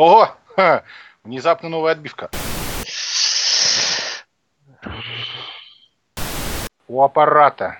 Ого! 0.00 0.30
Ха, 0.56 0.82
внезапно 1.24 1.68
новая 1.68 1.92
отбивка. 1.92 2.30
У 6.88 7.02
аппарата. 7.02 7.78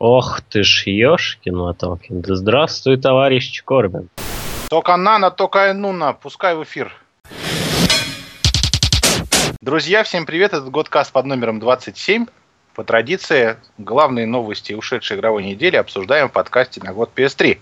Ох 0.00 0.40
ты 0.40 0.64
ж, 0.64 0.82
ёшкин 0.88 1.56
моталкин. 1.56 2.20
Да 2.20 2.34
здравствуй, 2.34 2.96
товарищ 2.96 3.62
Корбин. 3.62 4.08
Только 4.70 4.96
Нана, 4.96 5.30
только 5.30 5.72
Нуна, 5.72 6.14
пускай 6.14 6.56
в 6.56 6.64
эфир. 6.64 6.92
Друзья, 9.60 10.02
всем 10.02 10.26
привет, 10.26 10.54
это 10.54 10.68
Годкаст 10.68 11.12
под 11.12 11.26
номером 11.26 11.60
27. 11.60 12.26
По 12.74 12.82
традиции, 12.82 13.56
главные 13.78 14.26
новости 14.26 14.72
ушедшей 14.72 15.16
игровой 15.16 15.44
недели 15.44 15.76
обсуждаем 15.76 16.28
в 16.28 16.32
подкасте 16.32 16.80
на 16.82 16.92
год 16.92 17.12
PS3. 17.14 17.60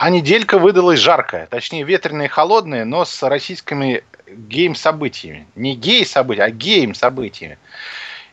А 0.00 0.08
неделька 0.08 0.58
выдалась 0.58 0.98
жаркая, 0.98 1.46
точнее 1.46 1.84
ветреная 1.84 2.24
и 2.24 2.28
холодная, 2.30 2.86
но 2.86 3.04
с 3.04 3.22
российскими 3.22 4.02
гейм-событиями. 4.26 5.46
Не 5.56 5.74
гей-события, 5.74 6.44
а 6.44 6.50
гейм-событиями. 6.50 7.58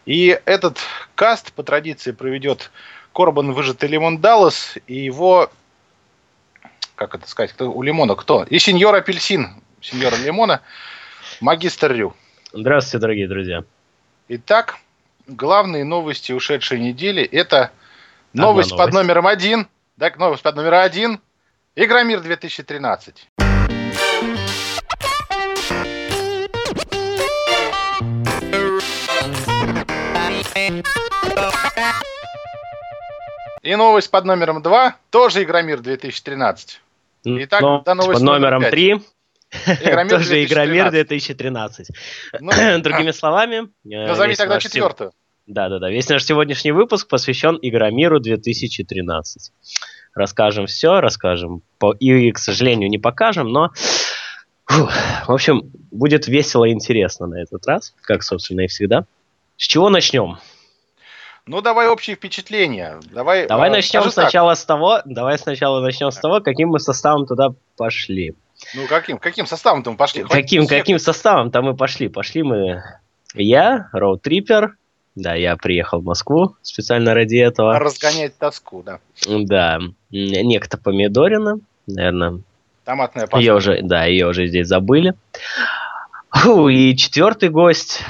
И 0.05 0.39
этот 0.45 0.80
каст 1.16 1.52
по 1.52 1.63
традиции 1.63 2.13
проведет 2.13 2.72
Корбан 3.13 3.52
Выжатый 3.52 3.89
Лимон 3.89 4.20
Даллас 4.20 4.77
и 4.88 4.95
его, 4.95 5.52
как 6.95 7.16
это 7.16 7.27
сказать, 7.27 7.52
кто, 7.52 7.70
у 7.70 7.81
Лимона 7.81 8.16
кто? 8.16 8.45
И 8.45 8.59
сеньор 8.59 8.95
Апельсин, 8.95 9.61
сеньора 9.81 10.16
Лимона, 10.16 10.61
магистр 11.41 11.91
Рю. 11.91 12.16
Здравствуйте, 12.53 13.02
дорогие 13.02 13.27
друзья. 13.27 13.66
Итак, 14.30 14.77
главные 15.27 15.84
новости 15.84 16.31
ушедшей 16.31 16.80
недели 16.80 17.23
это 17.23 17.72
новость, 18.31 18.72
новость. 18.72 18.77
под 18.77 18.94
номером 18.94 19.27
один. 19.27 19.67
Так, 19.99 20.17
новость 20.17 20.44
под 20.44 20.55
номером 20.55 20.80
один. 20.80 21.20
Игромир 21.80 22.22
2013. 22.22 23.30
И 33.61 33.75
новость 33.75 34.09
под 34.09 34.25
номером 34.25 34.64
2, 34.64 34.95
тоже 35.11 35.44
Игромир 35.44 35.81
2013. 35.81 36.81
Итак, 37.25 37.61
Но, 37.61 37.83
до 37.86 37.94
новости 37.94 38.14
под 38.14 38.23
номером 38.23 38.64
3. 38.64 39.02
Тоже 40.09 40.44
Игромир 40.45 40.89
2013. 40.89 41.89
Ну, 42.39 42.52
Другими 42.81 43.11
словами... 43.11 43.70
Э, 43.86 44.08
назови 44.08 44.33
тогда 44.33 44.59
четвертую. 44.59 45.11
Да, 45.45 45.70
да, 45.70 45.78
да. 45.78 45.92
Весь 45.92 46.09
наш 46.09 46.25
сегодняшний 46.25 46.72
выпуск 46.72 47.08
посвящен 47.08 47.59
Игромиру 47.61 48.20
2013. 48.20 49.53
Расскажем 50.18 50.66
все, 50.66 51.00
расскажем. 51.00 51.62
И, 52.00 52.32
к 52.32 52.40
сожалению, 52.40 52.90
не 52.90 52.98
покажем, 52.98 53.50
но... 53.50 53.70
Фух, 54.66 54.92
в 55.28 55.32
общем, 55.32 55.72
будет 55.92 56.28
весело 56.28 56.66
и 56.66 56.72
интересно 56.72 57.28
на 57.28 57.40
этот 57.42 57.66
раз, 57.68 57.94
как, 58.02 58.23
собственно, 58.23 58.62
и 58.62 58.68
всегда. 58.68 59.06
С 59.58 59.68
чего 59.68 59.90
начнем? 59.90 60.40
Ну, 61.45 61.62
давай 61.62 61.88
общие 61.88 62.16
впечатления. 62.16 63.00
Давай, 63.12 63.48
давай 63.48 63.70
э, 63.70 63.72
начнем 63.72 64.10
сначала 64.10 64.54
так. 64.54 64.58
с 64.58 64.66
того. 64.66 65.02
Давай 65.06 65.38
сначала 65.38 65.82
начнем 65.82 66.10
с 66.10 66.18
того, 66.18 66.42
каким 66.42 66.70
мы 66.70 66.80
составом 66.80 67.28
туда 67.28 67.50
пошли. 67.78 68.36
Ну, 68.73 68.88
каким? 68.88 69.20
Каким 69.20 69.45
составом-то 69.45 69.92
мы 69.92 69.98
пошли? 69.98 70.23
каким, 70.23 70.66
всех... 70.66 70.80
каким 70.80 70.98
составом-то 70.98 71.62
мы 71.62 71.78
пошли? 71.78 72.10
Пошли 72.10 72.42
мы... 72.42 72.82
Я, 73.36 73.88
роутрипер, 73.94 74.78
да, 75.18 75.34
я 75.34 75.56
приехал 75.58 76.00
в 76.00 76.06
Москву 76.06 76.56
специально 76.62 77.16
ради 77.16 77.38
этого. 77.38 77.80
Разгонять 77.80 78.38
тоску, 78.38 78.84
да. 78.84 79.00
Да. 79.28 79.80
Некто 80.12 80.78
Помидорина, 80.78 81.60
наверное. 81.88 82.42
Томатная 82.86 83.26
паста. 83.26 83.40
Ее 83.40 83.56
уже, 83.56 83.82
да, 83.82 84.06
ее 84.06 84.28
уже 84.28 84.45
здесь 84.45 84.68
забыли. 84.68 85.16
Фу, 86.30 86.70
и 86.70 86.95
четвертый 86.95 87.50
гость, 87.50 88.04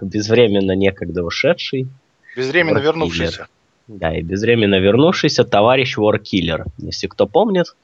безвременно 0.00 0.72
некогда 0.76 1.24
ушедший, 1.24 1.88
Безвременно 2.36 2.78
вернувшийся. 2.78 3.48
Да, 3.88 4.16
и 4.16 4.22
безвременно 4.22 4.78
вернувшийся 4.78 5.44
товарищ 5.44 5.98
Warkiller. 5.98 6.66
Если 6.78 7.08
кто 7.08 7.26
помнит, 7.26 7.74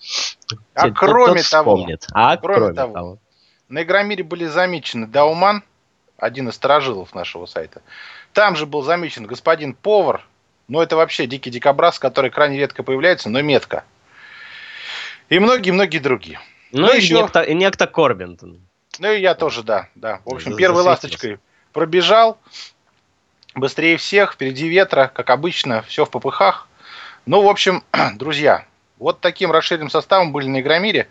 а 0.75 0.89
те, 0.89 0.95
кроме 0.95 1.43
тот 1.43 1.51
того, 1.51 1.77
вспомнит. 1.77 2.07
А 2.13 2.37
кроме, 2.37 2.59
кроме 2.59 2.75
того, 2.75 2.93
того, 2.93 3.19
на 3.69 3.83
Игромире 3.83 4.23
были 4.23 4.47
замечены 4.47 5.09
Дауман, 5.09 5.65
один 6.21 6.49
из 6.49 6.55
сторожилов 6.55 7.15
нашего 7.15 7.47
сайта. 7.47 7.83
Там 8.33 8.57
же 8.57 8.67
был 8.67 8.83
замечен 8.83 9.27
господин 9.27 9.75
Повар, 9.75 10.25
ну 10.69 10.81
это 10.81 10.97
вообще 10.97 11.27
дикий 11.27 11.51
дикобраз, 11.51 11.99
который 11.99 12.31
крайне 12.31 12.59
редко 12.59 12.83
появляется, 12.83 13.29
но 13.29 13.43
метко. 13.43 13.85
И 15.29 15.39
многие-многие 15.39 15.99
другие. 15.99 16.41
Ну, 16.73 16.83
ну 16.83 16.93
и 16.93 16.99
еще... 16.99 17.15
некто, 17.15 17.43
и 17.43 17.55
некто 17.55 17.87
Корбин. 17.87 18.39
Ну 18.99 19.13
и 19.13 19.21
я 19.21 19.35
тоже, 19.35 19.63
да. 19.63 19.89
да. 19.95 20.21
В 20.25 20.35
общем, 20.35 20.57
первой 20.57 20.83
ласточкой 20.83 21.39
пробежал, 21.73 22.39
быстрее 23.55 23.97
всех, 23.97 24.35
впереди 24.35 24.69
ветра, 24.69 25.11
как 25.13 25.31
обычно, 25.31 25.83
все 25.83 26.05
в 26.05 26.11
попыхах. 26.11 26.69
Ну, 27.27 27.43
в 27.43 27.49
общем, 27.49 27.83
друзья, 28.15 28.65
вот 28.99 29.21
таким 29.21 29.51
расширенным 29.51 29.91
составом 29.91 30.33
были 30.33 30.47
на 30.47 30.61
Игромире. 30.61 31.09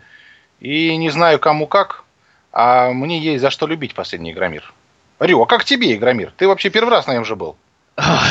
И 0.60 0.96
не 0.96 1.10
знаю 1.10 1.38
кому 1.38 1.66
как, 1.66 2.04
а 2.52 2.90
мне 2.90 3.18
есть 3.18 3.40
за 3.40 3.50
что 3.50 3.66
любить 3.66 3.94
последний 3.94 4.32
Игромир. 4.32 4.72
Рю, 5.20 5.42
а 5.42 5.46
как 5.46 5.64
тебе 5.64 5.94
Игромир? 5.94 6.32
Ты 6.36 6.48
вообще 6.48 6.70
первый 6.70 6.90
раз 6.90 7.06
на 7.06 7.12
нем 7.12 7.24
же 7.24 7.36
был. 7.36 7.56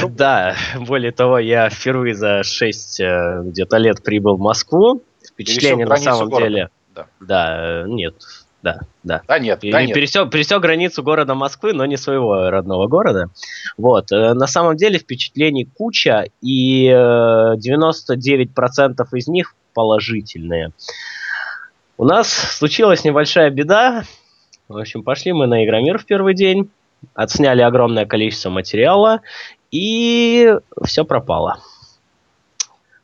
Да, 0.09 0.55
более 0.75 1.11
того, 1.11 1.37
я 1.37 1.69
впервые 1.69 2.15
за 2.15 2.43
6 2.43 2.99
э, 2.99 3.41
где-то 3.45 3.77
лет 3.77 4.03
прибыл 4.03 4.37
в 4.37 4.39
Москву. 4.39 5.03
Впечатление 5.23 5.85
на 5.85 5.97
самом 5.97 6.29
города. 6.29 6.49
деле... 6.49 6.69
Да. 6.95 7.05
да, 7.19 7.83
нет, 7.87 8.15
да, 8.63 8.79
да. 9.03 9.21
Да 9.27 9.39
нет, 9.39 9.63
и 9.63 9.71
да 9.71 9.85
нет. 9.85 9.93
Пересек, 9.93 10.31
пересек 10.31 10.59
границу 10.59 11.03
города 11.03 11.35
Москвы, 11.35 11.73
но 11.73 11.85
не 11.85 11.97
своего 11.97 12.49
родного 12.49 12.87
города. 12.87 13.29
Вот. 13.77 14.11
Э, 14.11 14.33
на 14.33 14.47
самом 14.47 14.75
деле 14.75 14.97
впечатлений 14.97 15.65
куча, 15.65 16.25
и 16.41 16.89
99% 16.89 17.57
э, 17.57 19.17
из 19.17 19.27
них 19.27 19.55
положительные. 19.73 20.71
У 21.97 22.05
нас 22.05 22.29
случилась 22.29 23.03
небольшая 23.03 23.51
беда. 23.51 24.03
В 24.67 24.77
общем, 24.77 25.03
пошли 25.03 25.31
мы 25.33 25.47
на 25.47 25.63
Игромир 25.63 25.97
в 25.97 26.05
первый 26.05 26.33
день, 26.33 26.69
отсняли 27.13 27.61
огромное 27.61 28.05
количество 28.05 28.49
материала, 28.49 29.21
и 29.71 30.55
все 30.83 31.05
пропало. 31.05 31.59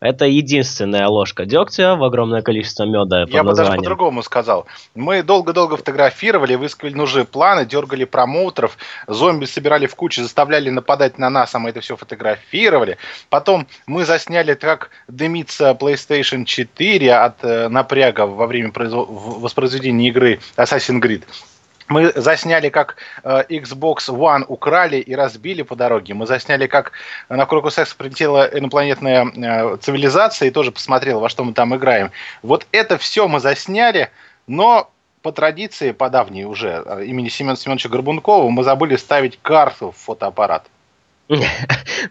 Это 0.06 0.26
единственная 0.26 1.08
ложка 1.08 1.46
дегтя 1.46 1.96
в 1.96 2.04
огромное 2.04 2.42
количество 2.42 2.84
меда 2.84 3.26
Я 3.28 3.44
бы 3.44 3.54
даже 3.54 3.72
по-другому 3.76 4.22
сказал. 4.24 4.68
Мы 4.94 5.24
долго-долго 5.24 5.78
фотографировали, 5.78 6.56
выискивали 6.56 6.94
нужные 6.94 7.26
планы, 7.26 7.66
дергали 7.66 8.04
промоутеров, 8.04 8.78
зомби 9.08 9.46
собирали 9.46 9.88
в 9.88 9.96
кучу, 9.96 10.22
заставляли 10.22 10.70
нападать 10.70 11.18
на 11.18 11.30
нас, 11.30 11.56
а 11.56 11.60
мы 11.60 11.70
это 11.70 11.80
все 11.80 11.96
фотографировали. 11.96 12.98
Потом 13.30 13.68
мы 13.88 14.06
засняли, 14.06 14.54
как 14.54 14.92
дымится 15.08 15.72
PlayStation 15.72 16.46
4 16.46 17.16
от 17.16 17.44
э, 17.44 17.70
напряга 17.70 18.28
во 18.28 18.48
время 18.48 18.72
производ... 18.72 19.08
воспроизведения 19.10 20.10
игры 20.10 20.40
Assassin's 20.58 21.02
Creed 21.02 21.24
мы 21.88 22.12
засняли, 22.16 22.70
как 22.70 22.96
э, 23.24 23.44
Xbox 23.50 24.08
One 24.10 24.44
украли 24.48 24.98
и 24.98 25.14
разбили 25.16 25.62
по 25.62 25.76
дороге. 25.76 26.14
Мы 26.14 26.26
засняли, 26.26 26.68
как 26.68 26.94
на 27.30 27.46
Крокус 27.46 27.76
Секс 27.76 27.94
прилетела 27.94 28.46
инопланетная 28.46 29.26
э, 29.26 29.78
цивилизация 29.78 30.48
и 30.48 30.52
тоже 30.52 30.72
посмотрел, 30.72 31.20
во 31.20 31.30
что 31.30 31.44
мы 31.44 31.54
там 31.54 31.76
играем. 31.76 32.12
Вот 32.42 32.66
это 32.72 32.98
все 32.98 33.28
мы 33.28 33.40
засняли, 33.40 34.10
но 34.48 34.90
по 35.22 35.32
традиции, 35.32 35.92
по 35.92 36.10
давней 36.10 36.46
уже, 36.46 36.84
э, 36.86 37.06
имени 37.06 37.30
Семена 37.30 37.56
Семеновича 37.56 37.90
Горбункова, 37.90 38.50
мы 38.50 38.64
забыли 38.64 38.96
ставить 38.96 39.40
карту 39.42 39.92
в 39.92 39.98
фотоаппарат. 39.98 40.66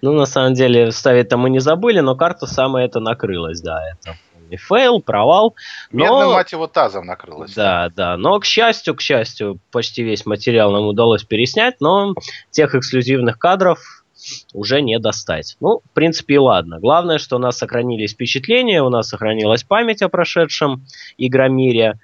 Ну, 0.02 0.12
на 0.12 0.26
самом 0.26 0.54
деле, 0.54 0.90
ставить-то 0.90 1.36
мы 1.36 1.48
не 1.48 1.60
забыли, 1.60 2.00
но 2.00 2.16
карта 2.16 2.46
самая 2.46 2.86
это 2.86 2.98
накрылась, 3.00 3.60
да, 3.60 3.80
это 3.92 4.16
не 4.50 4.56
fail, 4.56 5.00
провал. 5.00 5.54
Но... 5.92 6.04
Медным, 6.04 6.32
мать 6.32 6.52
его, 6.52 6.66
тазом 6.66 7.06
накрылось. 7.06 7.54
Да, 7.54 7.90
да. 7.94 8.16
Но, 8.16 8.38
к 8.38 8.44
счастью, 8.44 8.94
к 8.94 9.00
счастью, 9.00 9.58
почти 9.70 10.02
весь 10.02 10.26
материал 10.26 10.72
нам 10.72 10.86
удалось 10.86 11.24
переснять, 11.24 11.80
но 11.80 12.14
тех 12.50 12.74
эксклюзивных 12.74 13.38
кадров 13.38 14.04
уже 14.52 14.80
не 14.80 14.98
достать. 14.98 15.56
Ну, 15.60 15.80
в 15.84 15.90
принципе, 15.94 16.34
и 16.34 16.38
ладно. 16.38 16.78
Главное, 16.80 17.18
что 17.18 17.36
у 17.36 17.38
нас 17.38 17.58
сохранились 17.58 18.12
впечатления, 18.12 18.82
у 18.82 18.88
нас 18.88 19.08
сохранилась 19.08 19.64
память 19.64 20.02
о 20.02 20.08
прошедшем 20.08 20.86
Игромире. 21.18 21.98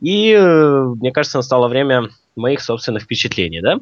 И, 0.00 0.32
э, 0.32 0.82
мне 0.82 1.12
кажется, 1.12 1.38
настало 1.38 1.68
время 1.68 2.08
моих 2.36 2.60
собственных 2.60 3.04
впечатлений, 3.04 3.60
да? 3.60 3.80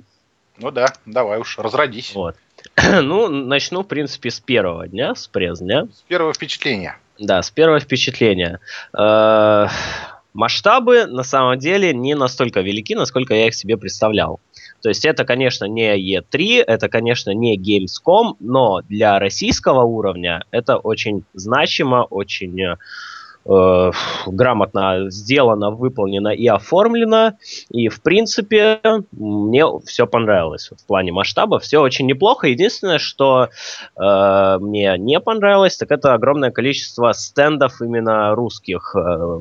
Ну 0.58 0.70
да, 0.70 0.93
давай 1.06 1.38
уж, 1.38 1.58
разродись. 1.58 2.14
Вот. 2.14 2.37
Ну, 3.02 3.28
начну, 3.28 3.82
в 3.82 3.87
принципе, 3.87 4.31
с 4.31 4.40
первого 4.40 4.88
дня, 4.88 5.14
с 5.14 5.28
пресс-дня. 5.28 5.87
С 5.94 6.02
первого 6.02 6.32
впечатления. 6.32 6.99
Да, 7.19 7.43
с 7.43 7.50
первого 7.50 7.81
впечатления. 7.81 8.61
Э, 8.97 9.67
масштабы 10.35 11.06
на 11.06 11.25
самом 11.25 11.59
деле 11.59 11.93
не 11.93 12.15
настолько 12.15 12.61
велики, 12.61 12.94
насколько 12.94 13.35
я 13.35 13.49
их 13.49 13.55
себе 13.55 13.76
представлял. 13.76 14.41
То 14.82 14.88
есть 14.88 15.05
это, 15.05 15.25
конечно, 15.25 15.65
не 15.65 16.17
E3, 16.17 16.62
это, 16.65 16.88
конечно, 16.88 17.31
не 17.31 17.59
Gamescom, 17.59 18.37
но 18.38 18.82
для 18.82 19.19
российского 19.19 19.82
уровня 19.82 20.44
это 20.53 20.76
очень 20.76 21.25
значимо, 21.35 22.05
очень 22.05 22.76
э, 23.49 23.91
грамотно 24.27 25.11
сделано, 25.11 25.71
выполнено 25.71 26.29
и 26.29 26.47
оформлено. 26.47 27.33
И, 27.71 27.89
в 27.89 28.03
принципе, 28.03 28.81
мне 29.12 29.65
все 29.87 30.06
понравилось. 30.06 30.71
В 30.71 30.87
плане 30.87 31.12
масштаба 31.12 31.59
все 31.59 31.79
очень 31.79 32.06
неплохо. 32.06 32.49
Единственное, 32.49 32.99
что 32.99 33.49
э, 33.97 34.59
мне 34.61 34.97
не 34.99 35.21
понравилось, 35.21 35.77
так 35.77 35.91
это 35.91 36.15
огромное 36.15 36.50
количество 36.50 37.12
стендов 37.12 37.81
именно 37.81 38.35
русских 38.35 38.95
э, 38.95 39.41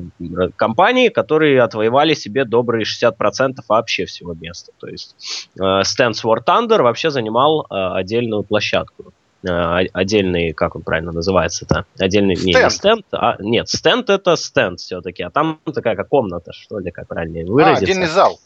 компаний, 0.56 1.10
которые 1.10 1.62
отвоевали 1.62 2.14
себе 2.14 2.44
добрые 2.44 2.84
60% 2.84 3.58
вообще 3.68 4.04
всего 4.06 4.34
места. 4.34 4.72
То 4.78 4.88
есть 4.88 5.14
э, 5.60 5.82
стенд 5.84 6.16
War 6.24 6.38
Thunder 6.46 6.82
вообще 6.82 7.10
занимал 7.10 7.66
э, 7.70 7.74
отдельную 7.74 8.42
площадку. 8.42 9.12
Э, 9.46 9.86
отдельный, 9.92 10.52
как 10.52 10.74
он 10.74 10.82
правильно 10.82 11.12
называется-то? 11.12 11.84
Отдельный, 11.98 12.34
стенд. 12.34 12.56
Не, 12.56 12.62
не 12.62 12.70
стенд, 12.70 13.06
а, 13.12 13.36
нет, 13.38 13.68
стенд 13.68 14.10
это 14.10 14.36
стенд 14.36 14.80
все-таки, 14.80 15.22
а 15.22 15.30
там 15.30 15.60
такая 15.72 15.94
как 15.94 16.08
комната, 16.08 16.52
что 16.52 16.78
ли, 16.78 16.90
как 16.90 17.06
правильнее 17.06 17.44
а, 17.44 17.50
выразиться. 17.50 17.84
А, 17.84 17.84
отдельный 17.84 18.06
зал. 18.06 18.40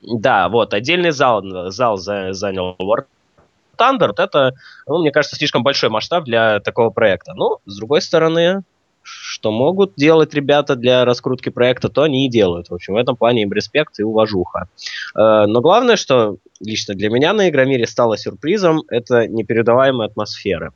Да, 0.00 0.48
вот, 0.48 0.74
отдельный 0.74 1.10
зал, 1.10 1.42
зал 1.70 1.96
занял 1.96 2.76
War 2.78 3.06
Thunder, 3.76 4.12
это, 4.16 4.54
ну, 4.86 4.98
мне 4.98 5.10
кажется, 5.10 5.36
слишком 5.36 5.62
большой 5.62 5.88
масштаб 5.88 6.24
для 6.24 6.60
такого 6.60 6.90
проекта. 6.90 7.34
Но, 7.34 7.58
с 7.66 7.76
другой 7.76 8.00
стороны, 8.00 8.62
что 9.38 9.50
могут 9.50 9.94
делать 9.96 10.34
ребята 10.34 10.76
для 10.76 11.04
раскрутки 11.04 11.48
проекта, 11.48 11.88
то 11.88 12.02
они 12.02 12.26
и 12.26 12.30
делают. 12.30 12.68
В 12.68 12.74
общем, 12.74 12.94
в 12.94 12.96
этом 12.96 13.16
плане 13.16 13.42
им 13.42 13.52
респект 13.52 13.98
и 14.00 14.02
уважуха. 14.02 14.68
Э, 15.14 15.46
но 15.46 15.60
главное, 15.60 15.96
что 15.96 16.36
лично 16.60 16.94
для 16.94 17.10
меня 17.10 17.32
на 17.32 17.48
Игромире 17.48 17.86
стало 17.86 18.16
сюрпризом, 18.16 18.82
это 18.88 19.26
непередаваемая 19.26 20.08
атмосфера. 20.08 20.72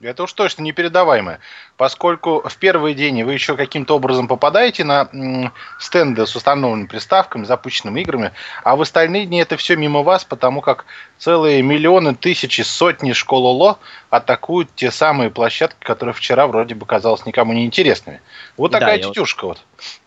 Это 0.00 0.22
уж 0.22 0.32
точно 0.32 0.62
непередаваемое, 0.62 1.40
поскольку 1.76 2.42
в 2.48 2.56
первый 2.56 2.94
день 2.94 3.22
вы 3.22 3.34
еще 3.34 3.54
каким-то 3.54 3.96
образом 3.96 4.28
попадаете 4.28 4.82
на 4.82 5.52
стенды 5.78 6.26
с 6.26 6.34
установленными 6.34 6.86
приставками, 6.86 7.44
запущенными 7.44 8.00
играми, 8.00 8.32
а 8.64 8.76
в 8.76 8.80
остальные 8.80 9.26
дни 9.26 9.42
это 9.42 9.58
все 9.58 9.76
мимо 9.76 10.02
вас, 10.02 10.24
потому 10.24 10.62
как 10.62 10.86
целые 11.18 11.60
миллионы, 11.60 12.14
тысячи, 12.14 12.62
сотни 12.62 13.12
школ 13.12 13.44
ОЛО 13.44 13.78
атакуют 14.08 14.70
те 14.74 14.90
самые 14.90 15.28
площадки, 15.28 15.84
которые 15.84 16.14
вчера 16.14 16.46
вроде 16.46 16.74
бы 16.74 16.86
казалось 16.86 17.26
никому 17.26 17.52
не 17.52 17.66
интересными. 17.66 18.22
Вот 18.56 18.72
такая 18.72 19.02
да, 19.02 19.08
тетюшка 19.10 19.48
вот. 19.48 19.58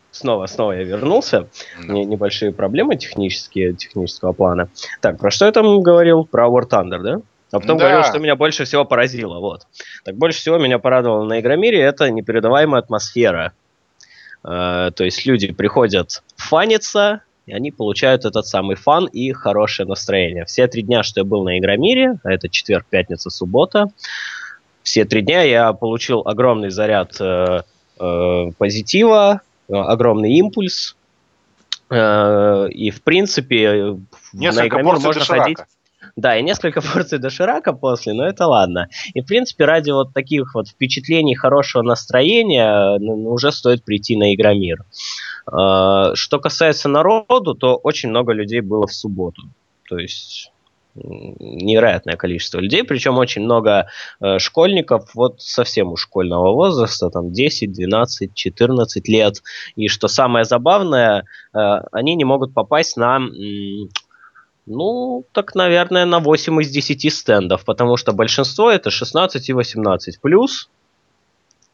Снова, 0.09 0.47
снова 0.47 0.71
я 0.73 0.83
вернулся. 0.83 1.49
Да. 1.79 1.93
Небольшие 1.93 2.51
проблемы 2.51 2.95
технические, 2.95 3.73
технического 3.73 4.31
плана. 4.31 4.69
Так, 5.01 5.19
про 5.19 5.29
что 5.29 5.45
я 5.45 5.51
там 5.51 5.81
говорил? 5.81 6.23
Про 6.23 6.47
War 6.47 6.67
Thunder, 6.67 6.99
да? 6.99 7.21
А 7.53 7.59
потом 7.59 7.77
да. 7.77 7.85
говорил, 7.85 8.03
что 8.03 8.17
меня 8.17 8.35
больше 8.35 8.65
всего 8.65 8.83
поразило. 8.83 9.39
Вот. 9.39 9.67
Так 10.03 10.15
больше 10.15 10.39
всего 10.39 10.57
меня 10.57 10.79
порадовало 10.79 11.23
на 11.23 11.39
Игромире 11.39 11.79
это 11.81 12.09
непередаваемая 12.09 12.81
атмосфера. 12.81 13.53
Э, 14.43 14.89
то 14.93 15.03
есть 15.03 15.23
люди 15.27 15.53
приходят 15.53 16.23
фаниться, 16.35 17.21
и 17.45 17.53
они 17.53 17.69
получают 17.71 18.25
этот 18.25 18.47
самый 18.47 18.75
фан 18.75 19.05
и 19.05 19.31
хорошее 19.33 19.87
настроение. 19.87 20.45
Все 20.45 20.67
три 20.67 20.81
дня, 20.81 21.03
что 21.03 21.19
я 21.19 21.25
был 21.25 21.43
на 21.43 21.59
Игромире, 21.59 22.15
а 22.23 22.31
это 22.31 22.49
четверг, 22.49 22.87
пятница, 22.89 23.29
суббота, 23.29 23.91
все 24.81 25.05
три 25.05 25.21
дня 25.21 25.43
я 25.43 25.73
получил 25.73 26.23
огромный 26.25 26.71
заряд 26.71 27.15
э, 27.19 27.61
э, 27.99 28.51
позитива, 28.57 29.41
э, 29.69 29.75
огромный 29.75 30.33
импульс. 30.33 30.95
Э, 31.91 32.67
и, 32.69 32.89
в 32.89 33.03
принципе, 33.03 33.97
Несколько 34.33 34.63
на 34.63 34.67
Игромир 34.67 34.99
можно 34.99 35.23
ходить... 35.23 35.59
Да, 36.15 36.37
и 36.37 36.43
несколько 36.43 36.81
порций 36.93 37.19
доширака 37.19 37.73
после, 37.73 38.13
но 38.13 38.25
это 38.25 38.47
ладно. 38.47 38.89
И, 39.13 39.21
в 39.21 39.25
принципе, 39.25 39.65
ради 39.65 39.91
вот 39.91 40.13
таких 40.13 40.53
вот 40.53 40.67
впечатлений, 40.67 41.35
хорошего 41.35 41.81
настроения 41.81 42.97
ну, 42.99 43.15
ну 43.15 43.31
уже 43.31 43.51
стоит 43.51 43.83
прийти 43.83 44.15
на 44.15 44.33
Игромир. 44.33 44.83
А, 45.45 46.15
что 46.15 46.39
касается 46.39 46.89
народу, 46.89 47.55
то 47.55 47.75
очень 47.75 48.09
много 48.09 48.33
людей 48.33 48.61
было 48.61 48.87
в 48.87 48.93
субботу. 48.93 49.43
То 49.89 49.97
есть 49.97 50.51
невероятное 50.95 52.15
количество 52.15 52.59
людей, 52.59 52.83
причем 52.83 53.17
очень 53.17 53.41
много 53.41 53.87
э, 54.21 54.37
школьников, 54.39 55.09
вот 55.15 55.41
совсем 55.41 55.91
у 55.91 55.97
школьного 55.97 56.53
возраста, 56.53 57.09
там 57.09 57.31
10, 57.31 57.71
12, 57.71 58.33
14 58.33 59.07
лет. 59.07 59.41
И 59.75 59.87
что 59.87 60.07
самое 60.07 60.45
забавное, 60.45 61.25
э, 61.53 61.57
они 61.91 62.15
не 62.15 62.25
могут 62.25 62.53
попасть 62.53 62.95
на 62.97 63.19
ну, 64.65 65.25
так, 65.31 65.55
наверное, 65.55 66.05
на 66.05 66.19
8 66.19 66.61
из 66.61 66.69
10 66.69 67.13
стендов, 67.13 67.65
потому 67.65 67.97
что 67.97 68.13
большинство 68.13 68.71
это 68.71 68.91
16 68.91 69.49
и 69.49 69.53
18 69.53 70.21
плюс, 70.21 70.69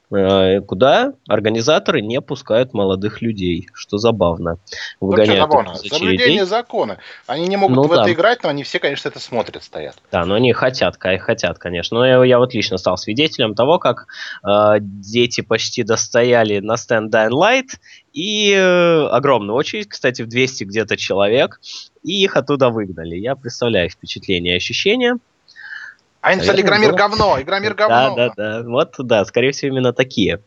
куда 0.10 1.14
организаторы 1.28 2.02
не 2.02 2.20
пускают 2.20 2.74
молодых 2.74 3.22
людей, 3.22 3.68
что 3.74 3.98
забавно. 3.98 4.58
Выгоняют 5.00 5.52
ну, 5.52 5.76
что 5.76 5.90
Соблюдение 5.90 6.46
закона. 6.46 6.98
Они 7.28 7.48
не 7.48 7.58
могут 7.58 7.76
ну, 7.76 7.84
в 7.84 7.90
да. 7.90 8.02
это 8.02 8.14
играть, 8.14 8.42
но 8.44 8.50
они 8.50 8.64
все, 8.64 8.80
конечно, 8.80 9.08
это 9.08 9.20
смотрят, 9.20 9.64
стоят. 9.64 9.96
Да, 10.12 10.26
но 10.26 10.36
они 10.36 10.52
хотят, 10.54 10.98
хотят, 11.00 11.60
конечно. 11.60 12.00
Но 12.00 12.06
я, 12.06 12.24
я 12.24 12.40
вот 12.40 12.54
лично 12.54 12.78
стал 12.78 12.98
свидетелем 12.98 13.54
того, 13.54 13.78
как 13.78 14.08
э, 14.44 14.78
дети 14.80 15.42
почти 15.42 15.84
достояли 15.84 16.60
на 16.60 16.78
стенд 16.78 17.14
Dying 17.14 17.30
Light, 17.30 17.70
и 18.14 18.52
э, 18.54 19.08
огромную 19.08 19.56
очередь, 19.56 19.90
кстати, 19.90 20.24
в 20.24 20.28
200 20.28 20.64
где-то 20.64 20.98
человек, 20.98 21.60
и 22.04 22.24
их 22.24 22.36
оттуда 22.36 22.70
выгнали. 22.70 23.16
Я 23.16 23.36
представляю 23.36 23.90
впечатление 23.90 24.54
и 24.54 24.58
ощущения. 24.58 25.18
А 26.22 26.30
они 26.30 26.42
Игромир 26.42 26.94
говно, 26.94 27.42
Игромир 27.42 27.74
говно. 27.74 28.16
Да, 28.16 28.34
да, 28.36 28.62
да. 28.62 28.70
Вот, 28.70 28.96
да, 28.98 29.24
скорее 29.26 29.52
всего, 29.52 29.72
именно 29.72 29.94
такие 29.94 30.42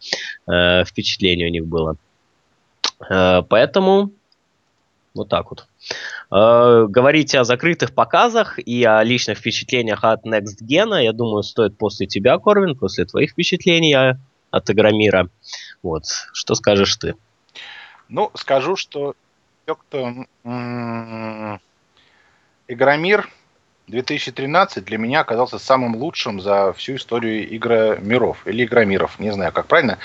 э, 0.47 0.85
впечатления 0.85 1.47
у 1.47 1.51
них 1.51 1.67
было. 1.67 1.97
Э, 3.09 3.43
поэтому 3.49 4.11
вот 5.15 5.29
так 5.29 5.51
вот. 5.51 5.67
Э, 6.31 6.87
говорить 6.89 7.35
о 7.35 7.45
закрытых 7.45 7.95
показах 7.95 8.59
и 8.59 8.85
о 8.85 9.03
личных 9.03 9.39
впечатлениях 9.39 10.05
от 10.05 10.27
Next 10.27 10.63
Gen, 10.63 11.03
я 11.03 11.13
думаю, 11.13 11.43
стоит 11.43 11.79
после 11.79 12.07
тебя, 12.07 12.39
Корвин, 12.39 12.77
после 12.77 13.07
твоих 13.07 13.31
впечатлений 13.31 13.95
от 14.51 14.71
Игромира. 14.71 15.29
Вот, 15.83 16.05
что 16.35 16.55
скажешь 16.55 16.97
ты? 16.97 17.15
Ну, 18.09 18.31
скажу, 18.35 18.77
что 18.77 19.15
кто 19.65 20.27
Игромир 22.69 23.31
2013 23.93 24.85
для 24.85 24.97
меня 24.97 25.21
оказался 25.21 25.59
самым 25.59 25.97
лучшим 25.97 26.41
за 26.41 26.73
всю 26.73 26.97
историю 26.97 27.55
игра 27.55 27.97
миров 27.97 28.39
или 28.47 28.65
игромиров, 28.65 29.19
не 29.19 29.31
знаю, 29.33 29.53
как 29.53 29.67
правильно. 29.67 29.99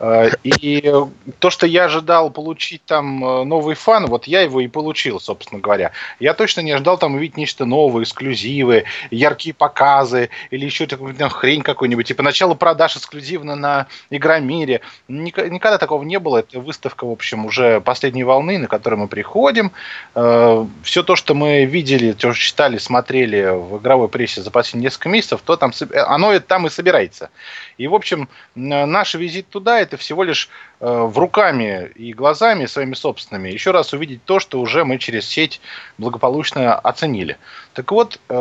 Э, 0.00 0.30
и 0.42 0.92
то, 1.38 1.50
что 1.50 1.66
я 1.66 1.84
ожидал 1.84 2.30
получить 2.30 2.82
там 2.86 3.22
э, 3.22 3.44
новый 3.44 3.74
фан, 3.74 4.06
вот 4.06 4.26
я 4.26 4.40
его 4.40 4.60
и 4.60 4.66
получил, 4.68 5.20
собственно 5.20 5.60
говоря. 5.60 5.92
Я 6.18 6.32
точно 6.32 6.62
не 6.62 6.72
ожидал 6.72 6.96
там 6.96 7.16
увидеть 7.16 7.36
нечто 7.36 7.66
новое, 7.66 8.04
эксклюзивы, 8.04 8.84
яркие 9.10 9.54
показы 9.54 10.30
или 10.50 10.64
еще 10.64 10.86
такую 10.86 11.14
хрень 11.28 11.60
какую-нибудь. 11.60 12.06
Типа 12.06 12.22
начало 12.22 12.54
продаж 12.54 12.96
эксклюзивно 12.96 13.56
на 13.56 13.88
Игромире. 14.08 14.80
Никогда 15.06 15.76
такого 15.76 16.02
не 16.02 16.18
было. 16.18 16.38
Это 16.38 16.60
выставка, 16.60 17.06
в 17.06 17.10
общем, 17.10 17.44
уже 17.44 17.82
последней 17.82 18.24
волны, 18.24 18.56
на 18.56 18.68
которую 18.68 19.00
мы 19.00 19.08
приходим. 19.08 19.70
Э, 20.14 20.64
Все 20.82 21.02
то, 21.02 21.14
что 21.14 21.34
мы 21.34 21.66
видели, 21.66 22.12
то, 22.12 22.32
что 22.32 22.42
читали, 22.42 22.78
смотрели, 22.78 23.17
смотрели 23.18 23.50
в 23.50 23.78
игровой 23.78 24.08
прессе 24.08 24.42
за 24.42 24.50
последние 24.50 24.86
несколько 24.86 25.08
месяцев, 25.08 25.40
то 25.44 25.56
там 25.56 25.72
оно 26.06 26.38
там 26.40 26.66
и 26.66 26.70
собирается. 26.70 27.30
И, 27.76 27.86
в 27.88 27.94
общем, 27.94 28.28
наш 28.54 29.14
визит 29.14 29.48
туда 29.48 29.80
это 29.80 29.96
всего 29.96 30.22
лишь 30.24 30.48
э, 30.80 30.86
в 30.86 31.18
руками 31.18 31.90
и 31.94 32.12
глазами 32.12 32.66
своими 32.66 32.94
собственными 32.94 33.50
еще 33.50 33.72
раз 33.72 33.92
увидеть 33.92 34.24
то, 34.24 34.38
что 34.38 34.60
уже 34.60 34.84
мы 34.84 34.98
через 34.98 35.26
сеть 35.26 35.60
благополучно 35.98 36.74
оценили. 36.74 37.36
Так 37.74 37.90
вот, 37.92 38.20
э, 38.28 38.34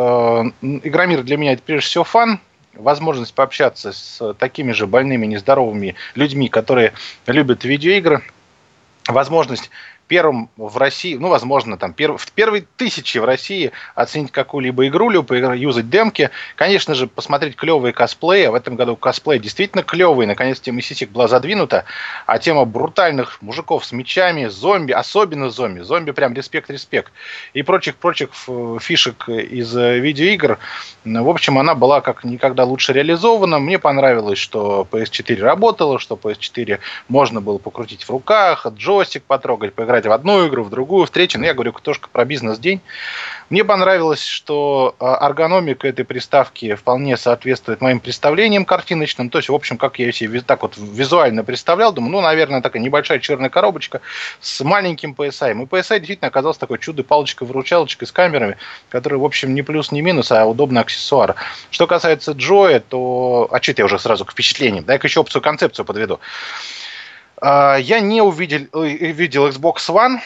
Игромир 0.62 1.24
для 1.24 1.38
меня 1.38 1.54
это 1.54 1.64
прежде 1.64 1.88
всего 1.88 2.04
фан, 2.04 2.40
возможность 2.74 3.34
пообщаться 3.34 3.92
с 3.92 4.34
такими 4.36 4.72
же 4.72 4.86
больными, 4.86 5.26
нездоровыми 5.26 5.96
людьми, 6.16 6.50
которые 6.50 6.94
любят 7.26 7.64
видеоигры, 7.64 8.22
возможность 9.08 9.72
первым 10.08 10.50
в 10.58 10.78
России, 10.78 11.16
ну, 11.16 11.30
возможно, 11.30 11.78
там, 11.78 11.94
перв, 11.94 12.22
в 12.22 12.32
первой 12.32 12.66
тысячи 12.78 13.18
в 13.18 13.26
России 13.26 13.72
оценить 13.96 14.32
какую-либо 14.32 14.88
игрулю, 14.88 15.26
юзать 15.54 15.90
демки. 15.90 16.30
Конечно 16.56 16.96
же, 16.96 17.08
посмотреть 17.08 17.56
клевые 17.56 17.94
косплеи. 17.94 18.46
А 18.46 18.52
в 18.52 18.56
этом 18.56 18.76
году 18.76 18.96
косплей 18.96 19.40
действительно 19.40 19.84
клевый. 19.84 20.26
Наконец, 20.26 20.60
тема 20.60 20.82
сисек 20.82 21.12
была 21.12 21.28
задвинута. 21.28 21.86
А 22.26 22.40
тема 22.40 22.66
брутальных 22.66 23.42
мужиков 23.42 23.86
с 23.86 23.92
мечами, 23.92 24.46
зомби, 24.46 24.94
особенно 24.94 25.50
зомби. 25.50 25.82
Зомби 25.82 26.12
прям 26.12 26.34
респект-респект. 26.34 27.12
И 27.54 27.62
прочих-прочих 27.62 28.30
фишек 28.80 29.30
из 29.30 29.76
э, 29.76 30.00
видеоигр. 30.00 30.58
В 31.04 31.30
общем, 31.30 31.58
она 31.58 31.76
была 31.76 32.02
как 32.02 32.24
никогда 32.24 32.64
лучше 32.64 32.94
реализована. 32.94 33.60
Мне 33.60 33.80
понравилось, 33.80 34.40
что 34.40 34.88
PS4 34.90 35.42
работала, 35.42 36.00
что 36.00 36.16
PS4 36.16 36.80
можно 37.08 37.42
было 37.42 37.58
покрутить 37.58 38.04
в 38.04 38.10
руках, 38.10 38.66
джойстик 38.68 39.24
потрогать, 39.24 39.74
поиграть 39.74 39.97
поиграть 39.98 40.06
в 40.06 40.12
одну 40.12 40.48
игру, 40.48 40.64
в 40.64 40.70
другую, 40.70 41.06
в 41.06 41.10
третью. 41.10 41.40
Но 41.40 41.46
я 41.46 41.54
говорю 41.54 41.74
тоже 41.82 42.00
про 42.12 42.26
бизнес-день. 42.26 42.82
Мне 43.50 43.64
понравилось, 43.64 44.24
что 44.24 44.96
а, 45.00 45.26
эргономика 45.26 45.88
этой 45.88 46.04
приставки 46.04 46.76
вполне 46.76 47.18
соответствует 47.18 47.82
моим 47.82 48.00
представлениям 48.00 48.66
картиночным. 48.66 49.30
То 49.30 49.40
есть, 49.40 49.50
в 49.50 49.54
общем, 49.54 49.78
как 49.78 50.00
я 50.00 50.12
себе 50.12 50.42
так 50.42 50.62
вот 50.62 50.76
визуально 50.78 51.44
представлял, 51.44 51.94
думаю, 51.94 52.12
ну, 52.12 52.22
наверное, 52.22 52.62
такая 52.62 52.82
небольшая 52.82 53.20
черная 53.20 53.50
коробочка 53.50 54.02
с 54.42 54.64
маленьким 54.64 55.16
PSI. 55.18 55.52
И 55.52 55.66
PSI 55.66 56.00
действительно 56.00 56.28
оказался 56.28 56.60
такой 56.60 56.80
чудо-палочкой-выручалочкой 56.80 58.08
с 58.08 58.12
камерами, 58.12 58.58
который, 58.90 59.18
в 59.18 59.24
общем, 59.24 59.54
не 59.54 59.62
плюс, 59.62 59.92
не 59.92 60.02
минус, 60.02 60.32
а 60.32 60.46
удобный 60.46 60.82
аксессуар. 60.82 61.36
Что 61.72 61.88
касается 61.88 62.34
Джоя, 62.34 62.80
то... 62.80 63.48
А 63.52 63.62
что 63.62 63.74
я 63.78 63.86
уже 63.86 64.00
сразу 64.00 64.26
к 64.26 64.32
впечатлениям? 64.32 64.84
Дай-ка 64.84 65.08
еще 65.08 65.22
опцию 65.22 65.42
концепцию 65.42 65.86
подведу. 65.86 66.20
А, 67.42 67.78
я 67.78 68.00
не 68.00 68.22
увидел, 68.22 68.68
увидел 68.72 69.48
Xbox 69.48 69.78
One, 69.90 70.20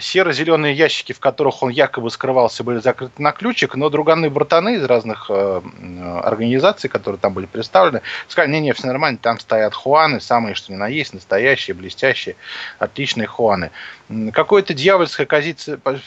серо-зеленые 0.00 0.74
ящики, 0.74 1.12
в 1.12 1.20
которых 1.20 1.62
он 1.62 1.70
якобы 1.70 2.10
скрывался, 2.10 2.64
были 2.64 2.78
закрыты 2.80 3.22
на 3.22 3.32
ключик, 3.32 3.74
но 3.74 3.88
друганы-братаны 3.88 4.74
из 4.74 4.84
разных 4.84 5.26
э, 5.30 5.60
организаций, 6.22 6.90
которые 6.90 7.18
там 7.18 7.32
были 7.32 7.46
представлены, 7.46 8.02
сказали, 8.28 8.52
не-не, 8.52 8.74
все 8.74 8.86
нормально, 8.88 9.18
там 9.22 9.38
стоят 9.38 9.72
хуаны, 9.72 10.20
самые 10.20 10.54
что 10.54 10.72
ни 10.72 10.76
на 10.76 10.88
есть, 10.88 11.14
настоящие, 11.14 11.74
блестящие, 11.74 12.36
отличные 12.78 13.26
хуаны. 13.26 13.70
Какое-то 14.32 14.74
дьявольское 14.74 15.26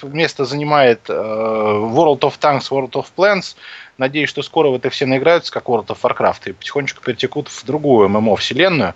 место 0.03 0.45
занимает 0.45 1.09
э, 1.09 1.13
World 1.13 2.19
of 2.19 2.33
Tanks, 2.39 2.69
World 2.69 2.91
of 2.91 3.05
Plants, 3.15 3.55
Надеюсь, 3.97 4.29
что 4.29 4.41
скоро 4.41 4.69
в 4.69 4.75
это 4.75 4.89
все 4.89 5.05
наиграются, 5.05 5.53
как 5.53 5.65
World 5.65 5.87
of 5.87 5.99
Warcraft, 6.01 6.49
и 6.49 6.51
потихонечку 6.53 7.03
перетекут 7.03 7.47
в 7.47 7.63
другую 7.63 8.09
ММО-вселенную. 8.09 8.95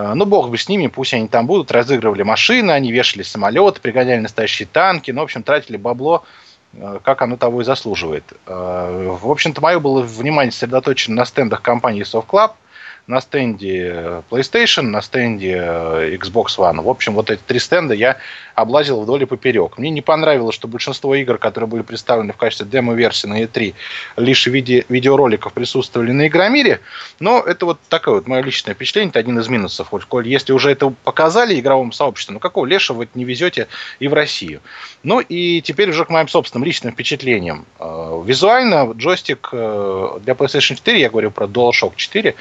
Э, 0.00 0.14
ну, 0.14 0.24
бог 0.24 0.50
бы 0.50 0.58
с 0.58 0.68
ними, 0.68 0.86
пусть 0.86 1.14
они 1.14 1.28
там 1.28 1.46
будут, 1.46 1.70
разыгрывали 1.70 2.22
машины, 2.22 2.70
они 2.70 2.92
вешали 2.92 3.22
самолеты, 3.22 3.80
пригоняли 3.80 4.20
настоящие 4.20 4.66
танки, 4.66 5.10
ну, 5.10 5.20
в 5.20 5.24
общем, 5.24 5.42
тратили 5.42 5.76
бабло, 5.76 6.24
э, 6.72 7.00
как 7.02 7.22
оно 7.22 7.36
того 7.36 7.60
и 7.60 7.64
заслуживает. 7.64 8.24
Э, 8.46 9.16
в 9.20 9.30
общем-то, 9.30 9.60
мое 9.60 9.78
было 9.78 10.02
внимание 10.02 10.52
сосредоточено 10.52 11.16
на 11.16 11.24
стендах 11.24 11.62
компании 11.62 12.02
Soft 12.02 12.26
Club– 12.26 12.52
на 13.06 13.20
стенде 13.20 14.22
PlayStation, 14.30 14.82
на 14.82 15.02
стенде 15.02 15.56
Xbox 15.56 16.58
One. 16.58 16.80
В 16.82 16.88
общем, 16.88 17.14
вот 17.14 17.30
эти 17.30 17.40
три 17.46 17.58
стенда 17.58 17.94
я 17.94 18.18
облазил 18.54 19.00
вдоль 19.00 19.22
и 19.22 19.26
поперек. 19.26 19.78
Мне 19.78 19.90
не 19.90 20.02
понравилось, 20.02 20.54
что 20.54 20.68
большинство 20.68 21.14
игр, 21.14 21.38
которые 21.38 21.68
были 21.68 21.82
представлены 21.82 22.32
в 22.32 22.36
качестве 22.36 22.66
демо-версии 22.66 23.26
на 23.26 23.42
E3, 23.42 23.74
лишь 24.16 24.46
в 24.46 24.50
виде 24.50 24.84
видеороликов 24.88 25.52
присутствовали 25.52 26.12
на 26.12 26.28
Игромире. 26.28 26.80
Но 27.18 27.40
это 27.40 27.66
вот 27.66 27.80
такое 27.88 28.16
вот 28.16 28.26
мое 28.26 28.42
личное 28.42 28.74
впечатление, 28.74 29.10
это 29.10 29.18
один 29.18 29.38
из 29.38 29.48
минусов. 29.48 29.90
Коль, 30.08 30.28
если 30.28 30.52
уже 30.52 30.70
это 30.70 30.92
показали 31.04 31.58
игровому 31.58 31.92
сообществу, 31.92 32.34
ну 32.34 32.40
какого 32.40 32.66
лешего 32.66 32.98
вы 32.98 33.08
не 33.14 33.24
везете 33.24 33.68
и 33.98 34.08
в 34.08 34.14
Россию. 34.14 34.60
Ну 35.02 35.20
и 35.20 35.60
теперь 35.62 35.90
уже 35.90 36.04
к 36.04 36.10
моим 36.10 36.28
собственным 36.28 36.64
личным 36.64 36.92
впечатлениям. 36.92 37.64
Э, 37.78 38.22
визуально 38.24 38.92
джойстик 38.92 39.48
э, 39.52 40.18
для 40.22 40.34
PlayStation 40.34 40.76
4, 40.76 41.00
я 41.00 41.08
говорю 41.08 41.30
про 41.30 41.46
DualShock 41.46 41.92
4, 41.96 42.34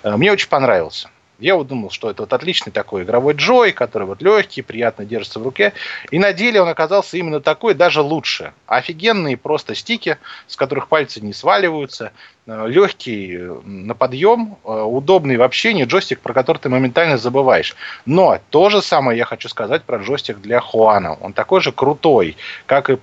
мне 0.03 0.31
очень 0.31 0.49
понравился. 0.49 1.09
Я 1.41 1.55
вот 1.55 1.67
думал, 1.67 1.89
что 1.89 2.11
это 2.11 2.21
вот 2.21 2.33
отличный 2.33 2.71
такой 2.71 3.01
игровой 3.01 3.33
джой, 3.33 3.71
который 3.71 4.05
вот 4.05 4.21
легкий, 4.21 4.61
приятно 4.61 5.05
держится 5.05 5.39
в 5.39 5.43
руке. 5.43 5.73
И 6.11 6.19
на 6.19 6.33
деле 6.33 6.61
он 6.61 6.69
оказался 6.69 7.17
именно 7.17 7.41
такой, 7.41 7.73
даже 7.73 8.01
лучше. 8.01 8.53
Офигенные 8.67 9.37
просто 9.37 9.73
стики, 9.73 10.19
с 10.45 10.55
которых 10.55 10.87
пальцы 10.87 11.19
не 11.19 11.33
сваливаются. 11.33 12.11
Э, 12.51 12.67
легкий 12.67 13.37
э, 13.37 13.59
на 13.63 13.93
подъем, 13.93 14.57
э, 14.65 14.81
удобный 14.81 15.37
в 15.37 15.41
общении, 15.41 15.85
джойстик, 15.85 16.19
про 16.19 16.33
который 16.33 16.57
ты 16.57 16.69
моментально 16.69 17.17
забываешь. 17.17 17.75
Но 18.05 18.39
то 18.49 18.69
же 18.69 18.81
самое 18.81 19.17
я 19.17 19.25
хочу 19.25 19.47
сказать 19.47 19.83
про 19.83 19.99
джойстик 19.99 20.41
для 20.41 20.59
Хуана. 20.59 21.13
Он 21.21 21.31
такой 21.33 21.61
же 21.61 21.71
крутой, 21.71 22.35
как 22.65 22.89
и 22.89 22.93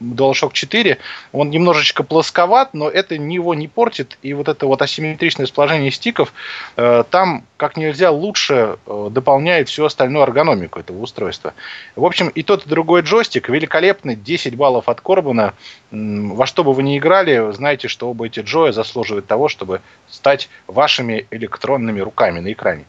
DualShock 0.00 0.50
4. 0.52 0.98
Он 1.32 1.50
немножечко 1.50 2.02
плосковат, 2.02 2.74
но 2.74 2.88
это 2.88 3.14
его 3.14 3.54
не 3.54 3.68
портит. 3.68 4.18
И 4.22 4.34
вот 4.34 4.48
это 4.48 4.66
вот 4.66 4.82
асимметричное 4.82 5.46
расположение 5.46 5.90
стиков 5.90 6.32
там 6.76 7.44
как 7.56 7.76
нельзя 7.76 8.10
лучше 8.10 8.78
дополняет 8.86 9.68
всю 9.68 9.84
остальную 9.84 10.22
эргономику 10.22 10.80
этого 10.80 11.02
устройства. 11.02 11.54
В 11.96 12.04
общем, 12.04 12.28
и 12.28 12.42
тот, 12.42 12.66
и 12.66 12.68
другой 12.68 13.02
джойстик 13.02 13.48
великолепный, 13.48 14.16
10 14.16 14.54
баллов 14.54 14.88
от 14.88 15.00
Корбана. 15.00 15.54
Во 15.90 16.44
что 16.44 16.64
бы 16.64 16.74
вы 16.74 16.82
ни 16.82 16.98
играли, 16.98 17.50
знаете, 17.52 17.88
что 17.88 18.10
оба 18.10 18.26
эти 18.26 18.40
джоя 18.40 18.72
заслуживает 18.72 19.26
того, 19.26 19.48
чтобы 19.48 19.80
стать 20.06 20.50
вашими 20.66 21.26
электронными 21.30 22.00
руками 22.00 22.40
на 22.40 22.52
экране. 22.52 22.84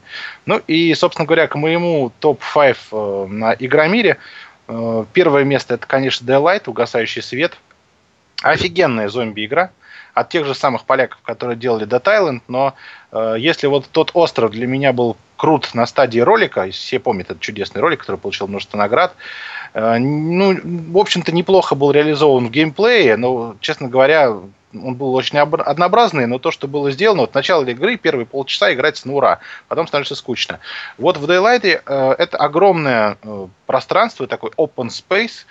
Ну 0.45 0.61
и, 0.67 0.93
собственно 0.95 1.25
говоря, 1.25 1.47
к 1.47 1.55
моему 1.55 2.11
топ-5 2.19 2.77
э, 2.91 3.27
на 3.27 3.53
Игромире. 3.53 4.17
Э, 4.67 5.05
первое 5.13 5.45
место 5.45 5.75
это, 5.75 5.87
конечно, 5.87 6.25
Daylight, 6.25 6.63
угасающий 6.65 7.21
свет. 7.21 7.57
Офигенная 8.41 9.07
зомби-игра 9.07 9.71
от 10.13 10.29
тех 10.29 10.45
же 10.45 10.53
самых 10.53 10.83
поляков, 10.83 11.19
которые 11.21 11.57
делали 11.57 11.87
Dead 11.87 12.03
Island, 12.03 12.41
но 12.49 12.73
э, 13.11 13.35
если 13.39 13.67
вот 13.67 13.87
тот 13.89 14.11
остров 14.13 14.51
для 14.51 14.67
меня 14.67 14.91
был 14.91 15.15
крут 15.37 15.73
на 15.73 15.85
стадии 15.85 16.19
ролика, 16.19 16.69
все 16.69 16.99
помнят 16.99 17.27
этот 17.31 17.41
чудесный 17.41 17.81
ролик, 17.81 18.01
который 18.01 18.17
получил 18.17 18.47
множество 18.47 18.77
наград, 18.77 19.15
ну, 19.73 20.57
в 20.91 20.97
общем-то, 20.97 21.31
неплохо 21.31 21.75
был 21.75 21.91
реализован 21.91 22.47
в 22.47 22.51
геймплее, 22.51 23.17
но, 23.17 23.55
честно 23.59 23.87
говоря, 23.87 24.35
он 24.73 24.95
был 24.95 25.13
очень 25.15 25.37
однообразный, 25.39 26.27
но 26.27 26.39
то, 26.39 26.51
что 26.51 26.67
было 26.67 26.91
сделано, 26.91 27.21
вот 27.21 27.33
начало 27.33 27.65
игры, 27.65 27.97
первые 27.97 28.25
полчаса 28.25 28.73
играть 28.73 29.03
на 29.05 29.13
ура, 29.13 29.39
потом 29.67 29.87
становится 29.87 30.15
скучно. 30.15 30.59
Вот 30.97 31.17
в 31.17 31.25
Daylight 31.25 31.81
э, 31.85 32.15
это 32.17 32.37
огромное 32.37 33.17
э, 33.23 33.47
пространство, 33.65 34.27
такой 34.27 34.51
open 34.51 34.89
space, 34.89 35.45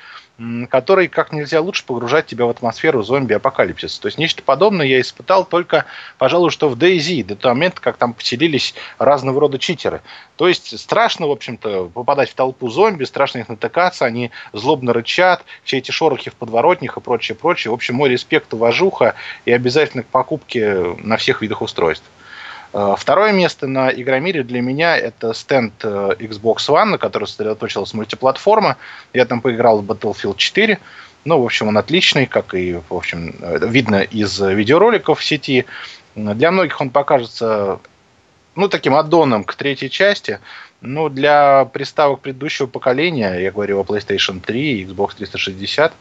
который 0.68 1.08
как 1.08 1.32
нельзя 1.32 1.60
лучше 1.60 1.84
погружает 1.84 2.26
тебя 2.26 2.46
в 2.46 2.50
атмосферу 2.50 3.02
зомби-апокалипсиса. 3.02 4.00
То 4.00 4.06
есть 4.06 4.18
нечто 4.18 4.42
подобное 4.42 4.86
я 4.86 5.00
испытал 5.00 5.44
только, 5.44 5.84
пожалуй, 6.16 6.50
что 6.50 6.68
в 6.68 6.76
DayZ, 6.76 7.24
до 7.24 7.36
того 7.36 7.54
момента, 7.54 7.80
как 7.80 7.96
там 7.96 8.14
поселились 8.14 8.74
разного 8.98 9.40
рода 9.40 9.58
читеры. 9.58 10.00
То 10.36 10.46
есть 10.46 10.78
страшно, 10.78 11.26
в 11.26 11.32
общем-то, 11.32 11.90
попадать 11.92 12.30
в 12.30 12.34
толпу 12.34 12.70
зомби, 12.70 13.04
страшно 13.04 13.38
их 13.38 13.48
натыкаться, 13.48 14.04
они 14.04 14.30
злобно 14.52 14.92
рычат, 14.92 15.44
все 15.64 15.78
эти 15.78 15.90
шорохи 15.90 16.30
в 16.30 16.34
подворотнях 16.34 16.96
и 16.96 17.00
прочее, 17.00 17.34
прочее. 17.34 17.72
В 17.72 17.74
общем, 17.74 17.96
мой 17.96 18.08
респект, 18.08 18.54
уважуха 18.54 19.14
и 19.44 19.52
обязательно 19.52 20.04
к 20.04 20.06
покупке 20.06 20.96
на 20.98 21.16
всех 21.16 21.42
видах 21.42 21.62
устройств. 21.62 22.08
Э, 22.72 22.94
второе 22.98 23.32
место 23.32 23.66
на 23.66 23.90
Игромире 23.90 24.42
для 24.42 24.60
меня 24.60 24.96
это 24.96 25.32
стенд 25.34 25.72
э, 25.82 26.10
Xbox 26.18 26.68
One, 26.68 26.84
на 26.84 26.98
который 26.98 27.26
сосредоточилась 27.26 27.94
мультиплатформа. 27.94 28.76
Я 29.12 29.24
там 29.24 29.40
поиграл 29.40 29.80
в 29.80 29.90
Battlefield 29.90 30.36
4. 30.36 30.78
Ну, 31.24 31.40
в 31.40 31.44
общем, 31.44 31.68
он 31.68 31.78
отличный, 31.78 32.26
как 32.26 32.54
и, 32.54 32.80
в 32.88 32.94
общем, 32.94 33.34
э, 33.40 33.58
видно 33.66 34.02
из 34.02 34.38
видеороликов 34.40 35.20
в 35.20 35.24
сети. 35.24 35.66
Для 36.14 36.50
многих 36.50 36.80
он 36.80 36.90
покажется, 36.90 37.80
ну, 38.54 38.68
таким 38.68 38.94
аддоном 38.94 39.44
к 39.44 39.54
третьей 39.54 39.90
части. 39.90 40.40
Ну, 40.80 41.08
для 41.08 41.64
приставок 41.64 42.20
предыдущего 42.20 42.66
поколения, 42.66 43.34
я 43.34 43.50
говорю 43.50 43.80
о 43.80 43.82
PlayStation 43.82 44.40
3 44.40 44.80
и 44.80 44.84
Xbox 44.84 45.16
360, 45.16 45.92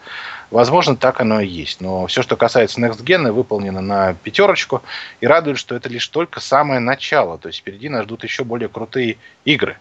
возможно, 0.52 0.96
так 0.96 1.22
оно 1.22 1.42
и 1.42 1.48
есть. 1.48 1.82
Но 1.82 2.08
все, 2.08 2.22
что 2.22 2.36
касается 2.36 2.80
Next 2.80 3.04
Gen, 3.04 3.32
выполнено 3.32 3.82
на 3.82 4.14
пятерочку. 4.14 4.82
И 5.22 5.28
радует, 5.28 5.58
что 5.58 5.76
это 5.76 5.90
лишь 5.90 6.08
только 6.08 6.40
самое 6.40 6.80
начало. 6.80 7.38
То 7.38 7.48
есть 7.48 7.60
впереди 7.60 7.90
нас 7.90 8.06
ждут 8.06 8.24
еще 8.24 8.44
более 8.44 8.70
крутые 8.70 9.18
игры. 9.46 9.78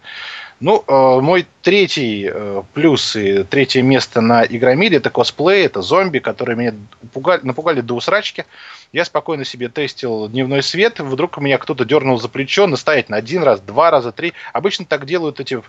Ну, 0.59 0.83
э, 0.87 1.19
мой 1.21 1.45
третий 1.61 2.27
э, 2.33 2.63
плюс 2.73 3.15
и 3.15 3.43
третье 3.43 3.83
место 3.83 4.21
на 4.21 4.43
Игромире 4.43 4.97
это 4.97 5.11
косплей, 5.11 5.65
это 5.65 5.83
зомби, 5.83 6.17
которые 6.17 6.55
меня 6.55 6.73
напугали, 7.03 7.41
напугали 7.43 7.81
до 7.81 7.93
усрачки. 7.93 8.45
Я 8.91 9.05
спокойно 9.05 9.45
себе 9.45 9.69
тестил 9.69 10.27
дневной 10.29 10.63
свет, 10.63 10.99
вдруг 10.99 11.37
меня 11.37 11.59
кто-то 11.59 11.85
дернул 11.85 12.19
за 12.19 12.29
плечо, 12.29 12.65
настоять 12.65 13.09
на 13.09 13.17
один 13.17 13.43
раз, 13.43 13.59
два 13.59 13.91
раза, 13.91 14.11
три. 14.11 14.33
Обычно 14.53 14.85
так 14.85 15.05
делают 15.05 15.39
эти 15.39 15.61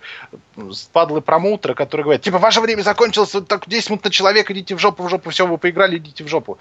спадлы 0.72 1.20
промоутеры, 1.20 1.74
которые 1.74 2.04
говорят, 2.04 2.22
типа, 2.22 2.38
ваше 2.38 2.60
время 2.60 2.82
закончилось, 2.82 3.34
вот 3.34 3.48
так 3.48 3.68
10 3.68 3.90
минут 3.90 4.04
на 4.04 4.10
человека, 4.10 4.52
идите 4.52 4.74
в 4.74 4.78
жопу, 4.78 4.87
в 4.96 5.08
жопу, 5.08 5.30
все, 5.30 5.46
вы 5.46 5.58
поиграли, 5.58 5.98
идите 5.98 6.24
в 6.24 6.28
жопу. 6.28 6.58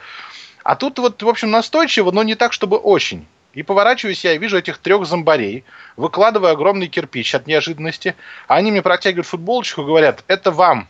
А 0.63 0.75
тут 0.75 0.99
вот, 0.99 1.21
в 1.23 1.29
общем, 1.29 1.51
настойчиво, 1.51 2.11
но 2.11 2.23
не 2.23 2.35
так, 2.35 2.53
чтобы 2.53 2.77
очень. 2.77 3.25
И 3.53 3.63
поворачиваюсь 3.63 4.23
я 4.23 4.33
и 4.33 4.37
вижу 4.37 4.57
этих 4.57 4.77
трех 4.77 5.05
зомбарей, 5.05 5.63
выкладываю 5.95 6.51
огромный 6.51 6.87
кирпич 6.87 7.33
от 7.33 7.47
неожиданности. 7.47 8.15
А 8.47 8.55
они 8.55 8.71
мне 8.71 8.81
протягивают 8.81 9.27
футболочку 9.27 9.81
и 9.81 9.85
говорят, 9.85 10.23
это 10.27 10.51
вам. 10.51 10.87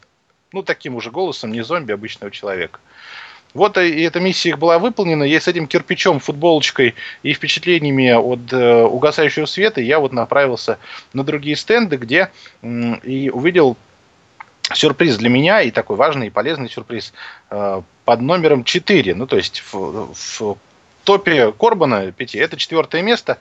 Ну, 0.52 0.64
таким 0.64 0.96
уже 0.96 1.12
голосом, 1.12 1.52
не 1.52 1.62
зомби, 1.62 1.92
обычного 1.92 2.32
человека. 2.32 2.80
Вот 3.54 3.78
и 3.78 4.02
эта 4.02 4.20
миссия 4.20 4.50
их 4.50 4.60
была 4.60 4.80
выполнена. 4.80 5.24
Я 5.24 5.40
с 5.40 5.48
этим 5.48 5.68
кирпичом, 5.68 6.20
футболочкой 6.20 6.96
и 7.24 7.34
впечатлениями 7.34 8.12
от 8.12 8.52
э, 8.52 8.84
угасающего 8.84 9.46
света 9.46 9.82
я 9.82 10.00
вот 10.00 10.12
направился 10.12 10.78
на 11.14 11.24
другие 11.24 11.56
стенды, 11.56 11.98
где 11.98 12.30
э, 12.62 12.96
и 13.04 13.30
увидел 13.30 13.78
сюрприз 14.74 15.18
для 15.18 15.30
меня 15.30 15.62
и 15.62 15.72
такой 15.72 15.96
важный 15.96 16.28
и 16.28 16.32
полезный 16.32 16.70
сюрприз 16.70 17.14
э, 17.50 17.82
под 18.06 18.22
номером 18.22 18.64
4. 18.64 19.16
Ну, 19.16 19.28
то 19.28 19.38
есть 19.38 19.64
в, 19.72 20.14
в 20.14 20.58
топе 21.04 21.52
Корбана 21.52 22.12
5 22.12 22.36
это 22.36 22.58
четвертое 22.58 23.02
место. 23.02 23.38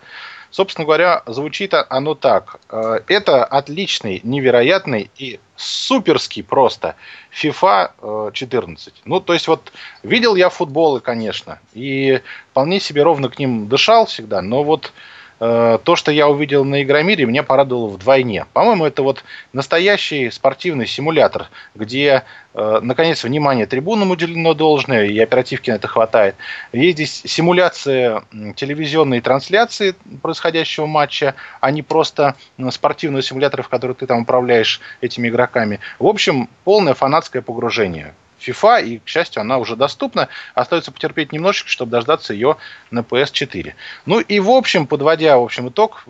Собственно 0.50 0.84
говоря, 0.84 1.22
звучит 1.26 1.74
оно 1.74 2.14
так. 2.14 2.60
Э, 2.70 3.00
это 3.08 3.44
отличный, 3.44 4.20
невероятный 4.22 5.10
и 5.16 5.40
суперский 5.56 6.42
просто 6.44 6.96
FIFA 7.32 8.32
14. 8.32 8.88
Э, 8.88 9.00
ну, 9.04 9.20
то 9.20 9.32
есть 9.32 9.48
вот 9.48 9.72
видел 10.02 10.36
я 10.36 10.48
футболы, 10.48 11.00
конечно, 11.00 11.58
и 11.74 12.20
вполне 12.50 12.80
себе 12.80 13.02
ровно 13.02 13.28
к 13.28 13.38
ним 13.38 13.68
дышал 13.68 14.06
всегда, 14.06 14.42
но 14.42 14.62
вот 14.62 14.92
то, 15.38 15.96
что 15.96 16.10
я 16.10 16.28
увидел 16.28 16.64
на 16.64 16.82
Игромире, 16.82 17.26
меня 17.26 17.42
порадовало 17.42 17.88
вдвойне. 17.88 18.46
По-моему, 18.54 18.86
это 18.86 19.02
вот 19.02 19.22
настоящий 19.52 20.30
спортивный 20.30 20.86
симулятор, 20.86 21.48
где, 21.74 22.24
э, 22.54 22.80
наконец, 22.82 23.22
внимание 23.22 23.66
трибунам 23.66 24.12
уделено 24.12 24.54
должное, 24.54 25.04
и 25.04 25.18
оперативки 25.18 25.70
на 25.70 25.74
это 25.74 25.88
хватает. 25.88 26.36
Есть 26.72 26.96
здесь 26.96 27.22
симуляция 27.26 28.22
телевизионной 28.54 29.20
трансляции 29.20 29.94
происходящего 30.22 30.86
матча, 30.86 31.34
а 31.60 31.70
не 31.70 31.82
просто 31.82 32.34
спортивного 32.70 33.22
симулятора, 33.22 33.62
в 33.62 33.68
который 33.68 33.94
ты 33.94 34.06
там 34.06 34.22
управляешь 34.22 34.80
этими 35.02 35.28
игроками. 35.28 35.80
В 35.98 36.06
общем, 36.06 36.48
полное 36.64 36.94
фанатское 36.94 37.42
погружение 37.42 38.14
FIFA, 38.40 38.84
и, 38.84 38.98
к 38.98 39.08
счастью, 39.08 39.40
она 39.40 39.58
уже 39.58 39.76
доступна. 39.76 40.28
Остается 40.54 40.92
потерпеть 40.92 41.32
немножечко, 41.32 41.68
чтобы 41.68 41.90
дождаться 41.90 42.32
ее 42.32 42.56
на 42.90 43.00
PS4. 43.00 43.74
Ну 44.06 44.20
и, 44.20 44.40
в 44.40 44.50
общем, 44.50 44.86
подводя, 44.86 45.38
в 45.38 45.42
общем, 45.42 45.68
итог, 45.68 46.04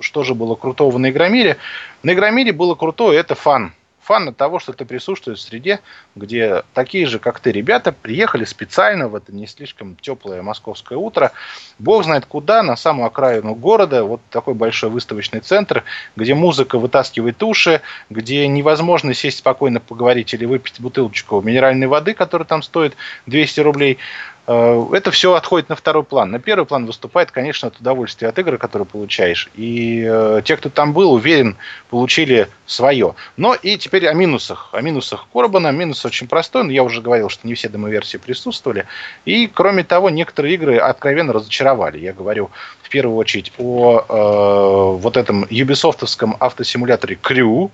что 0.00 0.24
же 0.24 0.34
было 0.34 0.54
крутого 0.54 0.98
на 0.98 1.10
Игромире. 1.10 1.56
На 2.02 2.12
Игромире 2.12 2.52
было 2.52 2.74
крутое, 2.74 3.18
это 3.18 3.34
фан 3.34 3.72
фан 4.04 4.28
от 4.28 4.36
того, 4.36 4.58
что 4.58 4.72
ты 4.72 4.84
присутствуешь 4.84 5.38
в 5.38 5.42
среде, 5.42 5.80
где 6.14 6.62
такие 6.74 7.06
же, 7.06 7.18
как 7.18 7.40
ты, 7.40 7.50
ребята 7.52 7.92
приехали 7.92 8.44
специально 8.44 9.08
в 9.08 9.14
это 9.14 9.34
не 9.34 9.46
слишком 9.46 9.96
теплое 9.96 10.42
московское 10.42 10.98
утро. 10.98 11.32
Бог 11.78 12.04
знает 12.04 12.26
куда, 12.26 12.62
на 12.62 12.76
самую 12.76 13.06
окраину 13.06 13.54
города, 13.54 14.04
вот 14.04 14.20
такой 14.30 14.54
большой 14.54 14.90
выставочный 14.90 15.40
центр, 15.40 15.84
где 16.16 16.34
музыка 16.34 16.78
вытаскивает 16.78 17.42
уши, 17.42 17.80
где 18.10 18.46
невозможно 18.46 19.14
сесть 19.14 19.38
спокойно 19.38 19.80
поговорить 19.80 20.34
или 20.34 20.44
выпить 20.44 20.80
бутылочку 20.80 21.40
минеральной 21.40 21.86
воды, 21.86 22.14
которая 22.14 22.46
там 22.46 22.62
стоит 22.62 22.94
200 23.26 23.60
рублей. 23.60 23.98
Э, 24.46 24.86
это 24.92 25.10
все 25.10 25.34
отходит 25.34 25.68
на 25.68 25.76
второй 25.76 26.04
план. 26.04 26.30
На 26.30 26.38
первый 26.38 26.66
план 26.66 26.86
выступает, 26.86 27.30
конечно, 27.30 27.68
от 27.68 27.80
удовольствия 27.80 28.28
от 28.28 28.38
игры, 28.38 28.58
которую 28.58 28.86
получаешь. 28.86 29.48
И 29.54 30.04
э, 30.06 30.42
те, 30.44 30.56
кто 30.56 30.68
там 30.68 30.92
был, 30.92 31.12
уверен, 31.12 31.56
получили 31.90 32.48
свое. 32.66 33.14
Но 33.36 33.54
и 33.54 33.76
теперь 33.78 34.06
о 34.06 34.12
минусах. 34.12 34.68
О 34.72 34.80
минусах 34.80 35.26
Корбана. 35.32 35.72
Минус 35.72 36.04
очень 36.04 36.28
простой. 36.28 36.72
Я 36.72 36.82
уже 36.82 37.00
говорил, 37.00 37.28
что 37.28 37.46
не 37.46 37.54
все 37.54 37.68
демо-версии 37.68 38.18
присутствовали. 38.18 38.86
И, 39.24 39.46
кроме 39.46 39.82
того, 39.84 40.10
некоторые 40.10 40.54
игры 40.54 40.76
откровенно 40.76 41.32
разочаровали. 41.32 41.98
Я 41.98 42.12
говорю 42.12 42.50
в 42.82 42.90
первую 42.90 43.16
очередь 43.16 43.52
о 43.58 44.04
э, 44.06 44.98
вот 45.00 45.16
этом 45.16 45.46
юбисофтовском 45.48 46.36
автосимуляторе 46.38 47.18
Crew, 47.20 47.70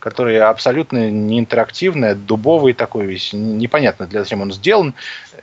который 0.00 0.40
абсолютно 0.40 1.10
не 1.10 1.38
интерактивный, 1.38 2.14
дубовый 2.14 2.72
такой 2.72 3.06
весь, 3.06 3.32
непонятно 3.32 4.06
для 4.06 4.20
зачем 4.20 4.40
он 4.40 4.52
сделан. 4.52 4.94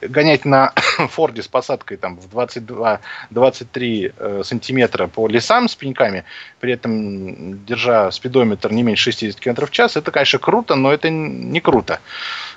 Гонять 0.01 0.45
на 0.45 0.73
Форде 1.09 1.41
с 1.41 1.47
посадкой 1.47 1.97
там 1.97 2.19
в 2.19 2.27
22-23 2.35 4.13
э, 4.17 4.41
сантиметра 4.43 5.07
по 5.07 5.27
лесам 5.27 5.69
с 5.69 5.75
пеньками, 5.75 6.25
при 6.59 6.73
этом 6.73 7.63
держа 7.65 8.11
спидометр 8.11 8.71
не 8.71 8.83
меньше 8.83 9.11
60 9.11 9.39
км 9.39 9.65
в 9.65 9.71
час, 9.71 9.95
это, 9.95 10.11
конечно, 10.11 10.39
круто, 10.39 10.75
но 10.75 10.91
это 10.91 11.09
не 11.09 11.61
круто. 11.61 11.99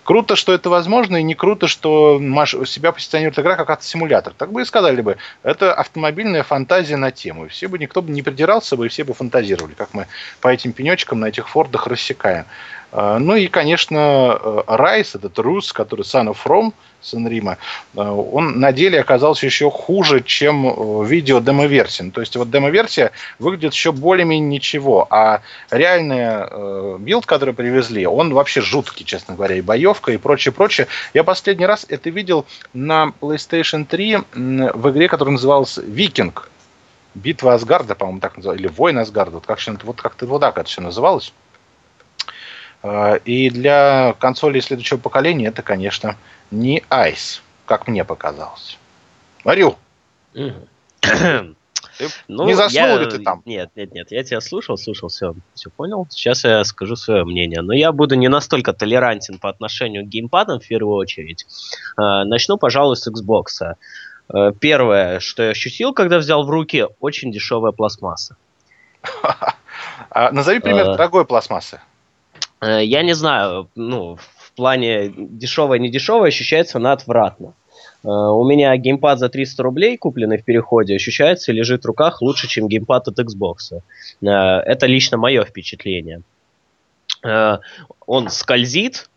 Круто, 0.04 0.34
что 0.36 0.52
это 0.52 0.70
возможно, 0.70 1.16
и 1.16 1.22
не 1.22 1.34
круто, 1.34 1.66
что 1.68 2.18
Маш 2.20 2.54
себя 2.66 2.92
позиционирует 2.92 3.38
игра 3.38 3.56
как 3.56 3.70
автосимулятор. 3.70 4.32
Так 4.36 4.52
бы 4.52 4.62
и 4.62 4.64
сказали 4.64 5.00
бы, 5.00 5.16
это 5.42 5.74
автомобильная 5.74 6.42
фантазия 6.42 6.96
на 6.96 7.10
тему. 7.10 7.46
И 7.46 7.48
все 7.48 7.68
бы, 7.68 7.78
никто 7.78 8.02
бы 8.02 8.10
не 8.10 8.22
придирался 8.22 8.76
бы, 8.76 8.86
и 8.86 8.88
все 8.88 9.04
бы 9.04 9.14
фантазировали, 9.14 9.74
как 9.74 9.92
мы 9.92 10.06
по 10.40 10.48
этим 10.48 10.72
пенечкам 10.72 11.20
на 11.20 11.26
этих 11.26 11.48
фордах 11.48 11.86
рассекаем. 11.86 12.44
А, 12.92 13.18
ну 13.18 13.36
и, 13.36 13.46
конечно, 13.46 14.64
Райс, 14.66 15.14
этот 15.14 15.38
Рус, 15.38 15.72
который 15.72 16.02
Son 16.02 16.28
of 16.28 16.38
Rome, 16.44 16.72
сын 17.00 17.26
Рима, 17.26 17.58
а, 17.96 18.12
он 18.12 18.60
на 18.60 18.72
деле 18.72 19.00
оказался 19.00 19.46
еще 19.46 19.70
хуже, 19.70 20.22
чем 20.22 20.66
э, 20.66 21.06
видео 21.06 21.40
демо-версия. 21.40 22.04
Ну, 22.04 22.10
то 22.10 22.20
есть 22.20 22.36
вот 22.36 22.50
демо-версия 22.50 23.12
выглядит 23.38 23.72
еще 23.72 23.92
более-менее 23.92 24.48
ничего, 24.48 25.06
а 25.10 25.42
реальный 25.70 26.18
э, 26.20 26.96
билд, 26.98 27.26
который 27.26 27.54
привезли, 27.54 28.06
он 28.06 28.32
вообще 28.34 28.60
жуткий, 28.60 29.04
честно 29.04 29.34
говоря, 29.34 29.56
и 29.56 29.60
боевка, 29.60 30.12
и 30.12 30.16
прочее, 30.16 30.52
прочее. 30.52 30.86
Я 31.14 31.24
последний 31.24 31.66
раз 31.66 31.86
это 31.88 32.10
видел 32.10 32.46
на 32.72 33.12
PlayStation 33.20 33.84
3 33.84 34.18
в 34.34 34.90
игре, 34.90 35.08
которая 35.08 35.32
называлась 35.32 35.78
«Викинг». 35.78 36.50
Битва 37.14 37.54
Асгарда, 37.54 37.96
по-моему, 37.96 38.20
так 38.20 38.36
называлась, 38.36 38.60
или 38.60 38.68
Войн 38.68 38.98
Асгарда, 38.98 39.36
вот 39.36 39.46
как-то 39.46 39.84
вот, 39.84 40.00
как 40.00 40.22
вот 40.22 40.38
так 40.40 40.58
это 40.58 40.68
все 40.68 40.80
называлось. 40.80 41.32
А, 42.82 43.14
и 43.16 43.50
для 43.50 44.14
консолей 44.18 44.60
следующего 44.60 44.98
поколения 44.98 45.48
это, 45.48 45.62
конечно, 45.62 46.16
не 46.50 46.82
айс, 46.90 47.40
как 47.66 47.88
мне 47.88 48.04
показалось. 48.04 48.78
Марил, 49.44 49.78
ну, 50.34 52.46
не 52.46 52.54
заснул 52.54 52.86
я... 52.86 52.98
ли 52.98 53.06
ты 53.06 53.18
там? 53.18 53.42
Нет, 53.44 53.70
нет, 53.74 53.92
нет, 53.92 54.10
я 54.10 54.22
тебя 54.22 54.40
слушал, 54.40 54.76
слушал, 54.76 55.08
все, 55.08 55.34
все 55.54 55.70
понял. 55.70 56.06
Сейчас 56.10 56.44
я 56.44 56.62
скажу 56.64 56.96
свое 56.96 57.24
мнение. 57.24 57.62
Но 57.62 57.72
я 57.72 57.92
буду 57.92 58.16
не 58.16 58.28
настолько 58.28 58.72
толерантен 58.72 59.38
по 59.38 59.48
отношению 59.48 60.04
к 60.04 60.08
геймпадам 60.08 60.60
в 60.60 60.66
первую 60.66 60.96
очередь. 60.96 61.46
А, 61.96 62.24
начну, 62.24 62.58
пожалуй, 62.58 62.96
с 62.96 63.08
Xbox. 63.08 63.76
А, 64.28 64.52
первое, 64.52 65.20
что 65.20 65.42
я 65.42 65.50
ощутил, 65.50 65.92
когда 65.92 66.18
взял 66.18 66.44
в 66.44 66.50
руки, 66.50 66.86
очень 67.00 67.32
дешевая 67.32 67.72
пластмасса. 67.72 68.36
Назови 70.14 70.60
пример 70.60 70.86
дорогой 70.86 71.24
пластмассы. 71.24 71.80
Э, 72.60 72.84
я 72.84 73.02
не 73.02 73.14
знаю, 73.14 73.68
ну, 73.74 74.18
плане 74.60 75.10
дешевое, 75.16 75.78
не 75.78 75.88
дешевое, 75.88 76.28
ощущается 76.28 76.78
она 76.78 76.92
отвратно. 76.92 77.54
Э, 78.04 78.08
у 78.08 78.44
меня 78.44 78.76
геймпад 78.76 79.18
за 79.18 79.28
300 79.28 79.62
рублей, 79.62 79.96
купленный 79.96 80.36
в 80.36 80.44
переходе, 80.44 80.94
ощущается 80.94 81.50
и 81.50 81.54
лежит 81.54 81.82
в 81.82 81.86
руках 81.86 82.20
лучше, 82.20 82.46
чем 82.46 82.68
геймпад 82.68 83.08
от 83.08 83.18
Xbox. 83.18 83.56
Э, 83.72 84.26
это 84.26 84.86
лично 84.86 85.16
мое 85.16 85.44
впечатление. 85.44 86.22
Он 88.06 88.30
скользит 88.30 89.10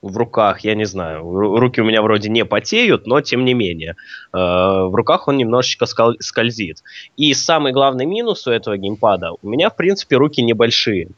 в 0.00 0.16
руках, 0.16 0.60
я 0.60 0.74
не 0.74 0.86
знаю, 0.86 1.22
руки 1.30 1.80
у 1.80 1.84
меня 1.84 2.00
вроде 2.00 2.30
не 2.30 2.44
потеют, 2.44 3.06
но 3.06 3.20
тем 3.20 3.44
не 3.44 3.52
менее. 3.52 3.96
В 4.32 4.90
руках 4.94 5.28
он 5.28 5.36
немножечко 5.36 5.84
скользит. 6.20 6.82
И 7.18 7.34
самый 7.34 7.72
главный 7.72 8.06
минус 8.06 8.46
у 8.46 8.50
этого 8.50 8.78
геймпада, 8.78 9.32
у 9.42 9.46
меня, 9.46 9.68
в 9.68 9.76
принципе, 9.76 10.16
руки 10.16 10.40
небольшие 10.40 11.08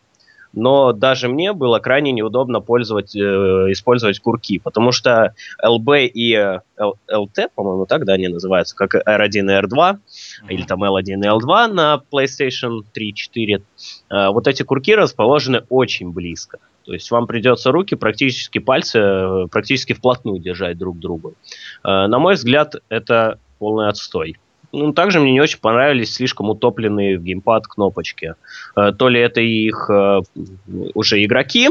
но 0.53 0.93
даже 0.93 1.29
мне 1.29 1.53
было 1.53 1.79
крайне 1.79 2.13
неудобно 2.13 2.61
пользовать, 2.61 3.15
э, 3.15 3.19
использовать 3.71 4.19
курки, 4.21 4.59
потому 4.59 4.93
что 4.93 5.35
LB 5.65 6.07
и 6.07 6.35
э, 6.35 6.61
LT, 6.79 7.51
по-моему, 7.55 7.87
так 7.87 8.05
да, 8.05 8.15
они 8.15 8.29
называются, 8.29 8.75
как 8.75 8.95
R1 8.95 9.29
и 9.29 9.41
R2, 9.41 9.69
mm-hmm. 9.69 9.99
или 10.49 10.63
там 10.63 10.83
L1 10.83 11.03
и 11.05 11.17
L2 11.17 11.67
на 11.69 12.03
PlayStation 12.13 12.83
3, 12.93 13.15
4, 13.15 13.63
э, 14.11 14.29
вот 14.29 14.47
эти 14.49 14.63
курки 14.63 14.95
расположены 14.95 15.65
очень 15.69 16.13
близко. 16.13 16.59
То 16.85 16.95
есть 16.95 17.11
вам 17.11 17.27
придется 17.27 17.71
руки, 17.71 17.95
практически 17.95 18.59
пальцы, 18.59 18.99
э, 18.99 19.47
практически 19.51 19.93
вплотную 19.93 20.41
держать 20.41 20.79
друг 20.79 20.97
к 20.97 21.01
другу. 21.01 21.35
Э, 21.85 22.07
на 22.07 22.19
мой 22.19 22.35
взгляд, 22.35 22.75
это 22.89 23.39
полный 23.59 23.89
отстой. 23.89 24.37
Ну, 24.73 24.93
также 24.93 25.21
мне 25.21 25.33
не 25.33 25.41
очень 25.41 25.59
понравились 25.59 26.15
слишком 26.15 26.51
утопленные 26.51 27.19
в 27.19 27.23
геймпад 27.23 27.67
кнопочки. 27.67 28.35
Э, 28.77 28.93
то 28.93 29.09
ли 29.09 29.21
это 29.21 29.41
их 29.41 29.91
э, 29.91 30.21
уже 30.95 31.25
игроки 31.25 31.71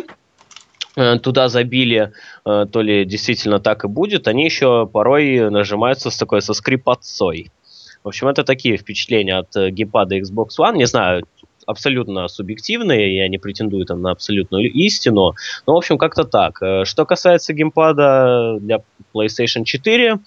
э, 0.96 1.20
туда 1.20 1.48
забили, 1.48 2.12
то 2.44 2.82
ли 2.82 3.06
действительно 3.06 3.60
так 3.60 3.86
и 3.86 3.88
будет, 3.88 4.28
они 4.28 4.44
еще 4.46 4.88
порой 4.88 5.50
нажимаются 5.50 6.10
с 6.10 6.18
такой 6.18 6.42
со 6.42 6.54
скрипотцой. 6.54 7.52
В 8.04 8.08
общем, 8.08 8.28
это 8.28 8.44
такие 8.44 8.78
впечатления 8.78 9.38
от 9.38 9.56
геймпада 9.56 10.18
Xbox 10.18 10.48
One. 10.60 10.78
Не 10.78 10.86
знаю, 10.86 11.26
абсолютно 11.68 12.28
субъективные, 12.28 13.18
я 13.18 13.28
не 13.28 13.38
претендую 13.38 13.86
там 13.86 14.02
на 14.02 14.12
абсолютную 14.12 14.72
истину, 14.72 15.36
но, 15.68 15.74
в 15.74 15.78
общем, 15.78 15.98
как-то 15.98 16.24
так. 16.24 16.60
Что 16.86 17.06
касается 17.06 17.54
геймпада 17.54 18.58
для 18.60 18.82
PlayStation 19.14 19.64
4, 19.66 20.18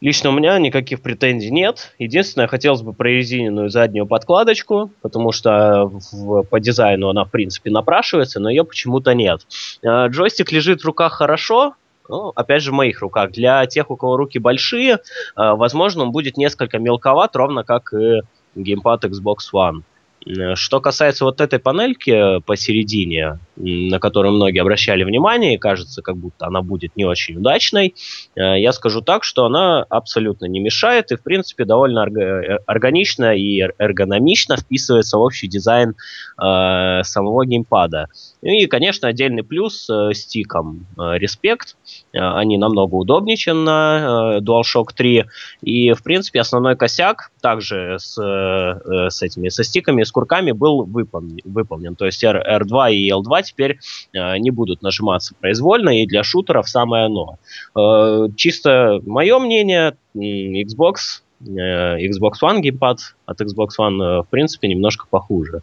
Лично 0.00 0.30
у 0.30 0.32
меня 0.32 0.58
никаких 0.58 1.02
претензий 1.02 1.50
нет. 1.50 1.92
Единственное, 1.98 2.46
хотелось 2.46 2.82
бы 2.82 2.92
прорезиненную 2.92 3.68
заднюю 3.68 4.06
подкладочку, 4.06 4.92
потому 5.02 5.32
что 5.32 5.86
в, 5.86 6.42
по 6.42 6.60
дизайну 6.60 7.08
она, 7.08 7.24
в 7.24 7.30
принципе, 7.30 7.70
напрашивается, 7.70 8.38
но 8.38 8.48
ее 8.48 8.64
почему-то 8.64 9.14
нет. 9.14 9.46
Э, 9.82 10.06
джойстик 10.08 10.52
лежит 10.52 10.82
в 10.82 10.84
руках 10.84 11.14
хорошо, 11.14 11.74
ну, 12.08 12.32
опять 12.36 12.62
же, 12.62 12.70
в 12.70 12.74
моих 12.74 13.00
руках. 13.00 13.32
Для 13.32 13.66
тех, 13.66 13.90
у 13.90 13.96
кого 13.96 14.16
руки 14.16 14.38
большие, 14.38 14.94
э, 14.94 14.98
возможно, 15.34 16.04
он 16.04 16.12
будет 16.12 16.36
несколько 16.36 16.78
мелковат, 16.78 17.34
ровно 17.34 17.64
как 17.64 17.92
и 17.92 18.20
геймпад 18.54 19.04
Xbox 19.04 19.36
One. 19.52 19.82
Э, 20.26 20.54
что 20.54 20.80
касается 20.80 21.24
вот 21.24 21.40
этой 21.40 21.58
панельки 21.58 22.40
посередине, 22.40 23.38
на 23.56 23.98
которую 23.98 24.34
многие 24.34 24.60
обращали 24.60 25.04
внимание, 25.04 25.54
и 25.54 25.58
кажется, 25.58 26.02
как 26.02 26.16
будто 26.16 26.46
она 26.46 26.62
будет 26.62 26.96
не 26.96 27.04
очень 27.04 27.36
удачной, 27.36 27.94
э, 28.34 28.60
я 28.60 28.72
скажу 28.72 29.00
так, 29.00 29.24
что 29.24 29.44
она 29.44 29.84
абсолютно 29.88 30.46
не 30.46 30.60
мешает 30.60 31.12
и, 31.12 31.16
в 31.16 31.22
принципе, 31.22 31.64
довольно 31.64 32.06
э, 32.06 32.58
органично 32.66 33.34
и 33.36 33.60
эргономично 33.78 34.56
вписывается 34.56 35.18
в 35.18 35.20
общий 35.20 35.48
дизайн 35.48 35.94
э, 36.40 37.02
самого 37.02 37.44
геймпада. 37.44 38.06
Ну 38.42 38.50
и, 38.50 38.66
конечно, 38.66 39.08
отдельный 39.08 39.42
плюс 39.42 39.88
э, 39.90 40.12
стикам. 40.14 40.86
Респект. 40.96 41.76
Они 42.12 42.58
намного 42.58 42.94
удобнее, 42.94 43.36
чем 43.36 43.64
на 43.64 44.38
DualShock 44.40 44.88
3. 44.94 45.24
И, 45.62 45.92
в 45.92 46.02
принципе, 46.02 46.40
основной 46.40 46.76
косяк 46.76 47.30
также 47.40 47.96
с, 47.98 48.14
с 48.14 49.22
этими 49.22 49.48
со 49.48 49.64
стиками, 49.64 50.02
с 50.02 50.12
курками 50.12 50.52
был 50.52 50.84
выполнен. 50.84 51.40
выполнен. 51.44 51.94
То 51.94 52.06
есть 52.06 52.22
R, 52.24 52.42
R2 52.48 52.92
и 52.92 53.10
L2 53.10 53.42
теперь 53.42 53.78
э, 54.12 54.38
не 54.38 54.50
будут 54.50 54.82
нажиматься 54.82 55.34
произвольно, 55.38 56.00
и 56.00 56.06
для 56.06 56.22
шутеров 56.22 56.68
самое 56.68 57.06
оно. 57.06 57.38
Э, 57.76 58.28
чисто 58.36 59.00
мое 59.04 59.38
мнение, 59.38 59.96
Xbox, 60.14 61.22
э, 61.40 62.06
Xbox 62.06 62.32
One 62.42 62.60
геймпад 62.60 62.98
от 63.26 63.40
Xbox 63.40 63.68
One, 63.78 64.22
в 64.22 64.26
принципе, 64.30 64.68
немножко 64.68 65.06
похуже. 65.08 65.62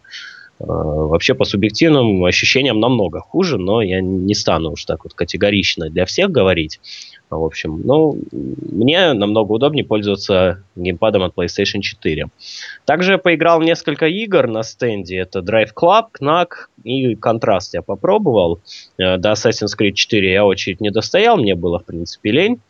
Вообще, 0.58 1.34
по 1.34 1.44
субъективным 1.44 2.24
ощущениям, 2.24 2.80
намного 2.80 3.20
хуже, 3.20 3.58
но 3.58 3.82
я 3.82 4.00
не 4.00 4.34
стану 4.34 4.72
уж 4.72 4.84
так 4.86 5.04
вот 5.04 5.12
категорично 5.12 5.90
для 5.90 6.06
всех 6.06 6.30
говорить. 6.30 6.80
В 7.28 7.44
общем, 7.44 7.82
ну, 7.84 8.18
мне 8.32 9.12
намного 9.12 9.52
удобнее 9.52 9.84
пользоваться 9.84 10.62
геймпадом 10.76 11.24
от 11.24 11.34
PlayStation 11.34 11.80
4. 11.80 12.28
Также 12.84 13.12
я 13.12 13.18
поиграл 13.18 13.60
несколько 13.60 14.06
игр 14.06 14.46
на 14.46 14.62
стенде. 14.62 15.18
Это 15.18 15.40
Drive 15.40 15.70
Club, 15.74 16.06
Knack 16.20 16.48
и 16.84 17.14
Contrast 17.14 17.70
я 17.74 17.82
попробовал. 17.82 18.60
Э, 18.96 19.18
до 19.18 19.32
Assassin's 19.32 19.76
Creed 19.78 19.92
4 19.92 20.32
я 20.32 20.44
очередь 20.44 20.80
не 20.80 20.90
достоял, 20.90 21.36
мне 21.36 21.54
было, 21.54 21.80
в 21.80 21.84
принципе, 21.84 22.30
лень. 22.30 22.60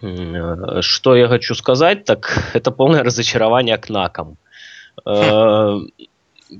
Э, 0.00 0.80
что 0.80 1.14
я 1.14 1.28
хочу 1.28 1.54
сказать, 1.54 2.04
так 2.04 2.50
это 2.54 2.70
полное 2.70 3.04
разочарование 3.04 3.76
Кнаком. 3.76 4.36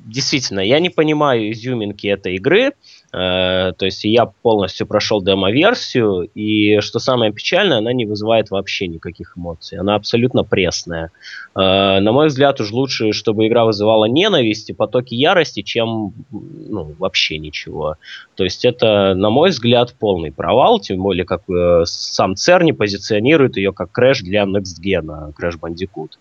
Действительно, 0.07 0.61
я 0.61 0.81
не 0.81 0.90
понимаю 0.90 1.52
изюминки 1.52 2.07
этой 2.07 2.37
игры. 2.37 2.72
Э, 3.12 3.72
то 3.76 3.85
есть 3.85 4.05
я 4.05 4.26
полностью 4.26 4.87
прошел 4.87 5.22
демо-версию, 5.22 6.31
и 6.35 6.81
что 6.81 6.98
самое 6.98 7.33
печальное, 7.33 7.78
она 7.78 7.92
не 7.92 8.07
вызывает 8.07 8.50
вообще 8.50 8.87
никаких 8.87 9.37
эмоций. 9.37 9.78
Она 9.78 9.94
абсолютно 9.94 10.44
пресная. 10.44 11.11
Э, 11.54 12.00
на 12.00 12.12
мой 12.12 12.28
взгляд, 12.28 12.60
уж 12.60 12.70
лучше, 12.70 13.12
чтобы 13.12 13.46
игра 13.46 13.64
вызывала 13.64 14.06
ненависть 14.06 14.70
и 14.70 14.72
потоки 14.72 15.14
ярости, 15.14 15.62
чем 15.62 16.14
ну, 16.30 16.94
вообще 16.98 17.38
ничего. 17.38 17.96
То 18.36 18.44
есть 18.44 18.64
это, 18.64 19.14
на 19.14 19.30
мой 19.30 19.50
взгляд, 19.50 19.94
полный 19.98 20.32
провал, 20.32 20.80
тем 20.80 20.98
более 20.98 21.24
как 21.24 21.42
э, 21.50 21.82
сам 21.84 22.36
Церни 22.36 22.72
позиционирует 22.72 23.56
ее 23.56 23.72
как 23.72 23.92
крэш 23.92 24.20
для 24.20 24.44
Next 24.44 24.80
Gen, 24.82 25.34
Crash 25.34 25.58
Bandicoot. 25.60 26.12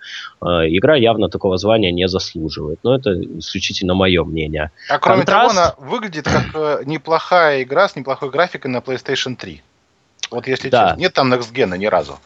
Игра 0.41 0.95
явно 0.95 1.29
такого 1.29 1.57
звания 1.57 1.91
не 1.91 2.07
заслуживает. 2.07 2.79
Но 2.83 2.95
это 2.95 3.13
исключительно 3.39 3.93
мое 3.93 4.23
мнение. 4.23 4.71
А 4.89 4.99
кроме 4.99 5.23
Контраст... 5.23 5.55
того, 5.55 5.59
она 5.59 5.75
выглядит 5.77 6.25
как 6.25 6.85
неплохая 6.85 7.63
игра 7.63 7.87
с 7.87 7.95
неплохой 7.95 8.29
графикой 8.29 8.71
на 8.71 8.77
PlayStation 8.77 9.35
3. 9.35 9.61
Вот 10.31 10.47
если 10.47 10.69
да. 10.69 10.89
честно. 10.89 11.01
Нет 11.01 11.13
там 11.13 11.33
Next 11.33 11.53
Gen 11.53 11.77
ни 11.77 11.85
разу. 11.85 12.19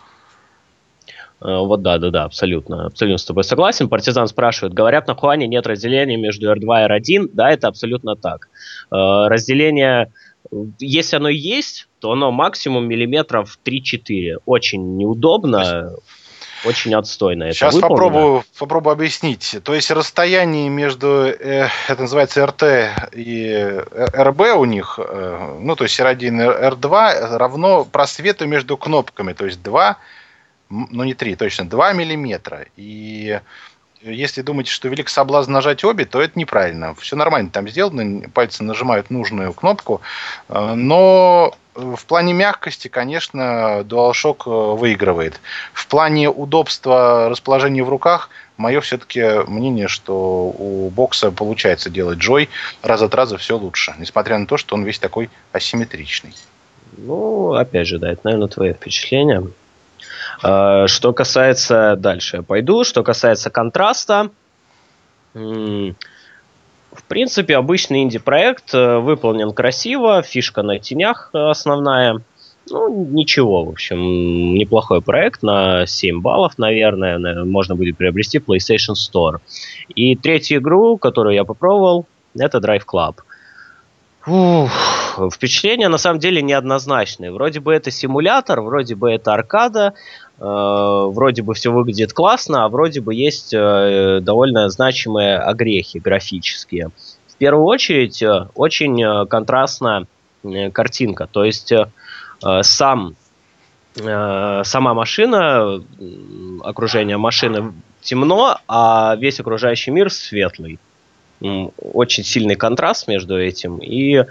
Э, 1.46 1.60
вот 1.60 1.82
да, 1.82 1.98
да, 1.98 2.10
да, 2.10 2.24
абсолютно. 2.24 2.88
Абсолютно 2.88 3.18
с 3.18 3.26
тобой 3.26 3.44
согласен. 3.44 3.90
Партизан 3.90 4.28
спрашивает, 4.28 4.74
говорят, 4.74 5.08
на 5.08 5.16
Хуане 5.16 5.48
нет 5.48 5.68
разделения 5.68 6.18
между 6.18 6.52
R2 6.52 6.60
и 6.60 6.90
R1. 6.90 7.30
Да, 7.34 7.52
это 7.52 7.68
абсолютно 7.68 8.16
так. 8.16 8.50
Э, 8.92 9.28
разделение, 9.28 10.12
если 10.80 11.18
оно 11.18 11.30
есть, 11.30 11.88
то 12.00 12.12
оно 12.12 12.32
максимум 12.32 12.88
миллиметров 12.88 13.60
3-4. 13.64 14.38
Очень 14.46 14.98
неудобно 14.98 15.92
очень 16.66 16.96
отстойно. 16.96 17.44
Это 17.44 17.54
Сейчас 17.54 17.78
попробую, 17.78 18.44
попробую 18.58 18.94
объяснить. 18.94 19.58
То 19.64 19.74
есть 19.74 19.92
расстояние 19.92 20.70
между, 20.70 21.08
э, 21.08 21.68
это 21.88 22.02
называется 22.02 22.46
РТ 22.46 22.64
и 23.14 23.50
э, 23.52 24.24
РБ 24.24 24.42
у 24.58 24.66
них, 24.66 25.00
э, 25.02 25.58
ну 25.60 25.76
то 25.76 25.84
есть 25.84 26.00
R1 26.00 26.18
и 26.18 26.32
R2 26.32 27.38
равно 27.38 27.86
просвету 27.86 28.48
между 28.48 28.78
кнопками, 28.78 29.34
то 29.34 29.46
есть 29.46 29.62
2, 29.62 29.98
ну 30.70 31.04
не 31.04 31.14
3, 31.14 31.36
точно, 31.36 31.70
2 31.70 31.94
миллиметра. 31.94 32.66
И 32.76 33.40
если 34.02 34.42
думаете, 34.42 34.72
что 34.72 34.88
велик 34.88 35.10
соблазн 35.10 35.52
нажать 35.52 35.84
обе, 35.84 36.06
то 36.06 36.22
это 36.22 36.38
неправильно. 36.38 36.94
Все 36.96 37.16
нормально 37.16 37.50
там 37.50 37.68
сделано, 37.68 38.30
пальцы 38.30 38.64
нажимают 38.64 39.10
нужную 39.10 39.54
кнопку, 39.54 40.02
э, 40.50 40.74
но 40.76 41.56
в 41.74 42.06
плане 42.06 42.34
мягкости, 42.34 42.88
конечно, 42.88 43.82
DualShock 43.84 44.44
э, 44.46 44.76
выигрывает. 44.78 45.40
В 45.74 45.88
плане 45.88 46.30
удобства 46.30 47.30
расположения 47.30 47.84
в 47.84 47.90
руках, 47.90 48.30
мое 48.58 48.80
все-таки 48.82 49.44
мнение, 49.48 49.88
что 49.88 50.54
у 50.58 50.90
бокса 50.90 51.32
получается 51.32 51.90
делать 51.90 52.20
джой 52.20 52.50
раз 52.82 53.02
от 53.02 53.14
раза 53.14 53.38
все 53.38 53.58
лучше, 53.58 53.96
несмотря 53.98 54.38
на 54.38 54.46
то, 54.46 54.58
что 54.58 54.76
он 54.76 54.84
весь 54.84 55.00
такой 55.00 55.30
асимметричный. 55.52 56.34
Ну, 56.98 57.54
опять 57.54 57.88
же, 57.88 57.98
да, 58.00 58.12
это, 58.12 58.22
наверное, 58.24 58.48
твое 58.48 58.74
впечатление. 58.74 59.44
А, 60.42 60.88
что 60.88 61.14
касается... 61.14 61.96
Дальше 61.98 62.38
я 62.38 62.44
пойду. 62.44 62.84
Что 62.84 63.04
касается 63.04 63.50
контраста... 63.50 64.30
В 65.34 67.04
принципе, 67.10 67.58
обычный 67.58 68.04
инди-проект 68.04 68.74
э, 68.74 69.00
выполнен 69.00 69.52
красиво, 69.52 70.22
фишка 70.22 70.64
на 70.64 70.80
тенях 70.80 71.30
основная. 71.34 72.22
Ну, 72.70 73.06
ничего, 73.12 73.66
в 73.66 73.70
общем, 73.70 74.56
неплохой 74.56 75.02
проект 75.02 75.44
на 75.44 75.86
7 75.86 76.22
баллов, 76.22 76.58
наверное, 76.58 77.44
можно 77.44 77.76
будет 77.76 77.98
приобрести 77.98 78.40
PlayStation 78.40 78.94
Store. 78.94 79.40
И 79.94 80.16
третью 80.16 80.60
игру, 80.60 80.98
которую 80.98 81.36
я 81.36 81.44
попробовал, 81.44 82.08
это 82.34 82.58
Drive 82.58 82.84
Club. 82.92 83.18
Ух, 84.26 85.32
впечатления 85.32 85.88
на 85.88 86.00
самом 86.00 86.20
деле 86.20 86.42
неоднозначные. 86.42 87.32
Вроде 87.32 87.60
бы 87.60 87.74
это 87.74 87.92
симулятор, 87.92 88.62
вроде 88.62 88.96
бы 88.96 89.12
это 89.12 89.34
аркада, 89.34 89.94
э, 89.94 90.25
вроде 90.38 91.42
бы 91.42 91.54
все 91.54 91.72
выглядит 91.72 92.14
классно, 92.14 92.66
а 92.66 92.70
вроде 92.70 93.02
бы 93.02 93.16
есть 93.16 93.54
э, 93.54 94.20
довольно 94.22 94.70
значимые 94.70 95.38
огрехи 95.38 96.00
графические. 96.00 96.92
В 97.28 97.38
первую 97.38 97.66
очередь, 97.66 98.22
э, 98.22 98.48
очень 98.56 99.02
э, 99.02 99.26
контрастная 99.28 100.08
э, 100.44 100.70
картинка. 100.72 101.28
То 101.32 101.44
есть 101.44 101.72
э, 101.72 101.88
сам, 102.62 103.16
э, 103.98 104.62
сама 104.64 104.94
машина, 104.94 105.82
окружение 106.64 107.18
машины 107.18 107.74
темно, 108.02 108.60
а 108.68 109.16
весь 109.18 109.40
окружающий 109.40 109.92
мир 109.92 110.12
светлый 110.12 110.80
очень 111.42 112.24
сильный 112.24 112.56
контраст 112.56 113.08
между 113.08 113.38
этим, 113.38 113.80
и 113.80 114.16
э, 114.16 114.26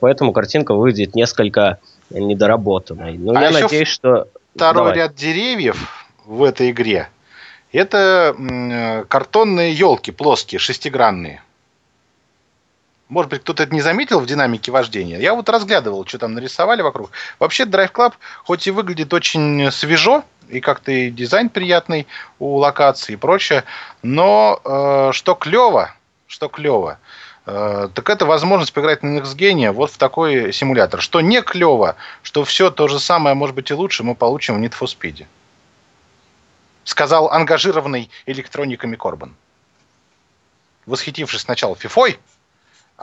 поэтому 0.00 0.32
картинка 0.32 0.74
выглядит 0.74 1.14
несколько 1.14 1.78
недоработанной. 2.10 3.18
Но 3.18 3.32
а 3.36 3.42
я 3.42 3.50
надеюсь, 3.50 3.88
что... 3.88 4.26
Второй 4.54 4.82
Давай. 4.82 4.96
ряд 4.96 5.14
деревьев 5.14 6.08
в 6.24 6.42
этой 6.42 6.70
игре 6.70 7.08
это 7.72 8.34
э, 8.36 9.04
картонные 9.04 9.72
елки 9.72 10.10
плоские, 10.10 10.58
шестигранные. 10.58 11.42
Может 13.08 13.30
быть, 13.30 13.42
кто-то 13.42 13.64
это 13.64 13.74
не 13.74 13.80
заметил 13.80 14.20
в 14.20 14.26
динамике 14.26 14.70
вождения. 14.70 15.18
Я 15.18 15.34
вот 15.34 15.48
разглядывал, 15.48 16.06
что 16.06 16.18
там 16.18 16.34
нарисовали 16.34 16.82
вокруг. 16.82 17.10
Вообще, 17.40 17.64
Drive 17.64 17.90
Club, 17.90 18.12
хоть 18.44 18.66
и 18.66 18.70
выглядит 18.70 19.12
очень 19.12 19.70
свежо, 19.72 20.24
и 20.48 20.60
как-то 20.60 20.92
и 20.92 21.10
дизайн 21.10 21.48
приятный 21.48 22.06
у 22.38 22.56
локации 22.56 23.14
и 23.14 23.16
прочее, 23.16 23.64
но 24.02 24.60
э, 24.64 25.10
что 25.12 25.34
клево, 25.34 25.94
что 26.26 26.48
клево, 26.48 26.98
так 27.94 28.08
это 28.08 28.26
возможность 28.26 28.72
поиграть 28.72 29.02
на 29.02 29.18
Next 29.18 29.72
вот 29.72 29.90
в 29.90 29.98
такой 29.98 30.52
симулятор. 30.52 31.00
Что 31.00 31.20
не 31.20 31.42
клево, 31.42 31.96
что 32.22 32.44
все 32.44 32.70
то 32.70 32.88
же 32.88 33.00
самое, 33.00 33.34
может 33.34 33.54
быть 33.54 33.70
и 33.70 33.74
лучше, 33.74 34.02
мы 34.04 34.14
получим 34.14 34.56
в 34.56 34.64
Need 34.64 34.74
for 34.78 34.86
Speed. 34.86 35.26
Сказал 36.84 37.30
ангажированный 37.30 38.10
электрониками 38.26 38.96
Корбан. 38.96 39.34
Восхитившись 40.86 41.42
сначала 41.42 41.76
фифой, 41.76 42.18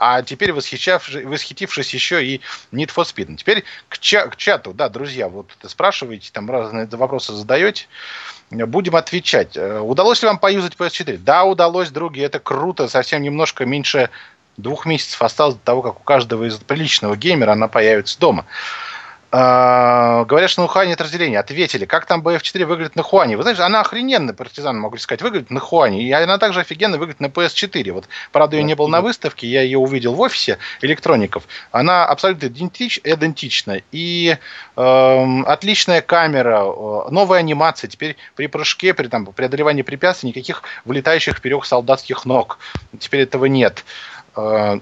а 0.00 0.22
теперь 0.22 0.52
восхищавшись, 0.52 1.24
восхитившись 1.24 1.92
еще 1.92 2.24
и 2.24 2.40
Need 2.72 2.94
for 2.94 3.04
Speed. 3.04 3.34
Теперь 3.36 3.64
к, 3.88 3.98
ча- 3.98 4.28
к 4.28 4.36
чату, 4.36 4.72
да, 4.72 4.88
друзья, 4.88 5.28
вот 5.28 5.50
спрашиваете, 5.66 6.30
там 6.32 6.48
разные 6.48 6.86
вопросы 6.86 7.32
задаете. 7.32 7.86
Будем 8.50 8.94
отвечать. 8.94 9.56
Э, 9.56 9.80
удалось 9.80 10.22
ли 10.22 10.28
вам 10.28 10.38
поюзать 10.38 10.74
PS4? 10.74 11.18
Да, 11.18 11.44
удалось, 11.44 11.90
други, 11.90 12.20
это 12.20 12.38
круто. 12.38 12.88
Совсем 12.88 13.22
немножко 13.22 13.66
меньше 13.66 14.08
двух 14.58 14.84
месяцев 14.84 15.22
осталось 15.22 15.54
до 15.54 15.60
того, 15.60 15.82
как 15.82 16.00
у 16.00 16.02
каждого 16.02 16.44
из 16.44 16.56
приличного 16.56 17.16
геймера 17.16 17.52
она 17.52 17.68
появится 17.68 18.18
дома. 18.20 18.44
А, 19.30 20.24
говорят, 20.24 20.48
что 20.48 20.62
на 20.62 20.68
Хуане 20.68 20.90
нет 20.90 21.00
разделения. 21.02 21.38
Ответили, 21.38 21.84
как 21.84 22.06
там 22.06 22.22
BF4 22.22 22.64
выглядит 22.64 22.96
на 22.96 23.02
Хуане. 23.02 23.36
Вы 23.36 23.42
знаете, 23.42 23.62
она 23.62 23.80
охрененно, 23.82 24.32
партизан, 24.32 24.78
могу 24.78 24.96
сказать, 24.96 25.20
выглядит 25.20 25.50
на 25.50 25.60
Хуане. 25.60 26.02
И 26.02 26.10
она 26.10 26.38
также 26.38 26.60
офигенно 26.60 26.96
выглядит 26.96 27.20
на 27.20 27.26
PS4. 27.26 27.92
Вот, 27.92 28.08
правда, 28.32 28.56
ее 28.56 28.62
не 28.62 28.74
было 28.74 28.86
на 28.86 29.02
выставке, 29.02 29.46
я 29.46 29.60
ее 29.60 29.76
увидел 29.76 30.14
в 30.14 30.20
офисе 30.20 30.56
электроников. 30.80 31.42
Она 31.72 32.06
абсолютно 32.06 32.46
идентич, 32.46 33.00
идентична. 33.04 33.82
И 33.92 34.38
э, 34.76 35.42
отличная 35.46 36.00
камера, 36.00 36.62
э, 36.64 37.10
новая 37.10 37.40
анимация. 37.40 37.88
Теперь 37.88 38.16
при 38.34 38.46
прыжке, 38.46 38.94
при 38.94 39.08
там, 39.08 39.26
преодолевании 39.26 39.82
препятствий 39.82 40.30
никаких 40.30 40.62
вылетающих 40.86 41.36
вперед 41.36 41.66
солдатских 41.66 42.24
ног. 42.24 42.58
Теперь 42.98 43.20
этого 43.20 43.44
нет. 43.44 43.84
Э, 43.84 44.17
Uh, 44.38 44.78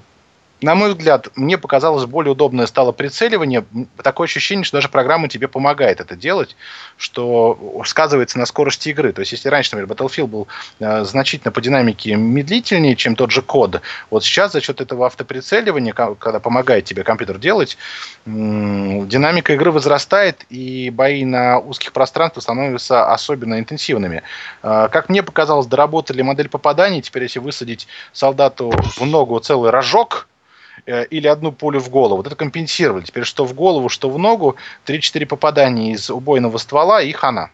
на 0.62 0.74
мой 0.74 0.90
взгляд, 0.90 1.28
мне 1.36 1.58
показалось 1.58 2.06
более 2.06 2.32
удобное 2.32 2.66
стало 2.66 2.92
прицеливание. 2.92 3.64
Такое 4.02 4.26
ощущение, 4.26 4.64
что 4.64 4.78
даже 4.78 4.88
программа 4.88 5.28
тебе 5.28 5.48
помогает 5.48 6.00
это 6.00 6.16
делать, 6.16 6.56
что 6.96 7.82
сказывается 7.84 8.38
на 8.38 8.46
скорости 8.46 8.88
игры. 8.88 9.12
То 9.12 9.20
есть, 9.20 9.32
если 9.32 9.50
раньше, 9.50 9.76
например, 9.76 9.94
Battlefield 9.94 10.26
был 10.28 10.48
э, 10.80 11.04
значительно 11.04 11.52
по 11.52 11.60
динамике 11.60 12.14
медлительнее, 12.14 12.96
чем 12.96 13.16
тот 13.16 13.32
же 13.32 13.42
код, 13.42 13.82
вот 14.08 14.24
сейчас 14.24 14.52
за 14.52 14.62
счет 14.62 14.80
этого 14.80 15.06
автоприцеливания, 15.06 15.92
когда 15.92 16.40
помогает 16.40 16.86
тебе 16.86 17.04
компьютер 17.04 17.38
делать, 17.38 17.76
э, 18.24 18.30
динамика 18.30 19.52
игры 19.52 19.70
возрастает, 19.70 20.46
и 20.48 20.88
бои 20.88 21.26
на 21.26 21.58
узких 21.58 21.92
пространствах 21.92 22.42
становятся 22.42 23.12
особенно 23.12 23.58
интенсивными. 23.58 24.22
Э, 24.62 24.88
как 24.90 25.10
мне 25.10 25.22
показалось, 25.22 25.66
доработали 25.66 26.22
модель 26.22 26.48
попаданий. 26.48 27.02
Теперь, 27.02 27.24
если 27.24 27.40
высадить 27.40 27.88
солдату 28.14 28.70
в 28.70 29.04
ногу 29.04 29.38
целый 29.40 29.70
рожок, 29.70 30.28
или 30.84 31.26
одну 31.26 31.52
пулю 31.52 31.80
в 31.80 31.88
голову. 31.88 32.16
Вот 32.16 32.26
это 32.26 32.36
компенсировали. 32.36 33.04
Теперь 33.04 33.24
что 33.24 33.44
в 33.44 33.54
голову, 33.54 33.88
что 33.88 34.10
в 34.10 34.18
ногу, 34.18 34.56
3-4 34.86 35.26
попадания 35.26 35.92
из 35.92 36.10
убойного 36.10 36.58
ствола 36.58 37.02
и 37.02 37.12
хана. 37.12 37.50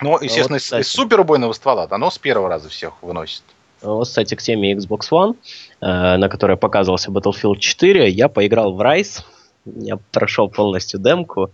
Но, 0.00 0.18
естественно, 0.20 0.58
вот, 0.58 0.80
из, 0.80 0.86
из 0.86 0.88
суперубойного 0.88 1.52
ствола 1.52 1.86
оно 1.90 2.10
с 2.10 2.18
первого 2.18 2.48
раза 2.48 2.68
всех 2.68 3.02
выносит. 3.02 3.42
Вот, 3.82 4.06
кстати, 4.06 4.34
к 4.34 4.42
теме 4.42 4.74
Xbox 4.74 5.10
One, 5.10 5.36
э, 5.80 6.16
на 6.16 6.28
которой 6.28 6.56
показывался 6.56 7.10
Battlefield 7.10 7.58
4, 7.58 8.08
я 8.10 8.28
поиграл 8.28 8.74
в 8.74 8.80
Rise, 8.80 9.22
я 9.64 9.98
прошел 10.12 10.48
полностью 10.48 11.00
демку. 11.00 11.50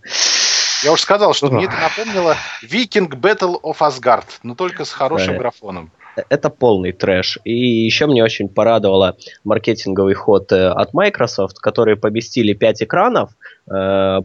Я 0.83 0.91
уже 0.91 1.01
сказал, 1.01 1.33
что 1.33 1.49
мне 1.49 1.65
это 1.65 1.77
напомнило 1.77 2.35
Viking 2.61 3.09
Battle 3.09 3.59
of 3.61 3.77
Asgard, 3.79 4.25
но 4.43 4.55
только 4.55 4.83
с 4.85 4.91
хорошим 4.91 5.33
да. 5.33 5.39
графоном 5.39 5.91
это 6.29 6.49
полный 6.49 6.91
трэш. 6.91 7.39
И 7.43 7.53
еще 7.85 8.07
мне 8.07 8.23
очень 8.23 8.49
порадовало 8.49 9.15
маркетинговый 9.43 10.13
ход 10.13 10.51
э, 10.51 10.67
от 10.67 10.93
Microsoft, 10.93 11.59
которые 11.59 11.95
поместили 11.95 12.53
5 12.53 12.83
экранов, 12.83 13.31
э, 13.69 14.21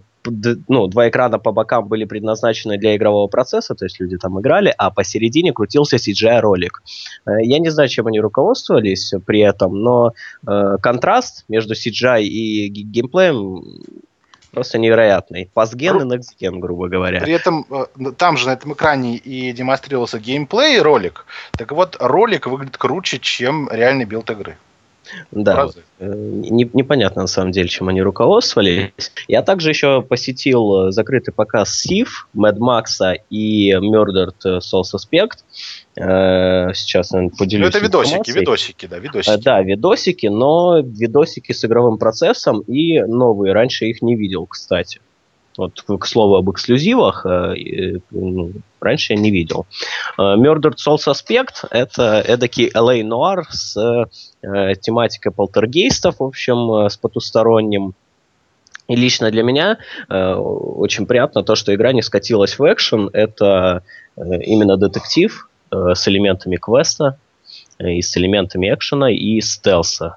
ну, 0.69 0.89
два 0.89 1.09
экрана 1.09 1.39
по 1.39 1.53
бокам 1.53 1.89
были 1.89 2.05
предназначены 2.05 2.77
для 2.77 2.97
игрового 2.97 3.29
процесса, 3.29 3.75
то 3.75 3.87
есть 3.87 3.99
люди 4.01 4.19
там 4.19 4.39
играли, 4.41 4.75
а 4.77 4.91
посередине 4.91 5.53
крутился 5.53 5.97
CGI-ролик. 5.97 6.83
Э, 7.27 7.43
я 7.43 7.59
не 7.59 7.71
знаю, 7.71 7.89
чем 7.89 8.07
они 8.07 8.21
руководствовались 8.21 9.15
при 9.27 9.41
этом, 9.41 9.81
но 9.83 10.13
контраст 10.45 11.45
между 11.49 11.75
CGI 11.75 12.23
и 12.23 12.69
геймплеем 12.69 13.63
просто 14.51 14.79
невероятный. 14.79 15.51
Pastgen 15.53 16.01
и 16.01 16.17
Nextgen, 16.17 16.59
грубо 16.59 16.89
говоря. 16.89 17.21
При 17.21 17.33
этом 17.33 17.67
э, 17.71 18.13
там 18.17 18.37
же 18.37 18.47
на 18.47 18.53
этом 18.53 18.73
экране 18.73 19.17
и 19.17 19.53
демонстрировался 19.53 20.19
геймплей 20.19 20.81
ролик. 20.81 21.27
Так 21.53 21.73
вот, 21.73 21.97
ролик 22.01 22.47
выглядит 22.47 22.77
круче, 22.77 23.19
чем 23.19 23.69
реальный 23.71 24.05
build 24.05 24.31
игры. 24.31 24.57
Да, 25.31 25.69
э, 25.99 26.13
не, 26.15 26.69
непонятно 26.73 27.23
на 27.23 27.29
самом 27.29 27.53
деле, 27.53 27.69
чем 27.69 27.89
они 27.89 28.03
руководствовались. 28.03 28.93
Я 29.27 29.43
также 29.43 29.71
еще 29.71 30.03
посетил 30.03 30.89
э, 30.89 30.93
закрытый 30.93 31.33
показ 31.33 31.75
Thief, 31.75 32.29
Mad 32.37 32.59
Max 32.59 33.17
и 33.31 33.73
Murdered 33.73 34.35
Soul 34.45 34.83
Suspect. 34.83 35.39
Э, 36.01 36.73
сейчас 36.75 37.13
я 37.13 37.29
поделюсь. 37.37 37.63
Ну, 37.63 37.69
это 37.69 37.79
видосики, 37.81 38.31
видосики, 38.31 38.87
да, 38.87 38.99
видосики. 38.99 39.31
Э, 39.31 39.39
да, 39.39 39.63
видосики, 39.63 40.27
но 40.27 40.79
видосики 40.79 41.53
с 41.53 41.65
игровым 41.65 41.99
процессом 41.99 42.61
и 42.61 43.01
новые. 43.01 43.53
Раньше 43.53 43.87
их 43.87 44.03
не 44.03 44.15
видел, 44.15 44.47
кстати. 44.47 45.01
Вот, 45.57 45.83
к 45.83 46.07
слову 46.07 46.37
об 46.37 46.49
эксклюзивах, 46.51 47.27
э, 47.27 47.99
ну, 48.13 48.53
раньше 48.81 49.15
я 49.15 49.19
не 49.19 49.33
видел. 49.33 49.67
Murdered 50.17 50.77
Soul 50.77 50.99
Suspect— 51.05 51.67
это 51.71 52.21
эдакий 52.21 52.71
LA 52.73 53.03
Noir 53.03 53.43
с 53.51 53.75
тематикой 54.81 55.33
полтергейстов, 55.33 56.21
в 56.21 56.23
общем, 56.25 56.89
с 56.89 56.97
потусторонним. 56.97 57.95
И 58.87 58.95
лично 58.95 59.33
для 59.33 59.43
меня 59.43 59.79
очень 60.09 61.07
приятно 61.07 61.43
то, 61.43 61.57
что 61.57 61.75
игра 61.75 61.93
не 61.93 62.03
скатилась 62.03 62.57
в 62.57 62.73
экшен. 62.73 63.11
Это 63.13 63.83
именно 64.17 64.77
детектив, 64.77 65.49
Э, 65.71 65.95
с 65.95 66.09
элементами 66.09 66.57
квеста, 66.57 67.19
э, 67.79 67.93
и 67.95 68.03
с 68.03 68.17
элементами 68.17 68.73
экшена, 68.73 69.11
и 69.11 69.41
стелса. 69.41 70.17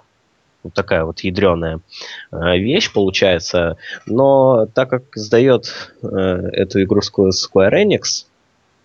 Вот 0.63 0.73
такая 0.73 1.03
вот 1.03 1.19
ядреная 1.21 1.79
э, 2.31 2.57
вещь 2.57 2.91
получается. 2.93 3.77
Но 4.05 4.67
так 4.73 4.89
как 4.89 5.03
сдает 5.15 5.93
эту 6.01 6.83
игру 6.83 7.01
Square 7.01 7.73
Enix, 7.73 8.25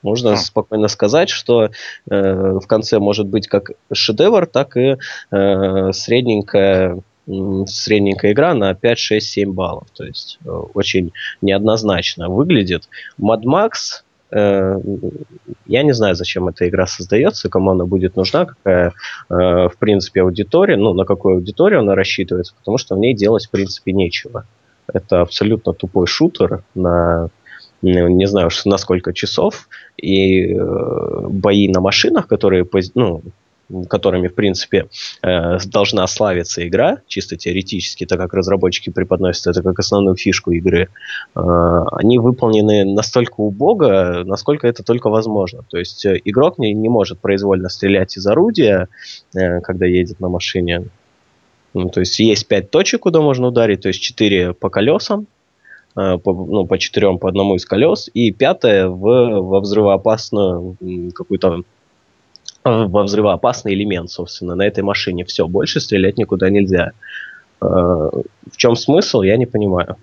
можно 0.02 0.31
mm. 0.31 0.37
спокойно 0.37 0.88
сказать, 0.88 1.29
что 1.31 1.64
э, 1.64 1.70
в 2.11 2.66
конце 2.66 2.98
может 2.98 3.26
быть 3.26 3.48
как 3.48 3.72
шедевр, 3.92 4.46
так 4.46 4.76
и 4.76 4.96
э, 5.31 5.92
средненькая, 5.92 7.00
средненькая 7.26 8.33
игра 8.33 8.55
на 8.55 8.74
5, 8.74 8.98
6, 8.98 9.26
7 9.26 9.52
баллов. 9.52 9.88
То 9.94 10.05
есть 10.05 10.38
очень 10.74 11.12
неоднозначно 11.42 12.29
выглядит. 12.29 12.88
Mad 13.20 13.42
Max 13.42 14.02
я 14.33 15.83
не 15.83 15.93
знаю, 15.93 16.15
зачем 16.15 16.49
эта 16.49 16.69
игра 16.69 16.87
создается, 16.87 17.49
кому 17.49 17.71
она 17.71 17.85
будет 17.85 18.17
нужна, 18.17 18.47
какая, 18.47 18.93
э, 19.31 19.35
в 19.35 19.75
принципе, 19.79 20.23
аудитория, 20.23 20.77
ну, 20.77 20.95
на 20.95 21.05
какую 21.05 21.37
аудиторию 21.37 21.81
она 21.81 21.95
рассчитывается, 21.95 22.55
потому 22.59 22.79
что 22.79 22.97
в 22.97 22.99
ней 22.99 23.15
делать, 23.15 23.47
в 23.47 23.51
принципе, 23.51 23.93
нечего. 23.93 24.45
Это 24.93 25.21
абсолютно 25.21 25.73
тупой 25.73 26.07
шутер 26.07 26.62
на 26.75 27.31
не 27.83 28.27
знаю 28.27 28.49
на 28.65 28.79
сколько 28.79 29.12
часов, 29.12 29.69
и 29.97 30.55
э, 30.55 31.27
бои 31.29 31.69
на 31.69 31.81
машинах, 31.81 32.27
которые 32.27 32.67
ну, 32.95 33.23
которыми, 33.88 34.29
в 34.29 34.35
принципе, 34.35 34.88
э, 35.22 35.59
должна 35.66 36.07
славиться 36.07 36.66
игра, 36.66 36.98
чисто 37.07 37.37
теоретически, 37.37 38.07
так 38.07 38.18
как 38.18 38.35
разработчики 38.35 38.90
преподносят 38.90 39.48
это 39.48 39.62
как 39.62 39.79
основную 39.79 40.16
фишку 40.16 40.52
игры, 40.52 40.88
э, 41.35 41.40
они 41.92 42.18
выполнены 42.18 42.85
настолько 42.85 43.40
убого, 43.40 44.22
насколько 44.24 44.68
это 44.68 44.83
только 44.83 45.11
возможно. 45.11 45.62
То 45.68 45.79
есть 45.79 46.07
э, 46.07 46.20
игрок 46.24 46.59
не, 46.59 46.72
не 46.74 46.88
может 46.88 47.18
произвольно 47.18 47.68
стрелять 47.68 48.16
из 48.16 48.26
орудия, 48.26 48.88
когда 49.33 49.87
едет 49.87 50.20
на 50.20 50.29
машине. 50.29 50.85
Ну, 51.74 51.88
то 51.88 52.00
есть 52.00 52.18
есть 52.18 52.46
пять 52.46 52.70
точек, 52.70 53.00
куда 53.00 53.20
можно 53.20 53.48
ударить, 53.48 53.83
то 53.83 53.88
есть 53.88 54.00
четыре 54.00 54.55
по 54.55 54.70
колесам, 54.70 55.26
по, 55.94 56.20
ну, 56.24 56.66
по 56.66 56.79
четырем 56.79 57.18
по 57.18 57.29
одному 57.29 57.57
из 57.57 57.64
колес, 57.64 58.09
и 58.14 58.31
пятое 58.31 58.88
в, 58.88 59.40
во 59.40 59.61
взрывоопасную 59.61 60.76
какую-то 61.14 61.62
во 62.66 63.02
взрывоопасный 63.05 63.74
элемент, 63.74 64.11
собственно, 64.11 64.55
на 64.55 64.66
этой 64.66 64.83
машине. 64.83 65.24
Все, 65.24 65.46
больше 65.46 65.81
стрелять 65.81 66.18
никуда 66.18 66.50
нельзя. 66.50 66.92
Э, 67.61 67.64
в 67.64 68.57
чем 68.57 68.76
смысл, 68.76 69.22
я 69.22 69.37
не 69.37 69.46
понимаю. 69.46 69.96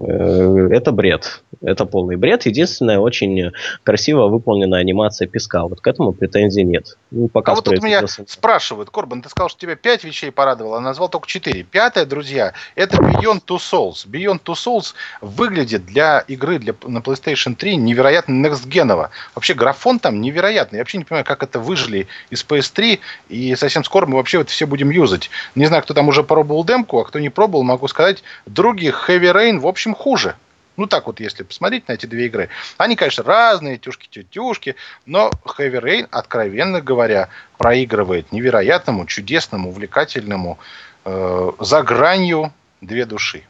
Э, 0.00 0.68
это 0.70 0.92
бред. 0.92 1.42
Это 1.60 1.84
полный 1.84 2.16
бред. 2.16 2.46
Единственное, 2.46 2.98
очень 2.98 3.52
красиво 3.84 4.28
выполненная 4.28 4.80
анимация 4.80 5.28
песка. 5.28 5.64
Вот 5.64 5.80
к 5.80 5.86
этому 5.86 6.12
претензий 6.12 6.64
нет. 6.64 6.96
Ну, 7.10 7.28
пока 7.28 7.52
а 7.52 7.54
вот 7.56 7.64
тут 7.64 7.82
меня 7.82 8.02
спрашивают, 8.06 8.90
Корбан, 8.90 9.20
ты 9.20 9.28
сказал, 9.28 9.48
что 9.50 9.60
тебя 9.60 9.76
пять 9.76 10.04
вещей 10.04 10.30
порадовало, 10.30 10.78
а 10.78 10.80
назвал 10.80 11.08
только 11.08 11.26
четыре. 11.26 11.64
Пятое, 11.64 12.06
друзья, 12.06 12.54
это 12.76 12.96
Beyond 12.96 13.42
Two 13.46 13.58
Souls. 13.58 14.06
Beyond 14.06 14.40
Two 14.42 14.54
Souls 14.54 14.94
выглядит 15.20 15.84
для 15.84 16.20
игры 16.20 16.58
для, 16.58 16.74
на 16.86 16.98
PlayStation 16.98 17.54
3 17.54 17.76
невероятно 17.76 18.32
некстгеново. 18.32 19.10
Вообще 19.34 19.54
графон 19.54 19.98
там 19.98 20.20
невероятный. 20.20 20.78
Я 20.78 20.82
вообще 20.82 20.98
не 20.98 21.04
понимаю, 21.04 21.24
как 21.26 21.42
это 21.42 21.58
выжили 21.58 22.06
из 22.30 22.44
PS3, 22.44 23.00
и 23.28 23.54
совсем 23.56 23.84
скоро 23.84 24.06
мы 24.06 24.16
вообще 24.16 24.40
это 24.40 24.50
все 24.50 24.66
будем 24.66 24.90
юзать. 24.90 25.30
Не 25.54 25.66
знаю, 25.66 25.82
кто 25.82 25.92
там 25.92 26.08
уже 26.08 26.22
пробовал 26.22 26.64
демку, 26.64 27.00
а 27.00 27.04
кто 27.04 27.18
не 27.18 27.28
пробовал, 27.28 27.64
могу 27.64 27.88
сказать, 27.88 28.22
других 28.46 29.10
Heavy 29.10 29.32
Rain, 29.32 29.58
в 29.58 29.66
общем, 29.66 29.89
хуже. 29.94 30.36
Ну, 30.76 30.86
так 30.86 31.06
вот, 31.06 31.20
если 31.20 31.42
посмотреть 31.42 31.88
на 31.88 31.92
эти 31.92 32.06
две 32.06 32.26
игры. 32.26 32.48
Они, 32.78 32.96
конечно, 32.96 33.22
разные, 33.22 33.76
тюшки-тетюшки, 33.76 34.76
но 35.04 35.30
Heavy 35.44 35.80
Rain, 35.80 36.08
откровенно 36.10 36.80
говоря, 36.80 37.28
проигрывает 37.58 38.32
невероятному, 38.32 39.04
чудесному, 39.04 39.68
увлекательному, 39.68 40.58
э, 41.04 41.50
за 41.58 41.82
гранью 41.82 42.52
две 42.80 43.04
души. 43.04 43.42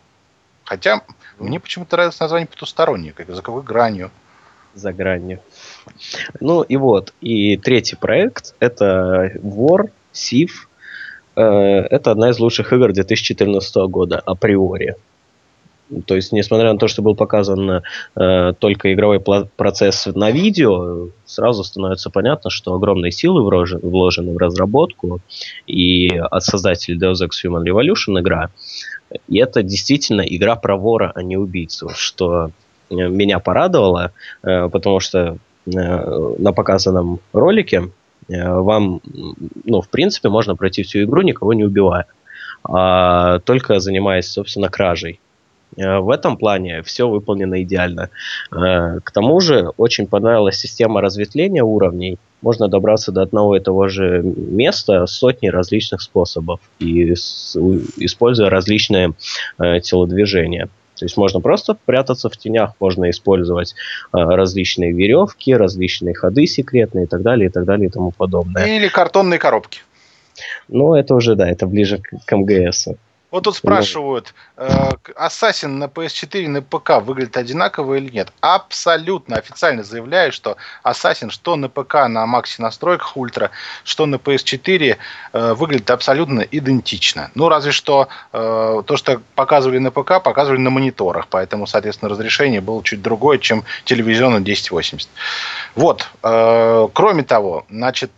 Хотя 0.64 1.02
мне 1.38 1.60
почему-то 1.60 1.96
нравится 1.96 2.22
название 2.24 2.46
потустороннее, 2.46 3.12
как 3.12 3.28
за 3.28 3.42
какой 3.42 3.62
гранью. 3.62 4.10
За 4.74 4.92
гранью. 4.92 5.40
Ну 6.40 6.62
и 6.62 6.76
вот, 6.76 7.12
и 7.20 7.56
третий 7.56 7.96
проект 7.96 8.54
это 8.60 9.32
War, 9.36 9.90
Сив. 10.12 10.68
Э, 11.36 11.42
это 11.42 12.10
одна 12.10 12.30
из 12.30 12.38
лучших 12.38 12.72
игр 12.72 12.92
2014 12.92 13.76
года 13.88 14.18
априори. 14.18 14.96
То 16.06 16.14
есть, 16.14 16.32
несмотря 16.32 16.72
на 16.72 16.78
то, 16.78 16.86
что 16.88 17.02
был 17.02 17.16
показан 17.16 17.82
э, 18.16 18.52
только 18.58 18.92
игровой 18.92 19.20
процесс 19.20 20.06
на 20.06 20.30
видео, 20.30 21.08
сразу 21.24 21.64
становится 21.64 22.10
понятно, 22.10 22.50
что 22.50 22.74
огромные 22.74 23.10
силы 23.10 23.42
вложены, 23.42 23.80
вложены 23.82 24.32
в 24.32 24.38
разработку, 24.38 25.20
и 25.66 26.08
от 26.16 26.44
создателей 26.44 26.98
Deus 26.98 27.26
Ex 27.26 27.30
Human 27.44 27.64
Revolution 27.64 28.20
игра. 28.20 28.50
И 29.28 29.38
это 29.38 29.62
действительно 29.62 30.22
игра 30.22 30.54
про 30.54 30.76
вора, 30.76 31.12
а 31.14 31.22
не 31.22 31.36
убийцу, 31.36 31.88
что 31.88 32.50
э, 32.90 32.94
меня 32.94 33.40
порадовало, 33.40 34.12
э, 34.42 34.68
потому 34.68 35.00
что 35.00 35.38
э, 35.66 36.34
на 36.38 36.52
показанном 36.52 37.18
ролике 37.32 37.90
э, 38.28 38.48
вам, 38.48 39.00
ну, 39.64 39.80
в 39.80 39.88
принципе, 39.88 40.28
можно 40.28 40.54
пройти 40.54 40.84
всю 40.84 41.02
игру, 41.02 41.22
никого 41.22 41.52
не 41.52 41.64
убивая, 41.64 42.06
а 42.62 43.40
только 43.40 43.80
занимаясь, 43.80 44.30
собственно, 44.30 44.68
кражей. 44.68 45.18
Э, 45.76 45.98
в 45.98 46.10
этом 46.10 46.36
плане 46.36 46.82
все 46.82 47.08
выполнено 47.08 47.62
идеально. 47.62 48.10
Э, 48.52 49.00
к 49.02 49.10
тому 49.12 49.40
же 49.40 49.72
очень 49.76 50.06
понравилась 50.06 50.56
система 50.56 51.00
разветвления 51.00 51.62
уровней. 51.62 52.18
Можно 52.42 52.68
добраться 52.68 53.12
до 53.12 53.22
одного 53.22 53.56
и 53.56 53.60
того 53.60 53.88
же 53.88 54.22
места 54.22 55.06
сотни 55.06 55.48
различных 55.48 56.00
способов, 56.00 56.60
и 56.78 57.12
используя 57.12 58.48
различные 58.50 59.12
э, 59.58 59.80
телодвижения. 59.80 60.68
То 61.00 61.06
есть 61.06 61.16
можно 61.16 61.40
просто 61.40 61.78
прятаться 61.86 62.28
в 62.28 62.36
тенях, 62.36 62.74
можно 62.78 63.08
использовать 63.08 63.74
э, 64.12 64.18
различные 64.18 64.92
веревки, 64.92 65.54
различные 65.54 66.14
ходы 66.14 66.46
секретные 66.46 67.04
и 67.04 67.08
так 67.08 67.22
далее, 67.22 67.48
и 67.48 67.52
так 67.52 67.64
далее, 67.64 67.88
и 67.88 67.90
тому 67.90 68.10
подобное. 68.10 68.66
Или 68.66 68.88
картонные 68.88 69.38
коробки. 69.38 69.80
Ну, 70.68 70.94
это 70.94 71.14
уже, 71.14 71.36
да, 71.36 71.48
это 71.48 71.66
ближе 71.66 71.98
к, 71.98 72.10
к 72.24 72.36
МГС. 72.36 72.88
Вот 73.30 73.44
тут 73.44 73.56
спрашивают, 73.56 74.34
э, 74.56 74.90
Assassin 75.16 75.68
на 75.68 75.84
PS4 75.84 76.42
и 76.42 76.48
на 76.48 76.62
ПК 76.62 77.00
выглядит 77.00 77.36
одинаково 77.36 77.94
или 77.94 78.10
нет? 78.10 78.32
Абсолютно 78.40 79.36
официально 79.36 79.84
заявляю, 79.84 80.32
что 80.32 80.56
Assassin 80.84 81.30
что 81.30 81.54
на 81.56 81.68
ПК 81.68 82.08
на 82.08 82.26
макси 82.26 82.60
настройках 82.60 83.16
ультра, 83.16 83.50
что 83.84 84.06
на 84.06 84.16
PS4 84.16 84.96
э, 85.32 85.54
выглядит 85.54 85.90
абсолютно 85.90 86.40
идентично. 86.40 87.30
Ну, 87.36 87.48
разве 87.48 87.70
что 87.70 88.08
э, 88.32 88.82
то, 88.84 88.96
что 88.96 89.22
показывали 89.36 89.78
на 89.78 89.92
ПК, 89.92 90.20
показывали 90.22 90.58
на 90.58 90.70
мониторах, 90.70 91.28
поэтому, 91.28 91.68
соответственно, 91.68 92.08
разрешение 92.08 92.60
было 92.60 92.82
чуть 92.82 93.00
другое, 93.00 93.38
чем 93.38 93.64
телевизионный 93.84 94.40
1080. 94.40 95.08
Вот. 95.76 96.08
Кроме 96.20 97.22
того, 97.22 97.64
значит, 97.70 98.10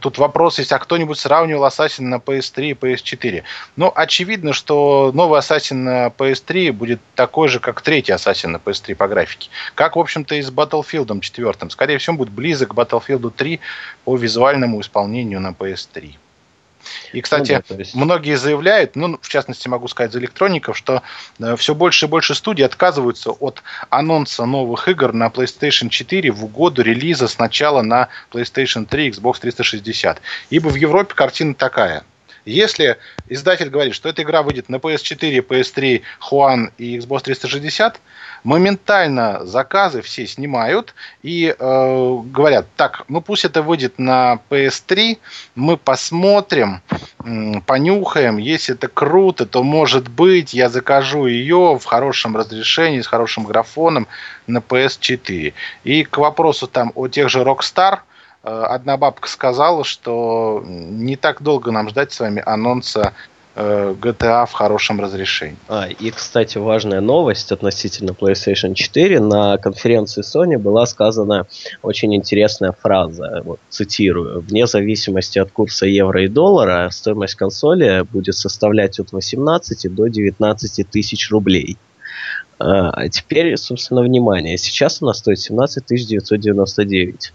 тут 0.00 0.18
вопрос 0.18 0.58
есть, 0.58 0.72
а 0.72 0.78
кто-нибудь 0.78 1.18
сравнивал 1.18 1.66
Assassin 1.66 2.02
на 2.02 2.16
PS3 2.16 2.70
и 2.70 2.72
PS4? 2.72 3.42
Ну, 3.76 3.92
очевидно, 3.94 4.52
что 4.56 5.12
новый 5.14 5.40
Assassin 5.40 5.74
на 5.74 6.06
PS3 6.08 6.72
будет 6.72 7.00
такой 7.14 7.48
же, 7.48 7.60
как 7.60 7.80
третий 7.82 8.12
Assassin 8.12 8.48
на 8.48 8.56
PS3 8.56 8.94
по 8.94 9.06
графике. 9.06 9.50
Как, 9.74 9.96
в 9.96 10.00
общем-то, 10.00 10.34
и 10.34 10.42
с 10.42 10.50
Battlefield 10.50 11.20
4. 11.20 11.70
Скорее 11.70 11.98
всего, 11.98 12.16
будет 12.16 12.30
близок 12.30 12.70
к 12.70 12.74
Battlefield 12.74 13.30
3 13.30 13.60
по 14.04 14.16
визуальному 14.16 14.80
исполнению 14.80 15.40
на 15.40 15.50
PS3. 15.50 16.16
И, 17.12 17.20
кстати, 17.20 17.52
ну, 17.52 17.62
да, 17.68 17.74
есть... 17.76 17.94
многие 17.94 18.36
заявляют, 18.36 18.96
ну, 18.96 19.18
в 19.20 19.28
частности, 19.28 19.68
могу 19.68 19.88
сказать 19.88 20.12
за 20.12 20.18
электроников, 20.18 20.76
что 20.76 21.02
э, 21.38 21.56
все 21.56 21.74
больше 21.74 22.06
и 22.06 22.08
больше 22.08 22.34
студий 22.34 22.64
отказываются 22.64 23.30
от 23.30 23.62
анонса 23.90 24.44
новых 24.44 24.88
игр 24.88 25.12
на 25.12 25.26
PlayStation 25.28 25.88
4 25.88 26.30
в 26.30 26.44
угоду 26.44 26.82
релиза 26.82 27.28
сначала 27.28 27.82
на 27.82 28.08
PlayStation 28.32 28.86
3 28.86 29.10
Xbox 29.10 29.40
360. 29.40 30.20
Ибо 30.50 30.68
в 30.68 30.76
Европе 30.76 31.14
картина 31.14 31.54
такая– 31.54 32.04
если 32.46 32.96
издатель 33.28 33.68
говорит, 33.68 33.94
что 33.94 34.08
эта 34.08 34.22
игра 34.22 34.42
выйдет 34.42 34.68
на 34.68 34.76
PS4, 34.76 35.46
PS3, 35.46 36.02
One 36.30 36.72
и 36.78 36.96
Xbox 36.98 37.22
360, 37.24 38.00
моментально 38.44 39.44
заказы 39.44 40.02
все 40.02 40.26
снимают 40.26 40.94
и 41.22 41.54
э, 41.58 42.18
говорят, 42.24 42.66
так, 42.76 43.04
ну 43.08 43.20
пусть 43.20 43.44
это 43.44 43.62
выйдет 43.62 43.98
на 43.98 44.38
PS3, 44.48 45.18
мы 45.56 45.76
посмотрим, 45.76 46.80
э, 47.24 47.60
понюхаем, 47.66 48.38
если 48.38 48.74
это 48.74 48.86
круто, 48.86 49.44
то 49.44 49.64
может 49.64 50.08
быть 50.08 50.54
я 50.54 50.68
закажу 50.68 51.26
ее 51.26 51.78
в 51.78 51.84
хорошем 51.84 52.36
разрешении, 52.36 53.00
с 53.00 53.08
хорошим 53.08 53.44
графоном 53.44 54.06
на 54.46 54.58
PS4. 54.58 55.52
И 55.82 56.04
к 56.04 56.18
вопросу 56.18 56.68
там 56.68 56.92
о 56.94 57.08
тех 57.08 57.28
же 57.28 57.40
Rockstar– 57.40 57.98
одна 58.46 58.96
бабка 58.96 59.28
сказала, 59.28 59.84
что 59.84 60.62
не 60.66 61.16
так 61.16 61.42
долго 61.42 61.72
нам 61.72 61.88
ждать 61.88 62.12
с 62.12 62.20
вами 62.20 62.42
анонса 62.46 63.12
GTA 63.56 64.42
э, 64.42 64.46
в 64.46 64.52
хорошем 64.52 65.00
разрешении. 65.00 65.56
А, 65.68 65.88
и, 65.88 66.10
кстати, 66.10 66.58
важная 66.58 67.00
новость 67.00 67.52
относительно 67.52 68.10
PlayStation 68.10 68.74
4. 68.74 69.18
На 69.20 69.56
конференции 69.56 70.22
Sony 70.22 70.58
была 70.58 70.84
сказана 70.86 71.46
очень 71.82 72.14
интересная 72.14 72.72
фраза, 72.72 73.42
вот, 73.44 73.58
цитирую. 73.70 74.42
«Вне 74.42 74.66
зависимости 74.66 75.38
от 75.38 75.50
курса 75.50 75.86
евро 75.86 76.22
и 76.22 76.28
доллара 76.28 76.90
стоимость 76.90 77.34
консоли 77.34 78.04
будет 78.12 78.36
составлять 78.36 79.00
от 79.00 79.12
18 79.12 79.94
до 79.94 80.06
19 80.06 80.90
тысяч 80.90 81.30
рублей». 81.30 81.78
А, 82.58 82.90
а 82.90 83.08
теперь, 83.08 83.56
собственно, 83.56 84.02
внимание. 84.02 84.58
Сейчас 84.58 85.00
она 85.02 85.14
стоит 85.14 85.40
17 85.40 85.84
999 85.86 87.32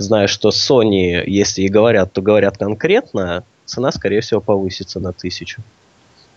зная, 0.00 0.26
что 0.26 0.50
Sony, 0.50 1.22
если 1.26 1.62
и 1.62 1.68
говорят, 1.68 2.12
то 2.12 2.22
говорят 2.22 2.58
конкретно, 2.58 3.44
цена, 3.64 3.92
скорее 3.92 4.20
всего, 4.20 4.40
повысится 4.40 5.00
на 5.00 5.12
тысячу. 5.12 5.62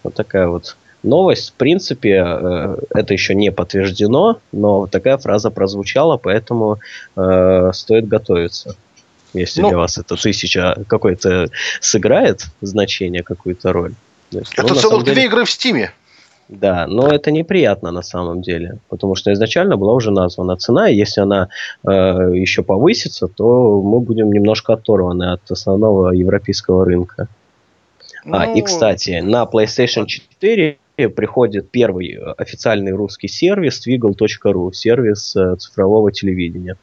Вот 0.04 0.14
такая 0.14 0.48
вот 0.48 0.78
новость. 1.04 1.52
В 1.52 1.54
принципе, 1.54 2.24
э, 2.26 2.78
это 2.94 3.14
еще 3.14 3.36
не 3.36 3.52
подтверждено, 3.52 4.40
но 4.52 4.88
такая 4.88 5.18
фраза 5.18 5.50
прозвучала, 5.52 6.18
поэтому 6.18 6.80
э, 7.16 7.72
стоит 7.74 8.08
готовиться. 8.08 8.76
Если 9.34 9.62
ну, 9.62 9.70
для 9.70 9.78
вас 9.78 9.98
эта 9.98 10.16
тысяча 10.16 10.76
какой-то 10.88 11.50
сыграет 11.82 12.48
значение, 12.62 13.24
какую-то 13.24 13.72
роль. 13.72 13.94
Есть, 14.32 14.54
это 14.54 14.74
ну, 14.74 14.76
целых 14.76 15.04
деле... 15.04 15.16
две 15.16 15.26
игры 15.26 15.46
в 15.46 15.52
Стиме. 15.52 15.92
Да, 16.50 16.88
но 16.88 17.08
это 17.08 17.30
неприятно 17.30 17.92
на 17.92 18.02
самом 18.02 18.42
деле, 18.42 18.80
потому 18.90 19.14
что 19.14 19.32
изначально 19.32 19.78
была 19.78 19.94
уже 19.94 20.10
названа 20.10 20.58
цена, 20.58 20.90
и 20.90 20.96
если 20.96 21.22
она 21.22 21.50
э, 21.88 21.90
еще 21.92 22.64
повысится, 22.64 23.28
то 23.28 23.80
мы 23.84 24.00
будем 24.00 24.32
немножко 24.32 24.74
оторваны 24.74 25.32
от 25.32 25.52
основного 25.52 26.12
европейского 26.12 26.86
рынка. 26.86 27.28
Ну... 28.26 28.36
А, 28.36 28.46
и, 28.48 28.62
ну, 28.62 28.64
кстати, 28.64 29.20
на 29.24 29.44
PlayStation 29.44 30.08
4 30.08 30.80
приходит 31.16 31.70
первый 31.70 32.18
официальный 32.38 32.94
русский 32.94 33.28
сервис 33.28 33.86
Twiggle.ru, 33.86 34.74
сервис 34.74 35.36
э, 35.36 35.56
цифрового 35.56 36.12
телевидения. 36.12 36.78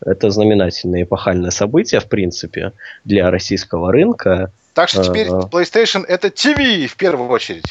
Это 0.00 0.30
знаменательное 0.30 1.02
эпохальное 1.02 1.50
событие, 1.50 2.00
в 2.00 2.08
принципе, 2.08 2.72
для 3.04 3.30
российского 3.30 3.92
рынка. 3.92 4.50
Так 4.72 4.88
что 4.88 5.04
теперь 5.04 5.26
э, 5.26 5.40
PlayStation 5.52 6.06
это 6.06 6.28
TV 6.28 6.86
в 6.86 6.96
первую 6.96 7.28
очередь. 7.28 7.66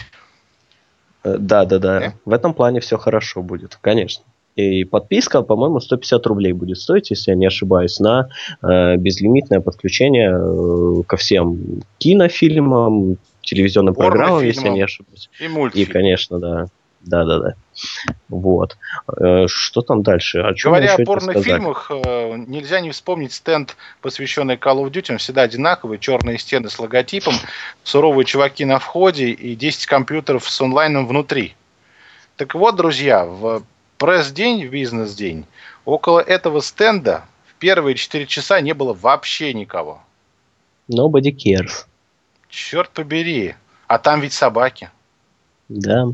Э, 1.25 1.37
да, 1.39 1.65
да, 1.65 1.79
да. 1.79 2.13
В 2.23 2.31
этом 2.31 2.53
плане 2.53 2.79
все 2.79 2.97
хорошо 2.97 3.41
будет, 3.41 3.77
конечно. 3.81 4.23
И 4.55 4.85
подписка, 4.85 5.41
по-моему, 5.41 5.81
150 5.81 6.25
рублей 6.27 6.53
будет 6.53 6.77
стоить, 6.77 7.09
если 7.09 7.31
я 7.31 7.35
не 7.35 7.45
ошибаюсь, 7.45 7.99
на 7.99 8.29
э, 8.61 8.95
безлимитное 8.95 9.59
подключение 9.59 10.31
э, 10.31 11.03
ко 11.05 11.17
всем 11.17 11.81
кинофильмам, 11.97 13.17
телевизионным 13.41 13.95
программам, 13.95 14.43
если 14.43 14.67
я 14.67 14.73
не 14.73 14.81
ошибаюсь. 14.81 15.29
И 15.41 15.47
мультфильмам. 15.49 15.89
И, 15.89 15.91
конечно, 15.91 16.39
да. 16.39 16.67
Да-да-да. 17.05 17.53
Вот. 18.29 18.77
Э, 19.19 19.45
что 19.47 19.81
там 19.81 20.01
дальше? 20.01 20.39
О 20.39 20.53
чем 20.53 20.71
Говоря 20.71 20.95
о 20.95 21.03
порнофильмах, 21.03 21.91
э, 21.91 22.35
нельзя 22.47 22.79
не 22.79 22.91
вспомнить 22.91 23.33
стенд, 23.33 23.77
посвященный 24.01 24.55
Call 24.55 24.83
of 24.83 24.91
Duty. 24.91 25.13
Он 25.13 25.17
всегда 25.19 25.43
одинаковый. 25.43 25.99
Черные 25.99 26.39
стены 26.39 26.69
с 26.69 26.79
логотипом, 26.79 27.35
суровые 27.83 28.25
чуваки 28.25 28.65
на 28.65 28.79
входе 28.79 29.29
и 29.29 29.55
10 29.55 29.85
компьютеров 29.85 30.49
с 30.49 30.61
онлайном 30.61 31.07
внутри. 31.07 31.55
Так 32.37 32.55
вот, 32.55 32.75
друзья, 32.75 33.25
в 33.25 33.63
пресс-день, 33.97 34.65
в 34.65 34.71
бизнес-день, 34.71 35.45
около 35.85 36.19
этого 36.19 36.61
стенда 36.61 37.25
в 37.45 37.53
первые 37.55 37.95
4 37.95 38.25
часа 38.25 38.61
не 38.61 38.73
было 38.73 38.93
вообще 38.93 39.53
никого. 39.53 40.01
Nobody 40.89 41.31
cares. 41.31 41.85
Черт 42.49 42.89
побери. 42.89 43.55
А 43.87 43.99
там 43.99 44.21
ведь 44.21 44.33
собаки. 44.33 44.89
Да. 45.69 46.07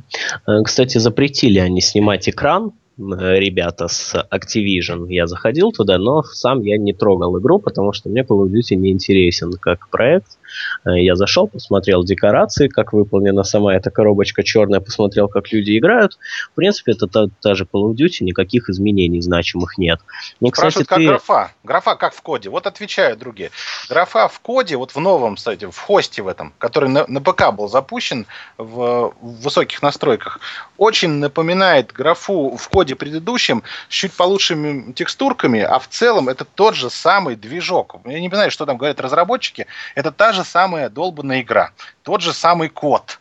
Э, 0.48 0.62
кстати, 0.64 0.98
запретили 0.98 1.60
они 1.60 1.82
снимать 1.82 2.30
экран, 2.30 2.72
э, 2.98 3.40
ребята 3.40 3.88
с 3.88 4.16
Activision. 4.32 5.08
Я 5.10 5.28
заходил 5.28 5.72
туда, 5.72 5.98
но 5.98 6.24
сам 6.24 6.62
я 6.62 6.78
не 6.78 6.94
трогал 6.94 7.38
игру, 7.40 7.60
потому 7.60 7.92
что 7.94 8.10
мне 8.10 8.22
Call 8.22 8.46
of 8.46 8.52
Duty 8.52 8.76
не 8.76 8.92
интересен 8.92 9.54
как 9.54 9.90
проект. 9.90 10.38
Э, 10.86 11.00
я 11.00 11.16
зашел, 11.16 11.48
посмотрел 11.48 12.04
декорации, 12.04 12.68
как 12.68 12.94
выполнена 12.94 13.44
сама 13.44 13.76
эта 13.76 13.92
коробочка 13.92 14.44
черная, 14.44 14.80
посмотрел, 14.80 15.28
как 15.28 15.52
люди 15.52 15.78
играют. 15.78 16.18
В 16.52 16.56
принципе, 16.56 16.94
это 16.94 17.08
та, 17.08 17.28
та 17.42 17.56
же 17.56 17.66
Call 17.66 17.92
of 17.92 17.96
Duty, 17.96 18.24
никаких 18.24 18.70
изменений 18.70 19.22
значимых 19.22 19.78
нет. 19.78 20.00
Ну, 20.40 20.50
Спрашивают, 20.50 20.88
кстати, 20.88 20.88
как 20.88 20.98
ты... 20.98 21.08
графа. 21.08 21.52
Графа 21.64 21.96
как 21.96 22.14
в 22.14 22.22
коде? 22.22 22.50
Вот 22.50 22.68
отвечают 22.68 23.20
другие. 23.20 23.52
Графа 23.90 24.28
в 24.28 24.40
коде, 24.40 24.78
вот 24.78 24.92
в 24.92 25.00
новом, 25.00 25.36
кстати, 25.36 25.66
в 25.66 25.78
хосте 25.78 26.22
в 26.22 26.28
этом, 26.28 26.54
который 26.58 26.90
на, 26.90 27.06
на 27.08 27.22
ПК 27.22 27.52
был 27.52 27.68
запущен 27.68 28.26
в, 28.58 29.14
в 29.22 29.42
высоких 29.44 29.82
настройках, 29.82 30.40
очень 30.78 31.10
напоминает 31.10 31.92
графу 31.92 32.56
в 32.58 32.70
коде 32.70 32.96
предыдущем 32.96 33.64
с 33.90 33.94
чуть 33.94 34.14
получшими 34.14 34.92
текстурками, 34.94 35.62
а 35.62 35.80
в 35.80 35.88
целом 35.88 36.30
это 36.30 36.46
тот 36.46 36.76
же 36.76 36.90
самый 36.90 37.36
движок. 37.36 37.98
Я 38.06 38.20
не 38.20 38.30
знаю, 38.30 38.52
что 38.52 38.66
там 38.66 38.78
говорят 38.78 39.00
разработчики. 39.00 39.68
Это 39.96 40.12
та 40.12 40.34
же 40.34 40.44
самая 40.44 40.71
долбанная 40.90 41.42
игра. 41.42 41.72
Тот 42.04 42.22
же 42.22 42.34
самый 42.34 42.70
код. 42.70 43.20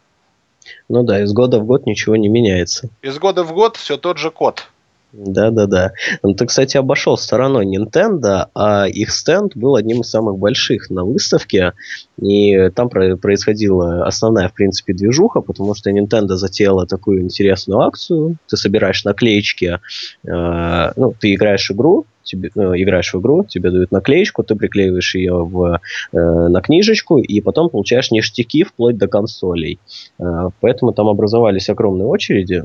Ну 0.88 1.02
да, 1.02 1.22
из 1.22 1.32
года 1.32 1.58
в 1.58 1.64
год 1.64 1.86
ничего 1.86 2.16
не 2.16 2.28
меняется. 2.28 2.88
Из 3.02 3.18
года 3.18 3.44
в 3.44 3.52
год 3.52 3.76
все 3.76 3.96
тот 3.96 4.18
же 4.18 4.30
код. 4.30 4.68
Да-да-да. 5.12 5.92
Ну, 6.22 6.34
ты, 6.34 6.46
кстати, 6.46 6.76
обошел 6.76 7.16
стороной 7.16 7.66
Nintendo, 7.66 8.46
а 8.54 8.86
их 8.86 9.10
стенд 9.10 9.56
был 9.56 9.74
одним 9.74 10.02
из 10.02 10.10
самых 10.10 10.38
больших 10.38 10.88
на 10.90 11.04
выставке, 11.04 11.72
и 12.20 12.70
там 12.70 12.88
происходила 12.88 14.06
основная, 14.06 14.48
в 14.48 14.54
принципе, 14.54 14.92
движуха, 14.92 15.40
потому 15.40 15.74
что 15.74 15.90
Nintendo 15.90 16.34
затеяла 16.36 16.86
такую 16.86 17.22
интересную 17.22 17.80
акцию. 17.80 18.36
Ты 18.48 18.56
собираешь 18.56 19.04
наклеечки, 19.04 19.78
э, 20.26 20.92
ну, 20.96 21.14
ты 21.18 21.34
играешь 21.34 21.70
игру, 21.70 22.06
тебе, 22.22 22.50
ну, 22.54 22.74
играешь 22.74 23.12
в 23.12 23.20
игру, 23.20 23.44
тебе 23.44 23.70
дают 23.70 23.90
наклеечку, 23.90 24.44
ты 24.44 24.54
приклеиваешь 24.54 25.14
ее 25.14 25.44
в, 25.44 25.80
э, 26.12 26.18
на 26.18 26.60
книжечку, 26.60 27.18
и 27.18 27.40
потом 27.40 27.68
получаешь 27.68 28.10
ништяки 28.10 28.64
вплоть 28.64 28.96
до 28.96 29.08
консолей. 29.08 29.78
Э, 30.18 30.50
поэтому 30.60 30.92
там 30.92 31.08
образовались 31.08 31.68
огромные 31.68 32.06
очереди, 32.06 32.64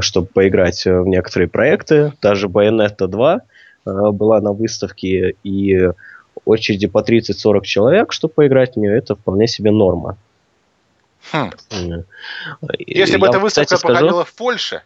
чтобы 0.00 0.26
поиграть 0.26 0.84
в 0.84 1.04
некоторые 1.06 1.48
проекты. 1.48 2.12
Даже 2.20 2.48
Bayonetta 2.48 3.06
2 3.06 3.36
э, 3.36 3.40
была 4.10 4.40
на 4.40 4.52
выставке, 4.52 5.36
и 5.44 5.88
очереди 6.44 6.88
по 6.88 6.98
30-40 6.98 7.62
человек, 7.62 8.12
чтобы 8.12 8.34
поиграть 8.34 8.74
в 8.74 8.78
нее, 8.78 8.98
это 8.98 9.14
вполне 9.14 9.46
себе 9.46 9.70
норма. 9.70 10.16
Хм. 11.30 11.50
Если 12.78 13.12
Я 13.12 13.18
бы 13.18 13.28
эта 13.28 13.38
выставка 13.38 13.76
кстати, 13.76 13.82
проходила 13.82 14.22
скажу... 14.22 14.24
в 14.24 14.34
Польше, 14.34 14.82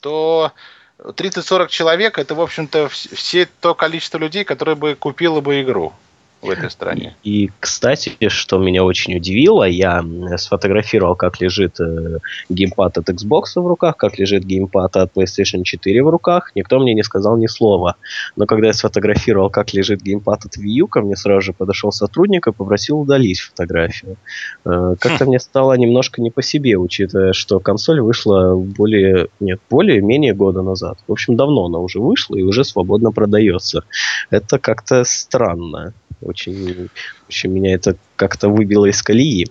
то 0.00 0.52
30-40 0.98 1.68
человек 1.68 2.18
это, 2.18 2.34
в 2.34 2.40
общем-то, 2.40 2.88
все 2.88 3.48
то 3.60 3.74
количество 3.74 4.18
людей, 4.18 4.44
которые 4.44 4.76
бы 4.76 4.94
купило 4.94 5.40
бы 5.40 5.62
игру 5.62 5.94
в 6.42 6.50
этой 6.50 6.70
стране. 6.70 7.16
И, 7.24 7.50
кстати, 7.60 8.16
что 8.28 8.58
меня 8.58 8.84
очень 8.84 9.16
удивило, 9.16 9.64
я 9.64 10.04
сфотографировал, 10.36 11.16
как 11.16 11.40
лежит 11.40 11.80
э, 11.80 12.18
геймпад 12.48 12.98
от 12.98 13.08
Xbox 13.08 13.44
в 13.56 13.66
руках, 13.66 13.96
как 13.96 14.18
лежит 14.18 14.44
геймпад 14.44 14.96
от 14.96 15.12
PlayStation 15.14 15.62
4 15.62 16.02
в 16.02 16.08
руках. 16.08 16.52
Никто 16.54 16.78
мне 16.78 16.94
не 16.94 17.02
сказал 17.02 17.36
ни 17.36 17.46
слова. 17.46 17.96
Но 18.36 18.46
когда 18.46 18.68
я 18.68 18.72
сфотографировал, 18.72 19.50
как 19.50 19.72
лежит 19.72 20.02
геймпад 20.02 20.44
от 20.44 20.56
Wii 20.56 20.80
U, 20.80 20.88
ко 20.88 21.00
мне 21.00 21.16
сразу 21.16 21.40
же 21.40 21.52
подошел 21.52 21.90
сотрудник 21.90 22.46
и 22.46 22.52
попросил 22.52 23.00
удалить 23.00 23.40
фотографию. 23.40 24.16
Э, 24.64 24.94
как-то 24.98 25.24
мне 25.24 25.40
стало 25.40 25.72
немножко 25.74 26.20
не 26.20 26.30
по 26.30 26.42
себе, 26.42 26.76
учитывая, 26.76 27.32
что 27.32 27.60
консоль 27.60 28.00
вышла 28.00 28.54
более, 28.54 29.28
нет, 29.40 29.60
более-менее 29.70 30.34
года 30.34 30.62
назад. 30.62 30.98
В 31.08 31.12
общем, 31.12 31.36
давно 31.36 31.66
она 31.66 31.78
уже 31.78 31.98
вышла 31.98 32.36
и 32.36 32.42
уже 32.42 32.64
свободно 32.64 33.10
продается. 33.10 33.84
Это 34.30 34.58
как-то 34.58 35.04
странно. 35.04 35.94
Очень, 36.20 36.88
очень 37.28 37.50
меня 37.50 37.74
это 37.74 37.96
как-то 38.16 38.48
выбило 38.48 38.86
из 38.86 39.02
колеи. 39.02 39.46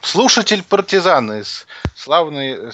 Слушатель 0.00 0.64
партизан 0.64 1.32
из 1.32 1.64
славной, 1.94 2.72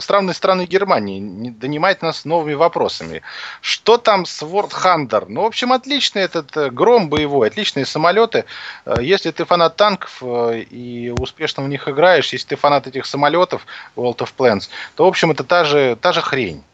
славной 0.00 0.34
страны 0.34 0.66
Германии 0.66 1.50
донимает 1.50 2.02
нас 2.02 2.24
новыми 2.24 2.54
вопросами. 2.54 3.22
Что 3.60 3.96
там 3.96 4.26
с 4.26 4.42
Hunter? 4.42 5.26
Ну, 5.28 5.42
в 5.42 5.46
общем, 5.46 5.72
отличный 5.72 6.22
этот 6.22 6.56
э, 6.56 6.70
гром 6.70 7.08
боевой, 7.08 7.46
отличные 7.46 7.86
самолеты. 7.86 8.44
Э, 8.84 8.96
если 9.00 9.30
ты 9.30 9.44
фанат 9.44 9.76
танков 9.76 10.18
э, 10.20 10.62
и 10.68 11.10
успешно 11.10 11.62
в 11.62 11.68
них 11.68 11.88
играешь, 11.88 12.32
если 12.32 12.48
ты 12.48 12.56
фанат 12.56 12.88
этих 12.88 13.06
самолетов 13.06 13.64
World 13.94 14.18
of 14.18 14.30
Plans, 14.36 14.68
то, 14.96 15.04
в 15.04 15.08
общем, 15.08 15.30
это 15.30 15.44
та 15.44 15.62
же, 15.64 15.96
та 16.00 16.12
же 16.12 16.22
хрень. 16.22 16.64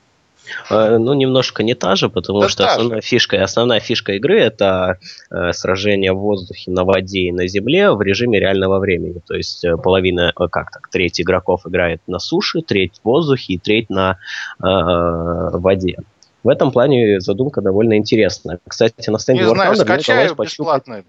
Э, 0.70 0.98
ну, 0.98 1.14
немножко 1.14 1.62
не 1.62 1.74
та 1.74 1.96
же, 1.96 2.08
потому 2.08 2.40
да 2.40 2.48
что 2.48 2.66
основная 2.66 3.00
фишка, 3.00 3.42
основная 3.42 3.80
фишка 3.80 4.12
игры 4.12 4.40
это 4.40 4.98
э, 5.30 5.52
сражение 5.52 6.12
в 6.12 6.18
воздухе, 6.18 6.70
на 6.70 6.84
воде 6.84 7.20
и 7.20 7.32
на 7.32 7.46
земле 7.46 7.90
в 7.92 8.02
режиме 8.02 8.40
реального 8.40 8.78
времени. 8.78 9.20
То 9.26 9.34
есть 9.34 9.64
э, 9.64 9.76
половина, 9.76 10.32
как 10.34 10.70
так, 10.70 10.88
треть 10.90 11.20
игроков 11.20 11.66
играет 11.66 12.00
на 12.06 12.18
суше, 12.18 12.62
треть 12.62 13.00
в 13.02 13.04
воздухе 13.04 13.54
и 13.54 13.58
треть 13.58 13.90
на 13.90 14.18
э, 14.60 14.64
воде. 14.64 15.96
В 16.44 16.48
этом 16.48 16.72
плане 16.72 17.20
задумка 17.20 17.60
довольно 17.60 17.96
интересная. 17.96 18.58
Кстати, 18.66 19.10
на 19.10 19.18
стенде 19.18 19.42
Не 19.42 19.50
War 19.50 19.54
знаю, 19.54 19.74
Thunder 19.74 19.84
скачаю 19.84 20.34
бесплатно 20.34 21.04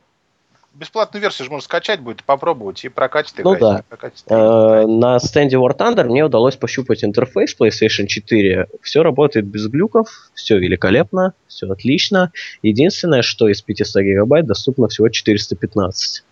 бесплатную 0.74 1.22
версию 1.22 1.46
же 1.46 1.52
можно 1.52 1.64
скачать 1.64 2.00
будет, 2.00 2.24
попробовать 2.24 2.84
и 2.84 2.90
прокатить. 2.90 3.36
Ну 3.44 3.56
да. 3.58 3.84
Э, 4.28 4.86
на 4.88 5.20
стенде 5.20 5.58
War 5.58 5.78
Thunder 5.78 6.04
мне 6.04 6.26
удалось 6.26 6.56
пощупать 6.56 7.04
интерфейс 7.04 7.56
PlayStation 7.60 8.08
4. 8.08 8.68
Все 8.82 9.04
работает 9.04 9.46
без 9.46 9.68
глюков, 9.68 10.30
все 10.34 10.58
великолепно, 10.58 11.34
все 11.48 11.70
отлично. 11.70 12.32
Единственное, 12.62 13.22
что 13.22 13.48
из 13.48 13.62
500 13.62 14.04
гигабайт 14.04 14.46
доступно 14.46 14.88
всего 14.88 15.10
415. 15.10 16.24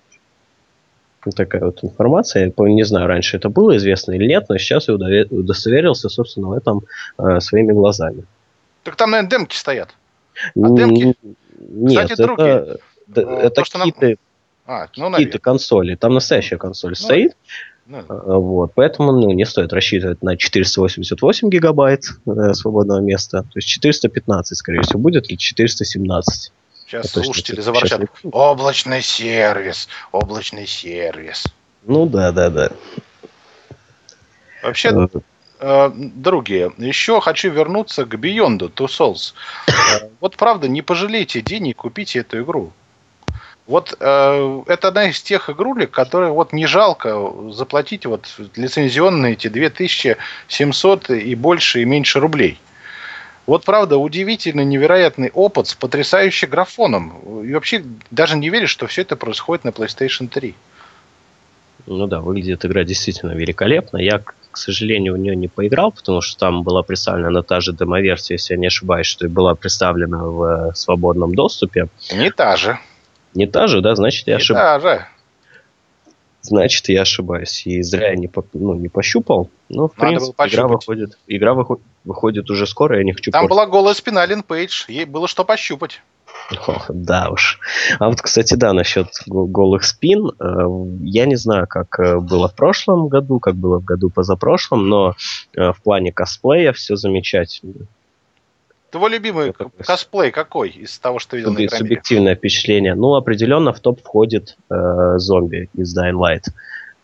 Вот 1.23 1.35
такая 1.35 1.63
вот 1.63 1.83
информация. 1.83 2.51
Я 2.57 2.65
не 2.65 2.83
знаю, 2.83 3.07
раньше 3.07 3.37
это 3.37 3.49
было 3.49 3.77
известно 3.77 4.13
или 4.13 4.25
нет, 4.25 4.45
но 4.49 4.57
сейчас 4.57 4.87
я 4.87 4.95
удостоверился, 4.95 6.09
собственно, 6.09 6.47
в 6.47 6.53
этом 6.53 6.81
э, 7.19 7.39
своими 7.39 7.73
глазами. 7.73 8.23
Так 8.83 8.95
там, 8.95 9.11
наверное, 9.11 9.29
демки 9.29 9.55
стоят. 9.55 9.89
А 10.55 10.69
демки, 10.69 11.15
Нет, 11.59 12.05
кстати, 12.05 12.13
это, 12.13 12.23
другие. 12.23 12.77
это, 13.11 13.21
это 13.21 13.49
то, 13.51 13.63
какие-то... 13.63 14.07
Нам 14.07 14.17
а, 14.65 14.87
ну, 14.95 15.11
какие-то 15.11 15.39
консоли. 15.39 15.95
Там 15.95 16.13
настоящая 16.13 16.57
консоль 16.57 16.91
ну, 16.91 16.95
стоит. 16.95 17.35
Ну, 17.87 18.03
вот, 18.07 18.71
поэтому 18.75 19.11
ну, 19.11 19.31
не 19.31 19.45
стоит 19.45 19.73
рассчитывать 19.73 20.21
на 20.21 20.37
488 20.37 21.49
гигабайт 21.49 22.03
э, 22.25 22.53
свободного 22.53 22.99
места. 22.99 23.41
То 23.43 23.57
есть 23.57 23.67
415, 23.67 24.57
скорее 24.57 24.81
всего, 24.81 24.99
будет, 24.99 25.29
или 25.29 25.37
417. 25.37 26.51
Сейчас 26.85 27.15
Я 27.15 27.23
слушатели 27.23 27.61
заворчат. 27.61 28.01
Облачный 28.31 29.01
сервис, 29.01 29.87
облачный 30.11 30.67
сервис. 30.67 31.45
Ну 31.83 32.05
да, 32.05 32.31
да, 32.31 32.49
да. 32.49 32.71
Вообще, 34.61 34.89
э, 34.89 35.19
э 35.59 35.91
другие, 35.95 36.71
еще 36.77 37.19
хочу 37.19 37.49
вернуться 37.49 38.05
к 38.05 38.13
Beyond 38.13 38.73
Two 38.73 38.87
Souls. 38.87 39.33
Э, 39.67 40.09
вот 40.19 40.37
правда, 40.37 40.67
не 40.67 40.81
пожалейте 40.81 41.41
денег, 41.41 41.77
купите 41.77 42.19
эту 42.19 42.41
игру. 42.43 42.71
Вот 43.71 43.95
э, 43.97 44.61
это 44.67 44.89
одна 44.89 45.05
из 45.05 45.21
тех 45.21 45.49
игрулек, 45.49 45.91
которые 45.91 46.33
вот 46.33 46.51
не 46.51 46.65
жалко 46.65 47.31
заплатить 47.51 48.05
вот 48.05 48.27
лицензионные 48.57 49.31
эти 49.31 49.47
2700 49.47 51.09
и 51.11 51.35
больше 51.35 51.81
и 51.81 51.85
меньше 51.85 52.19
рублей. 52.19 52.59
Вот 53.47 53.63
правда, 53.63 53.95
удивительный, 53.95 54.65
невероятный 54.65 55.31
опыт 55.33 55.67
с 55.67 55.75
потрясающим 55.75 56.49
графоном. 56.49 57.45
И 57.45 57.53
вообще 57.53 57.81
даже 58.11 58.35
не 58.35 58.49
веришь, 58.49 58.71
что 58.71 58.87
все 58.87 59.03
это 59.03 59.15
происходит 59.15 59.63
на 59.63 59.69
PlayStation 59.69 60.27
3. 60.27 60.53
Ну 61.87 62.07
да, 62.07 62.19
выглядит 62.19 62.65
игра 62.65 62.83
действительно 62.83 63.31
великолепно. 63.31 63.99
Я, 63.99 64.19
к 64.19 64.57
сожалению, 64.57 65.13
в 65.13 65.17
нее 65.17 65.37
не 65.37 65.47
поиграл, 65.47 65.93
потому 65.93 66.19
что 66.19 66.37
там 66.37 66.63
была 66.63 66.83
представлена 66.83 67.41
та 67.41 67.61
же 67.61 67.71
демоверсия, 67.71 68.35
если 68.35 68.55
я 68.55 68.59
не 68.59 68.67
ошибаюсь, 68.67 69.07
что 69.07 69.27
и 69.27 69.29
была 69.29 69.55
представлена 69.55 70.25
в 70.25 70.43
э, 70.43 70.75
свободном 70.75 71.35
доступе. 71.35 71.87
Не 72.11 72.31
та 72.31 72.57
же. 72.57 72.77
Не 73.33 73.47
та 73.47 73.67
же, 73.67 73.81
да? 73.81 73.95
Значит, 73.95 74.27
я 74.27 74.37
ошибаюсь. 74.37 74.65
та 74.65 74.79
же. 74.79 75.05
Значит, 76.41 76.89
я 76.89 77.03
ошибаюсь. 77.03 77.65
И 77.65 77.81
зря 77.83 78.09
я 78.09 78.15
не, 78.15 78.27
по, 78.27 78.43
ну, 78.53 78.73
не 78.73 78.89
пощупал. 78.89 79.49
Но, 79.69 79.87
в 79.87 79.97
Надо 79.97 80.17
принципе, 80.17 80.47
игра 80.47 80.67
выходит, 80.67 81.17
игра 81.27 81.53
выходит, 81.53 81.83
выходит 82.03 82.49
уже 82.49 82.65
скоро, 82.65 82.97
я 82.97 83.03
не 83.03 83.13
хочу 83.13 83.31
Там 83.31 83.41
портить. 83.41 83.49
была 83.51 83.67
голая 83.67 83.93
спина 83.93 84.25
Лин 84.25 84.41
Пейдж. 84.41 84.85
Ей 84.87 85.05
было 85.05 85.27
что 85.27 85.45
пощупать. 85.45 86.01
О, 86.67 86.81
да 86.89 87.29
уж. 87.29 87.59
А 87.99 88.09
вот, 88.09 88.21
кстати, 88.21 88.55
да, 88.55 88.73
насчет 88.73 89.07
голых 89.27 89.83
спин. 89.83 90.31
Э, 90.39 90.67
я 91.01 91.25
не 91.25 91.35
знаю, 91.35 91.67
как 91.67 91.99
э, 91.99 92.19
было 92.19 92.49
в 92.49 92.55
прошлом 92.55 93.07
году, 93.07 93.39
как 93.39 93.55
было 93.55 93.79
в 93.79 93.83
году 93.83 94.09
позапрошлом, 94.09 94.89
но 94.89 95.15
э, 95.55 95.71
в 95.71 95.81
плане 95.81 96.11
косплея 96.11 96.73
все 96.73 96.95
замечательно. 96.95 97.85
Твой 98.91 99.09
любимый 99.09 99.53
косплей 99.85 100.31
какой 100.31 100.69
из 100.69 100.99
того, 100.99 101.19
что 101.19 101.37
видел 101.37 101.53
Суб- 101.53 101.71
на 101.71 101.77
Субъективное 101.77 102.35
впечатление. 102.35 102.93
Ну, 102.93 103.15
определенно 103.15 103.71
в 103.71 103.79
топ 103.79 104.01
входит 104.01 104.57
э, 104.69 105.13
зомби 105.17 105.69
из 105.73 105.97
Dying 105.97 106.19
Light. 106.19 106.43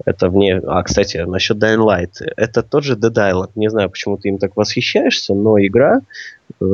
Это 0.05 0.29
вне... 0.29 0.61
А, 0.67 0.83
кстати, 0.83 1.17
насчет 1.17 1.57
Dying 1.57 1.79
Light. 1.79 2.29
Это 2.35 2.61
тот 2.61 2.83
же 2.83 2.95
Dead 2.95 3.13
Island. 3.13 3.51
Не 3.55 3.69
знаю, 3.69 3.89
почему 3.89 4.17
ты 4.17 4.27
им 4.27 4.37
так 4.37 4.57
восхищаешься, 4.57 5.33
но 5.33 5.57
игра 5.59 6.01
э, 6.59 6.65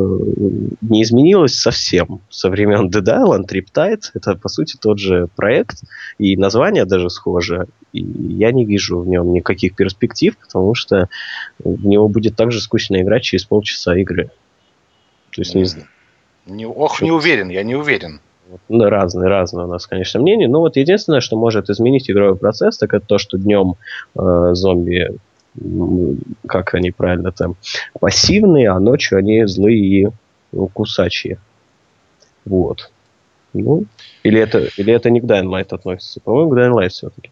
не 0.82 1.04
изменилась 1.04 1.56
совсем. 1.56 2.22
Со 2.30 2.50
времен 2.50 2.90
Dead 2.90 3.06
Island, 3.06 3.46
Riptide, 3.52 4.02
это, 4.16 4.36
по 4.36 4.50
сути, 4.50 4.78
тот 4.82 4.98
же 4.98 5.28
проект. 5.36 5.84
И 6.18 6.36
название 6.38 6.86
даже 6.86 7.12
схоже. 7.12 7.68
И 7.92 8.02
я 8.02 8.52
не 8.52 8.66
вижу 8.66 9.00
в 9.00 9.08
нем 9.08 9.32
никаких 9.32 9.76
перспектив, 9.76 10.36
потому 10.38 10.74
что 10.74 11.08
в 11.64 11.86
него 11.86 12.10
будет 12.10 12.36
так 12.36 12.52
же 12.52 12.60
скучно 12.60 13.00
играть 13.00 13.24
через 13.24 13.46
полчаса 13.46 13.96
игры. 13.96 14.32
То 15.34 15.42
есть, 15.42 15.56
не 15.56 15.66
знаю. 15.66 15.88
Не, 16.46 16.66
ох, 16.66 17.02
не 17.02 17.12
уверен, 17.12 17.50
я 17.50 17.64
не 17.64 17.76
уверен. 17.76 18.20
Ну, 18.70 18.90
разные, 18.90 19.30
разные 19.30 19.66
у 19.66 19.70
нас, 19.70 19.88
конечно, 19.88 20.20
мнения. 20.20 20.48
Но 20.48 20.60
вот 20.60 20.76
единственное, 20.76 21.22
что 21.22 21.38
может 21.38 21.70
изменить 21.70 22.10
игровой 22.10 22.36
процесс, 22.36 22.78
так 22.78 22.94
это 22.94 23.06
то, 23.06 23.18
что 23.18 23.38
днем 23.38 23.76
э, 24.16 24.50
зомби, 24.54 25.18
как 26.48 26.74
они 26.74 26.92
правильно 26.92 27.32
там, 27.32 27.56
пассивные, 28.00 28.70
а 28.70 28.80
ночью 28.80 29.18
они 29.18 29.46
злые 29.46 29.80
и 29.80 30.08
ну, 30.52 30.68
кусачие. 30.68 31.38
Вот. 32.46 32.92
Ну, 33.54 33.86
или 34.24 34.40
это, 34.40 34.68
или 34.78 34.94
это 34.94 35.10
не 35.10 35.22
к 35.22 35.26
Dying 35.26 35.46
Light 35.46 35.74
относится? 35.74 36.20
По-моему, 36.20 36.52
к 36.52 36.58
Dying 36.58 36.74
Light 36.74 36.90
все-таки 36.90 37.30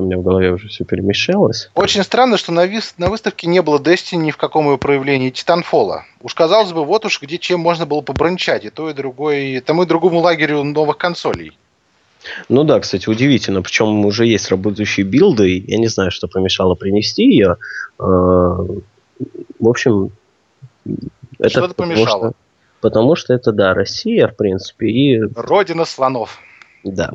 у 0.00 0.04
меня 0.04 0.18
в 0.18 0.22
голове 0.22 0.52
уже 0.52 0.68
все 0.68 0.84
перемешалось. 0.84 1.70
Очень 1.74 2.02
странно, 2.02 2.36
что 2.36 2.52
на, 2.52 2.66
вис- 2.66 2.94
на 2.98 3.08
выставке 3.08 3.46
не 3.46 3.62
было 3.62 3.78
Destiny 3.78 4.16
ни 4.16 4.30
в 4.30 4.36
каком 4.36 4.66
его 4.66 4.78
проявлении 4.78 5.30
Титанфола. 5.30 6.04
Уж 6.22 6.34
казалось 6.34 6.72
бы, 6.72 6.84
вот 6.84 7.04
уж 7.04 7.20
где 7.20 7.38
чем 7.38 7.60
можно 7.60 7.86
было 7.86 8.00
побрончать, 8.00 8.64
и 8.64 8.70
то, 8.70 8.90
и 8.90 8.94
другое, 8.94 9.40
и 9.40 9.60
тому 9.60 9.84
и 9.84 9.86
другому 9.86 10.20
лагерю 10.20 10.62
новых 10.64 10.98
консолей. 10.98 11.56
Ну 12.48 12.64
да, 12.64 12.80
кстати, 12.80 13.08
удивительно. 13.08 13.62
Причем 13.62 14.04
уже 14.06 14.26
есть 14.26 14.48
работающие 14.50 15.04
билды. 15.04 15.62
Я 15.66 15.78
не 15.78 15.88
знаю, 15.88 16.10
что 16.10 16.26
помешало 16.26 16.74
принести 16.74 17.24
ее. 17.24 17.56
А, 17.98 18.04
в 18.04 19.68
общем, 19.68 20.10
это 21.38 21.50
что-то 21.50 21.74
помешало. 21.74 22.30
Что, 22.30 22.34
потому 22.80 23.16
что 23.16 23.34
это, 23.34 23.52
да, 23.52 23.74
Россия, 23.74 24.28
в 24.28 24.36
принципе, 24.36 24.88
и... 24.88 25.20
Родина 25.34 25.84
слонов. 25.84 26.38
Да. 26.82 27.12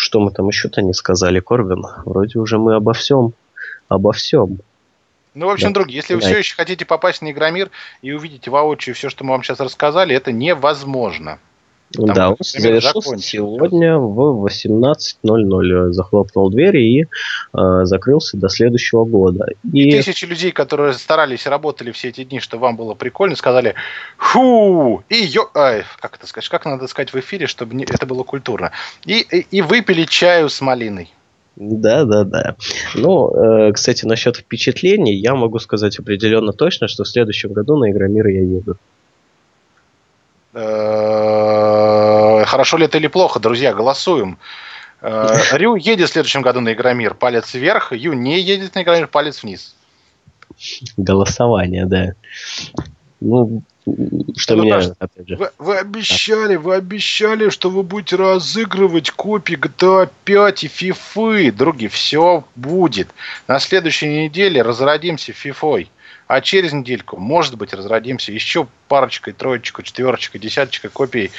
Что 0.00 0.20
мы 0.20 0.30
там 0.30 0.46
еще-то 0.46 0.80
не 0.80 0.94
сказали, 0.94 1.40
Корвин? 1.40 1.84
Вроде 2.04 2.38
уже 2.38 2.56
мы 2.56 2.76
обо 2.76 2.92
всем. 2.92 3.32
Обо 3.88 4.12
всем. 4.12 4.58
Ну, 5.34 5.46
в 5.46 5.50
общем, 5.50 5.72
да. 5.72 5.80
друг, 5.80 5.90
если 5.90 6.14
вы 6.14 6.20
все 6.20 6.38
еще 6.38 6.54
хотите 6.54 6.84
попасть 6.84 7.20
на 7.20 7.32
Игромир 7.32 7.68
и 8.00 8.12
увидеть 8.12 8.46
воочию 8.46 8.94
все, 8.94 9.10
что 9.10 9.24
мы 9.24 9.32
вам 9.32 9.42
сейчас 9.42 9.58
рассказали, 9.58 10.14
это 10.14 10.30
невозможно. 10.30 11.40
Там 11.92 12.12
да, 12.12 12.30
он 12.30 12.36
завершился 12.40 13.18
сегодня 13.18 13.96
в 13.96 14.46
18.00. 14.46 15.92
Захлопнул 15.92 16.50
двери 16.50 16.82
и 16.82 17.02
э, 17.04 17.84
закрылся 17.84 18.36
до 18.36 18.48
следующего 18.48 19.04
года. 19.04 19.46
И... 19.72 19.88
и 19.88 19.92
тысячи 19.92 20.26
людей, 20.26 20.52
которые 20.52 20.92
старались 20.92 21.46
работали 21.46 21.90
все 21.92 22.08
эти 22.08 22.24
дни, 22.24 22.40
что 22.40 22.58
вам 22.58 22.76
было 22.76 22.94
прикольно, 22.94 23.36
сказали 23.36 23.74
«Фу!» 24.18 25.02
и 25.08 25.16
ё... 25.16 25.48
Ай, 25.54 25.84
как 26.00 26.16
это 26.16 26.26
сказать? 26.26 26.48
Как 26.48 26.66
надо 26.66 26.86
сказать 26.88 27.12
в 27.12 27.18
эфире, 27.18 27.46
чтобы 27.46 27.74
не... 27.74 27.84
это 27.84 28.04
было 28.04 28.22
культурно? 28.22 28.72
И, 29.06 29.20
и, 29.20 29.46
и 29.50 29.62
выпили 29.62 30.04
чаю 30.04 30.50
с 30.50 30.60
малиной. 30.60 31.10
Да, 31.56 32.04
да, 32.04 32.24
да. 32.24 32.56
Ну, 32.94 33.34
э, 33.34 33.72
кстати, 33.72 34.04
насчет 34.04 34.36
впечатлений, 34.36 35.16
я 35.16 35.34
могу 35.34 35.58
сказать 35.58 35.98
определенно 35.98 36.52
точно, 36.52 36.86
что 36.86 37.02
в 37.02 37.08
следующем 37.08 37.52
году 37.52 37.76
на 37.76 37.90
Игромир 37.90 38.28
я 38.28 38.42
еду. 38.42 38.76
Э, 40.60 42.44
хорошо 42.46 42.78
ли 42.78 42.86
это 42.86 42.98
или 42.98 43.06
плохо, 43.06 43.38
друзья, 43.38 43.72
голосуем. 43.72 44.38
Э, 45.00 45.28
Рю 45.52 45.76
едет 45.76 46.08
в 46.08 46.12
следующем 46.12 46.42
году 46.42 46.60
на 46.60 46.72
Игромир, 46.72 47.14
палец 47.14 47.54
вверх. 47.54 47.92
Ю 47.92 48.12
не 48.12 48.40
едет 48.40 48.74
на 48.74 48.82
Игромир, 48.82 49.06
палец 49.06 49.44
вниз. 49.44 49.76
Голосование, 50.96 51.86
да. 51.86 52.14
Ну, 53.20 53.62
что 54.36 54.56
ну, 54.56 54.64
меня, 54.64 54.80
опять 54.98 55.28
же... 55.28 55.36
Вы, 55.36 55.50
вы 55.58 55.78
обещали, 55.78 56.56
вы 56.56 56.74
обещали, 56.74 57.50
что 57.50 57.70
вы 57.70 57.84
будете 57.84 58.16
разыгрывать 58.16 59.10
копии 59.12 59.56
GTA 59.56 60.10
5 60.24 60.64
и 60.64 60.66
FIFA. 60.66 61.52
Други, 61.52 61.86
все 61.88 62.44
будет. 62.56 63.08
На 63.46 63.60
следующей 63.60 64.24
неделе 64.24 64.62
разродимся 64.62 65.32
FIFA. 65.32 65.86
А 66.28 66.42
через 66.42 66.74
недельку, 66.74 67.16
может 67.16 67.56
быть, 67.56 67.72
разродимся 67.72 68.32
еще 68.32 68.68
парочкой, 68.86 69.32
троечкой, 69.32 69.84
четверочкой, 69.84 70.38
десяточкой 70.38 70.90
копий 70.90 71.30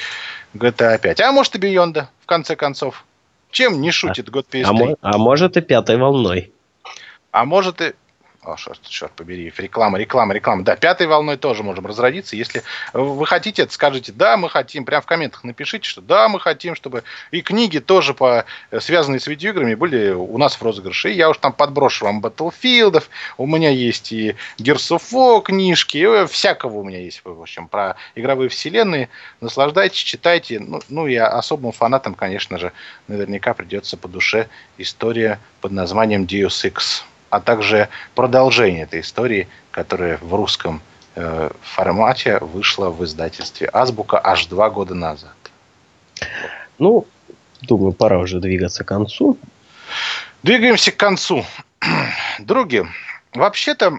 GTA 0.52 0.98
5. 0.98 1.20
А 1.20 1.30
может 1.30 1.54
и 1.54 1.58
Beyond, 1.58 2.06
в 2.20 2.26
конце 2.26 2.56
концов. 2.56 3.04
Чем 3.52 3.80
не 3.80 3.92
шутит 3.92 4.28
а, 4.28 4.32
год 4.32 4.46
PS3? 4.50 4.98
А, 5.00 5.14
а 5.14 5.18
может 5.18 5.56
и 5.56 5.60
пятой 5.60 5.96
волной. 5.96 6.52
А 7.30 7.44
может 7.44 7.80
и... 7.80 7.92
О, 8.42 8.56
черт, 8.56 8.80
черт 8.80 9.12
побери, 9.12 9.52
реклама, 9.58 9.98
реклама, 9.98 10.32
реклама. 10.32 10.64
Да, 10.64 10.74
пятой 10.74 11.06
волной 11.06 11.36
тоже 11.36 11.62
можем 11.62 11.84
разродиться. 11.84 12.36
Если 12.36 12.62
вы 12.94 13.26
хотите 13.26 13.62
это, 13.62 13.72
скажите, 13.72 14.12
да, 14.12 14.38
мы 14.38 14.48
хотим. 14.48 14.86
Прям 14.86 15.02
в 15.02 15.06
комментах 15.06 15.44
напишите, 15.44 15.86
что 15.86 16.00
да, 16.00 16.26
мы 16.30 16.40
хотим, 16.40 16.74
чтобы 16.74 17.04
и 17.32 17.42
книги 17.42 17.80
тоже, 17.80 18.14
по, 18.14 18.46
связанные 18.78 19.20
с 19.20 19.26
видеоиграми, 19.26 19.74
были 19.74 20.12
у 20.12 20.38
нас 20.38 20.54
в 20.54 20.62
розыгрыше. 20.62 21.10
И 21.10 21.16
я 21.16 21.28
уж 21.28 21.36
там 21.36 21.52
подброшу 21.52 22.06
вам 22.06 22.20
Battlefield, 22.20 23.02
у 23.36 23.46
меня 23.46 23.68
есть 23.68 24.10
и 24.10 24.34
Gears 24.56 24.96
of 24.96 25.02
War 25.12 25.42
книжки, 25.42 26.26
всякого 26.26 26.78
у 26.78 26.84
меня 26.84 26.98
есть, 26.98 27.20
в 27.22 27.42
общем, 27.42 27.68
про 27.68 27.96
игровые 28.14 28.48
вселенные. 28.48 29.10
Наслаждайтесь, 29.42 29.98
читайте. 29.98 30.60
Ну, 30.60 30.80
ну 30.88 31.06
и 31.06 31.14
особым 31.16 31.72
фанатам, 31.72 32.14
конечно 32.14 32.58
же, 32.58 32.72
наверняка 33.06 33.52
придется 33.52 33.98
по 33.98 34.08
душе 34.08 34.48
история 34.78 35.38
под 35.60 35.72
названием 35.72 36.22
Deus 36.22 36.64
Ex 36.64 37.02
а 37.30 37.40
также 37.40 37.88
продолжение 38.14 38.82
этой 38.82 39.00
истории, 39.00 39.48
которая 39.70 40.18
в 40.18 40.34
русском 40.34 40.82
э, 41.14 41.50
формате 41.62 42.38
вышла 42.40 42.90
в 42.90 43.04
издательстве 43.04 43.70
Азбука 43.72 44.20
аж 44.22 44.46
два 44.46 44.68
года 44.68 44.94
назад. 44.94 45.34
Ну, 46.78 47.06
думаю, 47.62 47.92
пора 47.92 48.18
уже 48.18 48.40
двигаться 48.40 48.84
к 48.84 48.88
концу. 48.88 49.38
Двигаемся 50.42 50.92
к 50.92 50.96
концу. 50.96 51.44
Други, 52.40 52.84
вообще-то 53.32 53.98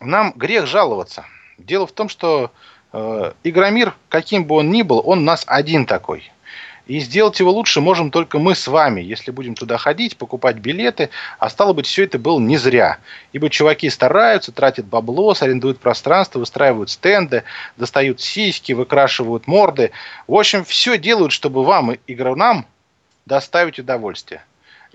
нам 0.00 0.32
грех 0.36 0.66
жаловаться. 0.66 1.24
Дело 1.56 1.86
в 1.86 1.92
том, 1.92 2.08
что 2.08 2.50
э, 2.92 3.32
Игромир, 3.42 3.94
каким 4.08 4.44
бы 4.44 4.56
он 4.56 4.70
ни 4.70 4.82
был, 4.82 5.02
он 5.04 5.20
у 5.20 5.22
нас 5.22 5.44
один 5.46 5.86
такой. 5.86 6.30
И 6.86 7.00
сделать 7.00 7.40
его 7.40 7.50
лучше 7.50 7.80
можем 7.80 8.10
только 8.10 8.38
мы 8.38 8.54
с 8.54 8.68
вами, 8.68 9.00
если 9.00 9.30
будем 9.30 9.54
туда 9.54 9.78
ходить, 9.78 10.16
покупать 10.16 10.56
билеты. 10.56 11.10
А 11.38 11.48
стало 11.48 11.72
быть, 11.72 11.86
все 11.86 12.04
это 12.04 12.18
было 12.18 12.38
не 12.38 12.58
зря. 12.58 12.98
Ибо 13.32 13.48
чуваки 13.48 13.88
стараются, 13.88 14.52
тратят 14.52 14.86
бабло, 14.86 15.34
арендуют 15.40 15.78
пространство, 15.78 16.40
выстраивают 16.40 16.90
стенды, 16.90 17.44
достают 17.76 18.20
сиськи, 18.20 18.72
выкрашивают 18.72 19.46
морды. 19.46 19.92
В 20.26 20.34
общем, 20.34 20.64
все 20.64 20.98
делают, 20.98 21.32
чтобы 21.32 21.64
вам, 21.64 21.96
игрокам, 22.06 22.66
доставить 23.26 23.78
удовольствие 23.78 24.42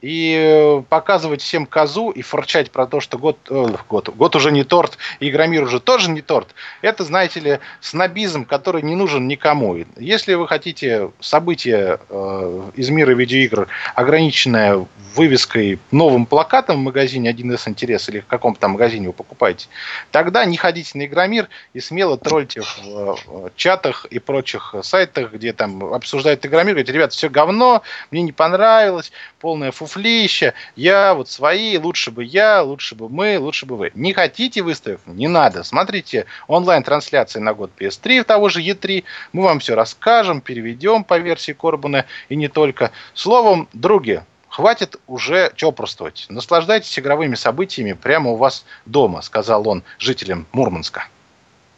и 0.01 0.35
э, 0.37 0.83
показывать 0.87 1.41
всем 1.41 1.65
козу 1.65 2.09
и 2.09 2.21
форчать 2.21 2.71
про 2.71 2.87
то, 2.87 2.99
что 2.99 3.17
год, 3.17 3.37
э, 3.49 3.67
год, 3.87 4.09
год 4.09 4.35
уже 4.35 4.51
не 4.51 4.63
торт, 4.63 4.97
и 5.19 5.29
Игромир 5.29 5.63
уже 5.63 5.79
тоже 5.79 6.09
не 6.09 6.21
торт, 6.21 6.49
это, 6.81 7.03
знаете 7.03 7.39
ли, 7.39 7.59
снобизм, 7.81 8.45
который 8.45 8.81
не 8.81 8.95
нужен 8.95 9.27
никому. 9.27 9.77
Если 9.97 10.33
вы 10.33 10.47
хотите 10.47 11.11
событие 11.19 11.99
э, 12.09 12.69
из 12.75 12.89
мира 12.89 13.11
видеоигр, 13.11 13.67
ограниченное 13.95 14.85
вывеской, 15.15 15.79
новым 15.91 16.25
плакатом 16.25 16.77
в 16.77 16.83
магазине 16.83 17.31
1С 17.31 17.67
интерес 17.67 18.09
или 18.09 18.19
в 18.19 18.27
каком-то 18.27 18.61
там 18.61 18.71
магазине 18.71 19.07
вы 19.07 19.13
покупаете, 19.13 19.67
тогда 20.11 20.45
не 20.45 20.57
ходите 20.57 20.97
на 20.97 21.05
Игромир 21.05 21.49
и 21.73 21.79
смело 21.79 22.17
тролльте 22.17 22.61
в 22.61 23.17
чатах 23.55 24.05
и 24.05 24.19
прочих 24.19 24.75
сайтах, 24.83 25.33
где 25.33 25.53
там 25.53 25.83
обсуждают 25.93 26.45
Игромир, 26.45 26.75
говорите, 26.75 26.93
ребята, 26.93 27.15
все 27.15 27.29
говно, 27.29 27.81
мне 28.11 28.21
не 28.21 28.31
понравилось, 28.31 29.11
полная 29.39 29.71
фуфлища, 29.89 30.53
я 30.75 31.13
вот 31.13 31.29
свои, 31.29 31.77
лучше 31.77 32.11
бы 32.11 32.23
я, 32.23 32.61
лучше 32.61 32.95
бы 32.95 33.09
мы, 33.09 33.39
лучше 33.39 33.65
бы 33.65 33.75
вы. 33.75 33.91
Не 33.95 34.13
хотите 34.13 34.61
выставок? 34.61 35.01
Не 35.05 35.27
надо. 35.27 35.63
Смотрите 35.63 36.25
онлайн-трансляции 36.47 37.39
на 37.39 37.53
год 37.53 37.71
PS3, 37.77 38.23
того 38.23 38.49
же 38.49 38.61
E3, 38.61 39.03
мы 39.33 39.43
вам 39.43 39.59
все 39.59 39.75
расскажем, 39.75 40.41
переведем 40.41 41.03
по 41.03 41.17
версии 41.17 41.51
Корбана 41.51 42.05
и 42.29 42.35
не 42.35 42.47
только. 42.47 42.91
Словом, 43.13 43.67
други, 43.73 44.21
Хватит 44.49 44.99
уже 45.05 45.51
чопорствовать. 45.55 46.25
Наслаждайтесь 46.27 46.97
игровыми 46.97 47.35
событиями 47.35 47.93
прямо 47.93 48.31
у 48.31 48.35
вас 48.35 48.65
дома, 48.87 49.21
сказал 49.21 49.67
он 49.67 49.83
жителям 49.99 50.47
Мурманска. 50.53 51.07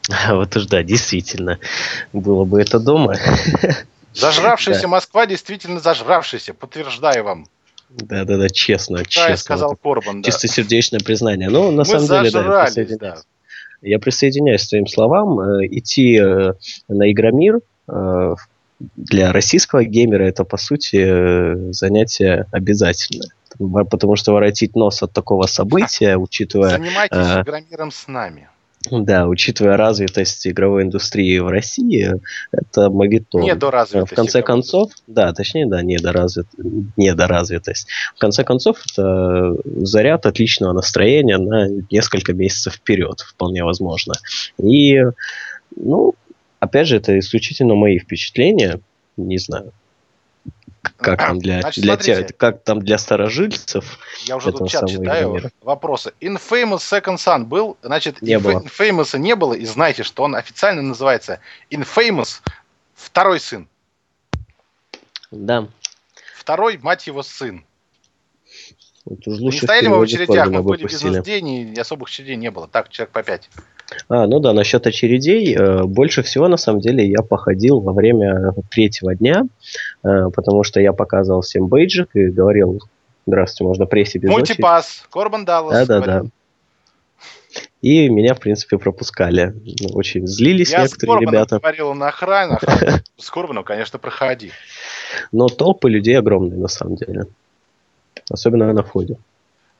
Вот 0.29 0.55
уж 0.55 0.65
да, 0.67 0.81
действительно. 0.81 1.59
Было 2.13 2.45
бы 2.45 2.61
это 2.61 2.79
дома. 2.79 3.17
Зажравшаяся 4.13 4.87
Москва 4.87 5.25
действительно 5.25 5.81
зажравшаяся, 5.81 6.53
подтверждаю 6.53 7.25
вам. 7.25 7.45
Да, 7.97 8.23
да, 8.23 8.37
да, 8.37 8.49
честно, 8.49 8.99
да, 8.99 9.05
честно. 9.05 9.37
сказал 9.37 9.75
Корбан, 9.75 10.21
да. 10.21 10.31
Чистосердечное 10.31 10.99
признание. 10.99 11.49
Но 11.49 11.63
ну, 11.63 11.71
на 11.71 11.77
Мы 11.79 11.85
самом 11.85 12.07
деле, 12.07 12.31
да, 12.31 12.39
я 12.41 12.65
присоединяюсь. 12.65 12.99
Да. 12.99 13.17
Я 13.81 13.99
присоединяюсь 13.99 14.65
к 14.65 14.69
твоим 14.69 14.87
словам. 14.87 15.39
Э, 15.39 15.65
идти 15.65 16.17
э, 16.17 16.53
на 16.87 17.11
Игромир 17.11 17.59
э, 17.87 18.35
для 18.95 19.31
российского 19.31 19.83
геймера 19.83 20.23
это, 20.23 20.43
по 20.43 20.57
сути, 20.57 21.71
занятие 21.71 22.47
обязательное. 22.51 23.29
Потому 23.57 24.15
что 24.15 24.33
воротить 24.33 24.75
нос 24.75 25.03
от 25.03 25.11
такого 25.11 25.45
события, 25.45 26.17
учитывая... 26.17 26.71
Занимайтесь 26.71 27.17
игромиром 27.17 27.91
с 27.91 28.07
нами. 28.07 28.49
Да, 28.89 29.27
учитывая 29.27 29.77
развитость 29.77 30.47
игровой 30.47 30.83
индустрии 30.83 31.37
в 31.37 31.47
России, 31.47 32.13
это 32.51 32.89
мовитон. 32.89 33.43
Недоразвитость. 33.43 34.11
В 34.11 34.15
конце 34.15 34.41
концов, 34.41 34.91
да, 35.05 35.33
точнее, 35.33 35.67
да, 35.67 35.83
недоразвит, 35.83 36.47
недоразвитость. 36.97 37.87
В 38.15 38.19
конце 38.19 38.43
концов, 38.43 38.77
это 38.91 39.55
заряд 39.65 40.25
отличного 40.25 40.73
настроения 40.73 41.37
на 41.37 41.67
несколько 41.91 42.33
месяцев 42.33 42.73
вперед, 42.73 43.19
вполне 43.19 43.63
возможно. 43.63 44.15
И, 44.57 44.99
ну, 45.75 46.15
опять 46.59 46.87
же, 46.87 46.97
это 46.97 47.19
исключительно 47.19 47.75
мои 47.75 47.99
впечатления, 47.99 48.79
не 49.15 49.37
знаю 49.37 49.73
как 50.97 51.19
там 51.19 51.39
для, 51.39 51.61
Значит, 51.61 51.83
для 51.83 51.97
тех, 51.97 52.37
как 52.37 52.63
там 52.63 52.81
для 52.81 52.97
старожильцев. 52.97 53.99
Я 54.25 54.37
уже 54.37 54.51
тут 54.51 54.69
чат 54.69 54.89
читаю 54.89 55.33
мира. 55.33 55.51
вопросы. 55.61 56.13
Infamous 56.19 56.79
Second 56.79 57.17
Son 57.17 57.43
был, 57.43 57.77
значит, 57.81 58.21
не 58.21 58.39
было. 58.39 58.59
Infamous 58.59 59.17
не 59.17 59.35
было, 59.35 59.53
и 59.53 59.65
знаете, 59.65 60.03
что 60.03 60.23
он 60.23 60.35
официально 60.35 60.81
называется 60.81 61.39
Infamous 61.69 62.41
второй 62.95 63.39
сын. 63.39 63.67
Да. 65.29 65.67
Второй, 66.35 66.77
мать 66.77 67.07
его, 67.07 67.23
сын. 67.23 67.63
Вот 69.05 69.27
уж 69.27 69.39
лучше 69.39 69.57
не 69.57 69.61
стояли 69.61 69.87
мы 69.87 69.99
в 69.99 70.01
очередях, 70.01 70.49
мы 70.49 70.61
были 70.61 70.83
бизнес-день, 70.83 71.47
и 71.75 71.79
особых 71.79 72.09
очередей 72.09 72.35
не 72.35 72.51
было. 72.51 72.67
Так, 72.67 72.89
человек 72.89 73.11
по 73.11 73.23
пять. 73.23 73.49
А, 74.09 74.27
ну 74.27 74.39
да, 74.39 74.53
насчет 74.53 74.85
очередей. 74.87 75.55
Э, 75.55 75.83
больше 75.83 76.23
всего, 76.23 76.47
на 76.47 76.57
самом 76.57 76.81
деле, 76.81 77.07
я 77.07 77.21
походил 77.21 77.79
во 77.79 77.93
время 77.93 78.53
третьего 78.69 79.15
дня, 79.15 79.43
э, 80.03 80.29
потому 80.33 80.63
что 80.63 80.79
я 80.79 80.93
показывал 80.93 81.41
всем 81.41 81.67
бейджик 81.67 82.09
и 82.15 82.27
говорил, 82.27 82.79
здравствуйте, 83.25 83.67
можно 83.67 83.85
прессе 83.85 84.19
без 84.19 84.29
Мультипас, 84.29 85.05
Корбан 85.09 85.45
Даллас. 85.45 85.87
Да-да-да. 85.87 86.23
И 87.81 88.09
меня, 88.09 88.35
в 88.35 88.39
принципе, 88.39 88.77
пропускали. 88.77 89.55
Очень 89.93 90.27
злились 90.27 90.71
я 90.71 90.83
некоторые 90.83 91.17
с 91.17 91.21
ребята. 91.21 91.55
Я 91.55 91.59
говорил 91.59 91.93
на 91.95 92.07
охране, 92.09 92.53
охране. 92.53 93.03
с 93.17 93.29
Корбаном, 93.29 93.63
конечно, 93.63 93.97
проходи. 93.97 94.51
Но 95.31 95.47
толпы 95.47 95.89
людей 95.89 96.17
огромные, 96.17 96.59
на 96.59 96.67
самом 96.67 96.95
деле. 96.95 97.25
Особенно 98.29 98.71
на 98.71 98.83
входе. 98.83 99.17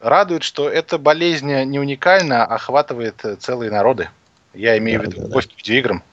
Радует, 0.01 0.43
что 0.43 0.69
эта 0.69 0.97
болезнь 0.97 1.53
не 1.65 1.79
уникальна, 1.79 2.43
а 2.43 2.55
охватывает 2.55 3.23
целые 3.39 3.71
народы. 3.71 4.09
Я 4.53 4.77
имею 4.77 4.99
да, 4.99 5.05
в 5.05 5.07
виду 5.07 5.21
да, 5.21 5.27
любовь 5.27 5.47
да. 5.47 5.53
к 5.53 5.57
видеоиграм. 5.57 6.03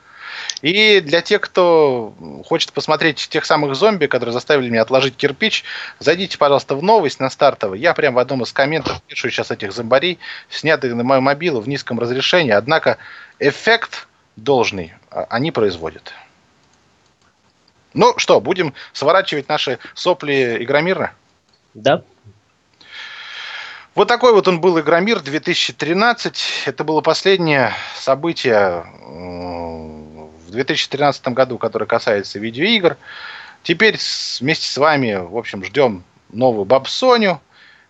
И 0.62 1.00
для 1.00 1.20
тех, 1.20 1.40
кто 1.40 2.14
хочет 2.46 2.72
посмотреть 2.72 3.28
тех 3.28 3.44
самых 3.44 3.74
зомби, 3.74 4.06
которые 4.06 4.32
заставили 4.32 4.68
меня 4.68 4.82
отложить 4.82 5.16
кирпич, 5.16 5.64
зайдите, 5.98 6.36
пожалуйста, 6.38 6.74
в 6.74 6.82
новость 6.82 7.20
на 7.20 7.30
стартовый. 7.30 7.78
Я 7.80 7.94
прям 7.94 8.14
в 8.14 8.18
одном 8.18 8.42
из 8.42 8.52
комментов 8.52 9.00
пишу 9.02 9.30
сейчас 9.30 9.50
этих 9.50 9.72
зомбарей, 9.72 10.18
снятых 10.48 10.94
на 10.94 11.04
мою 11.04 11.20
мобилу 11.20 11.60
в 11.60 11.68
низком 11.68 11.98
разрешении, 11.98 12.52
однако 12.52 12.98
эффект 13.38 14.08
должный 14.36 14.94
а, 15.10 15.26
они 15.30 15.50
производят. 15.50 16.12
Ну 17.94 18.14
что, 18.18 18.40
будем 18.40 18.74
сворачивать 18.92 19.48
наши 19.48 19.78
сопли 19.94 20.58
Игромира? 20.60 21.12
Да. 21.74 22.02
Вот 23.98 24.06
такой 24.06 24.32
вот 24.32 24.46
он 24.46 24.60
был 24.60 24.78
Игромир 24.78 25.18
2013. 25.18 26.66
Это 26.66 26.84
было 26.84 27.00
последнее 27.00 27.72
событие 27.96 28.84
в 29.04 30.52
2013 30.52 31.26
году, 31.30 31.58
которое 31.58 31.86
касается 31.86 32.38
видеоигр. 32.38 32.96
Теперь 33.64 33.98
вместе 34.38 34.68
с 34.68 34.76
вами, 34.76 35.14
в 35.14 35.36
общем, 35.36 35.64
ждем 35.64 36.04
новую 36.30 36.64
Бабсоню, 36.64 37.40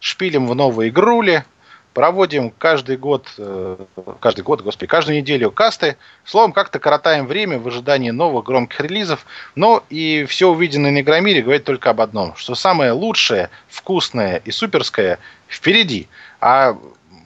шпилим 0.00 0.46
в 0.46 0.54
новые 0.54 0.88
игрули– 0.88 1.42
проводим 1.98 2.52
каждый 2.56 2.96
год, 2.96 3.26
э, 3.38 3.76
каждый 4.20 4.42
год, 4.42 4.62
господи, 4.62 4.86
каждую 4.86 5.18
неделю 5.18 5.50
касты. 5.50 5.96
Словом, 6.24 6.52
как-то 6.52 6.78
коротаем 6.78 7.26
время 7.26 7.58
в 7.58 7.66
ожидании 7.66 8.10
новых 8.10 8.44
громких 8.44 8.80
релизов. 8.80 9.26
Но 9.56 9.82
и 9.90 10.24
все 10.28 10.48
увиденное 10.48 10.92
на 10.92 11.00
Игромире 11.00 11.42
говорит 11.42 11.64
только 11.64 11.90
об 11.90 12.00
одном, 12.00 12.36
что 12.36 12.54
самое 12.54 12.92
лучшее, 12.92 13.50
вкусное 13.68 14.40
и 14.44 14.52
суперское 14.52 15.18
впереди. 15.48 16.08
А 16.40 16.76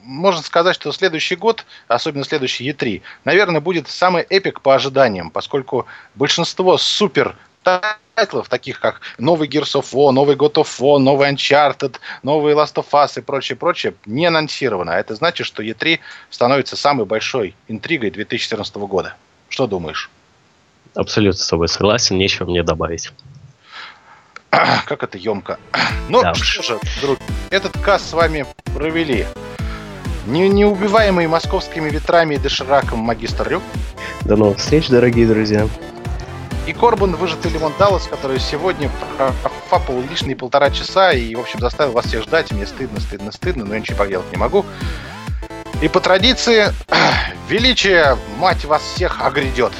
можно 0.03 0.41
сказать, 0.41 0.75
что 0.75 0.91
следующий 0.91 1.35
год, 1.35 1.65
особенно 1.87 2.25
следующий 2.25 2.69
E3, 2.69 3.01
наверное, 3.23 3.61
будет 3.61 3.87
самый 3.87 4.23
epic 4.23 4.61
по 4.61 4.75
ожиданиям, 4.75 5.29
поскольку 5.29 5.85
большинство 6.15 6.77
супер 6.77 7.35
тайтлов, 7.63 8.49
таких 8.49 8.79
как 8.79 9.01
новый 9.17 9.47
Gears 9.47 9.79
of 9.79 9.93
War, 9.93 10.11
новый 10.11 10.35
God 10.35 10.55
of 10.55 10.67
War, 10.79 10.99
новый 10.99 11.31
Uncharted, 11.31 11.95
новый 12.21 12.53
Last 12.53 12.75
of 12.75 12.87
Us 12.91 13.17
и 13.17 13.21
прочее, 13.21 13.55
прочее, 13.55 13.93
не 14.05 14.25
анонсировано. 14.25 14.95
А 14.95 14.99
это 14.99 15.15
значит, 15.15 15.47
что 15.47 15.63
E3 15.63 15.99
становится 16.29 16.75
самой 16.75 17.05
большой 17.05 17.55
интригой 17.67 18.11
2014 18.11 18.75
года. 18.75 19.15
Что 19.49 19.67
думаешь? 19.67 20.09
Абсолютно 20.95 21.41
с 21.41 21.47
тобой 21.47 21.67
согласен, 21.69 22.17
нечего 22.17 22.45
мне 22.45 22.63
добавить. 22.63 23.11
Как 24.85 25.03
это 25.03 25.17
емко. 25.17 25.59
Ну 26.09 26.21
да. 26.21 26.33
что 26.35 26.61
же, 26.61 26.79
друг, 27.01 27.17
этот 27.49 27.77
каст 27.79 28.09
с 28.09 28.13
вами 28.13 28.45
провели 28.75 29.25
не, 30.27 30.49
неубиваемый 30.49 31.27
московскими 31.27 31.89
ветрами 31.89 32.35
и 32.35 32.37
дошираком 32.37 32.99
магистр 32.99 33.47
Рюк. 33.47 33.63
До 34.23 34.35
новых 34.35 34.57
встреч, 34.57 34.89
дорогие 34.89 35.25
друзья. 35.27 35.67
И 36.67 36.73
Корбан 36.73 37.15
выжатый 37.15 37.51
лимон 37.51 37.71
Даллас, 37.79 38.07
который 38.07 38.39
сегодня 38.39 38.91
профапал 39.17 40.01
лишние 40.01 40.35
полтора 40.35 40.71
часа 40.71 41.13
и, 41.13 41.33
в 41.35 41.39
общем, 41.39 41.59
заставил 41.61 41.93
вас 41.93 42.05
всех 42.05 42.23
ждать. 42.23 42.51
Мне 42.51 42.67
стыдно, 42.67 42.99
стыдно, 42.99 43.31
стыдно, 43.31 43.63
но 43.63 43.75
я 43.75 43.79
ничего 43.79 43.97
поделать 43.97 44.29
не 44.29 44.37
могу. 44.37 44.65
И 45.81 45.87
по 45.87 46.01
традиции, 46.01 46.65
величие, 47.47 48.17
мать 48.39 48.65
вас 48.65 48.81
всех, 48.81 49.21
огрядет. 49.21 49.71